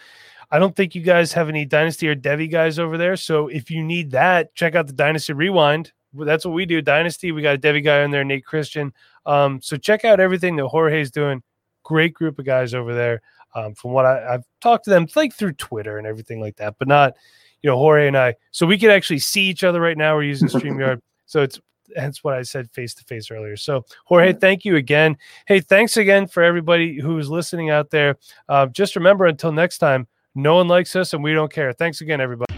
I 0.51 0.59
don't 0.59 0.75
think 0.75 0.95
you 0.95 1.01
guys 1.01 1.33
have 1.33 1.49
any 1.49 1.65
Dynasty 1.65 2.07
or 2.07 2.15
Devy 2.15 2.51
guys 2.51 2.79
over 2.79 2.97
there. 2.97 3.15
So 3.15 3.47
if 3.47 3.69
you 3.69 3.83
need 3.83 4.11
that, 4.11 4.53
check 4.55 4.75
out 4.75 4.87
the 4.87 4.93
Dynasty 4.93 5.33
Rewind. 5.33 5.91
That's 6.17 6.45
what 6.45 6.53
we 6.53 6.65
do. 6.65 6.81
Dynasty, 6.81 7.31
we 7.31 7.41
got 7.41 7.55
a 7.55 7.57
Devy 7.57 7.83
guy 7.83 8.03
on 8.03 8.11
there, 8.11 8.23
Nate 8.23 8.45
Christian. 8.45 8.93
Um, 9.25 9.61
so 9.61 9.77
check 9.77 10.05
out 10.05 10.19
everything 10.19 10.55
that 10.57 10.67
Jorge's 10.67 11.11
doing. 11.11 11.41
Great 11.83 12.13
group 12.13 12.39
of 12.39 12.45
guys 12.45 12.73
over 12.73 12.93
there. 12.93 13.21
Um, 13.53 13.73
from 13.73 13.91
what 13.91 14.05
I, 14.05 14.33
have 14.33 14.43
talked 14.59 14.83
to 14.85 14.89
them, 14.89 15.07
like 15.15 15.33
through 15.33 15.53
Twitter 15.53 15.97
and 15.97 16.05
everything 16.05 16.41
like 16.41 16.57
that, 16.57 16.75
but 16.77 16.89
not, 16.89 17.13
you 17.61 17.69
know, 17.69 17.77
Jorge 17.77 18.07
and 18.07 18.17
I. 18.17 18.35
So 18.51 18.65
we 18.65 18.77
can 18.77 18.89
actually 18.89 19.19
see 19.19 19.43
each 19.43 19.63
other 19.63 19.79
right 19.79 19.97
now. 19.97 20.15
We're 20.15 20.23
using 20.23 20.49
StreamYard. 20.49 20.99
so 21.25 21.41
it's 21.41 21.59
hence 21.95 22.23
what 22.23 22.33
I 22.33 22.41
said 22.41 22.69
face 22.71 22.93
to 22.95 23.03
face 23.05 23.31
earlier. 23.31 23.55
So, 23.55 23.85
Jorge, 24.05 24.33
thank 24.33 24.65
you 24.65 24.75
again. 24.75 25.17
Hey, 25.47 25.59
thanks 25.59 25.97
again 25.97 26.27
for 26.27 26.43
everybody 26.43 26.99
who's 26.99 27.29
listening 27.29 27.69
out 27.69 27.91
there. 27.91 28.17
Uh, 28.49 28.67
just 28.67 28.95
remember 28.95 29.25
until 29.25 29.51
next 29.51 29.77
time, 29.77 30.07
no 30.33 30.55
one 30.55 30.67
likes 30.67 30.95
us 30.95 31.13
and 31.13 31.23
we 31.23 31.33
don't 31.33 31.51
care. 31.51 31.71
Thanks 31.73 32.01
again, 32.01 32.19
everybody. 32.19 32.54